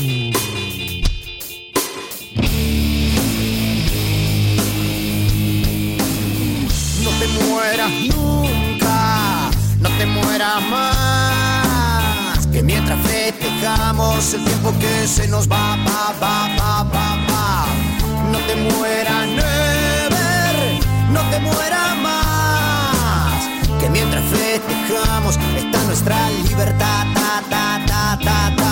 [7.39, 9.51] mueras nunca,
[9.81, 12.47] no te mueras más.
[12.49, 17.67] Que mientras festejamos el tiempo que se nos va, va, va, va, va, va.
[18.33, 20.57] No te mueras, never,
[21.11, 23.81] no te mueras más.
[23.81, 28.57] Que mientras festejamos está nuestra libertad, ta, ta, ta, ta.
[28.57, 28.66] ta.